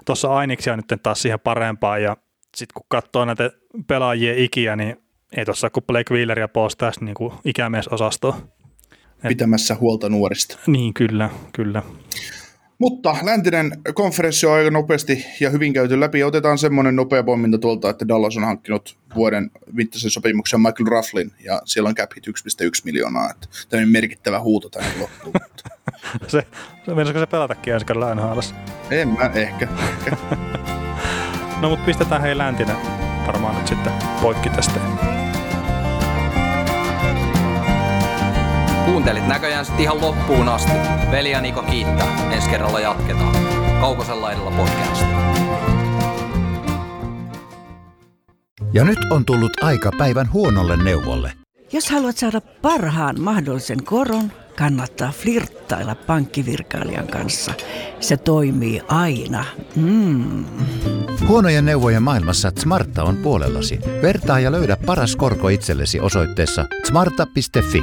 tuossa 0.04 0.34
Ainiksia 0.34 0.76
nyt 0.76 1.02
taas 1.02 1.22
siihen 1.22 1.40
parempaa 1.40 1.98
ja 1.98 2.16
sitten 2.56 2.74
kun 2.74 2.86
katsoo 2.88 3.24
näitä 3.24 3.50
pelaajien 3.86 4.38
ikiä, 4.38 4.76
niin 4.76 4.96
ei 5.36 5.44
tuossa 5.44 5.70
kuin 5.70 5.84
Blake 5.84 6.14
Wheeler 6.14 6.38
ja 6.38 6.48
Paul 6.48 6.68
Stas 6.68 7.00
niin 7.00 7.14
kuin 7.14 7.32
ikämiesosasto. 7.44 8.36
Pitämässä 9.28 9.74
huolta 9.74 10.08
nuorista. 10.08 10.58
Niin, 10.66 10.94
kyllä, 10.94 11.30
kyllä. 11.52 11.82
Mutta 12.80 13.16
läntinen 13.22 13.72
konferenssi 13.94 14.46
on 14.46 14.52
aika 14.52 14.70
nopeasti 14.70 15.26
ja 15.40 15.50
hyvin 15.50 15.72
käyty 15.72 16.00
läpi. 16.00 16.22
Otetaan 16.22 16.58
semmoinen 16.58 16.96
nopea 16.96 17.22
pomminta 17.22 17.58
tuolta, 17.58 17.90
että 17.90 18.08
Dallas 18.08 18.36
on 18.36 18.44
hankkinut 18.44 18.98
vuoden 19.14 19.50
mittaisen 19.72 20.10
sopimuksen 20.10 20.60
Michael 20.60 20.86
Rufflin 20.86 21.32
ja 21.44 21.62
siellä 21.64 21.88
on 21.88 21.94
cap 21.94 22.10
hit 22.16 22.26
1,1 22.26 22.32
miljoonaa. 22.84 23.30
Että 23.30 23.48
tämä 23.68 23.82
on 23.82 23.88
merkittävä 23.88 24.40
huuto 24.40 24.68
tänne 24.68 24.90
loppuun. 25.00 25.34
se, 26.26 26.46
se 26.84 26.94
menisikö 26.94 27.20
se 27.20 27.26
pelatakin 27.26 27.74
ensi 27.74 27.86
NHLssä? 28.14 28.54
En 28.90 29.08
mä, 29.08 29.30
ehkä. 29.34 29.68
ehkä. 29.90 30.16
no 31.60 31.68
mutta 31.68 31.84
pistetään 31.84 32.22
hei 32.22 32.38
läntinen 32.38 32.76
varmaan 33.26 33.56
nyt 33.56 33.66
sitten 33.66 33.92
poikki 34.20 34.50
tästä. 34.50 34.80
Kuuntelit 38.90 39.26
näköjään 39.26 39.64
sitten 39.64 39.82
ihan 39.82 40.00
loppuun 40.00 40.48
asti. 40.48 40.72
Veli 41.10 41.30
ja 41.30 41.40
Niko 41.40 41.62
kiittää. 41.62 42.32
Ensi 42.32 42.50
kerralla 42.50 42.80
jatketaan. 42.80 43.36
Kaukosen 43.80 44.22
laidalla 44.22 44.50
podcast. 44.50 45.04
Ja 48.72 48.84
nyt 48.84 48.98
on 49.10 49.24
tullut 49.24 49.52
aika 49.62 49.90
päivän 49.98 50.32
huonolle 50.32 50.76
neuvolle. 50.76 51.32
Jos 51.72 51.90
haluat 51.90 52.16
saada 52.16 52.40
parhaan 52.40 53.20
mahdollisen 53.20 53.84
koron, 53.84 54.32
kannattaa 54.58 55.12
flirttailla 55.12 55.94
pankkivirkailijan 55.94 57.06
kanssa. 57.08 57.52
Se 58.00 58.16
toimii 58.16 58.80
aina. 58.88 59.44
Mm. 59.76 60.44
Huonojen 61.28 61.64
neuvojen 61.64 62.02
maailmassa 62.02 62.52
Smarta 62.58 63.04
on 63.04 63.16
puolellasi. 63.16 63.80
Vertaa 64.02 64.40
ja 64.40 64.52
löydä 64.52 64.76
paras 64.86 65.16
korko 65.16 65.48
itsellesi 65.48 66.00
osoitteessa 66.00 66.64
smarta.fi. 66.86 67.82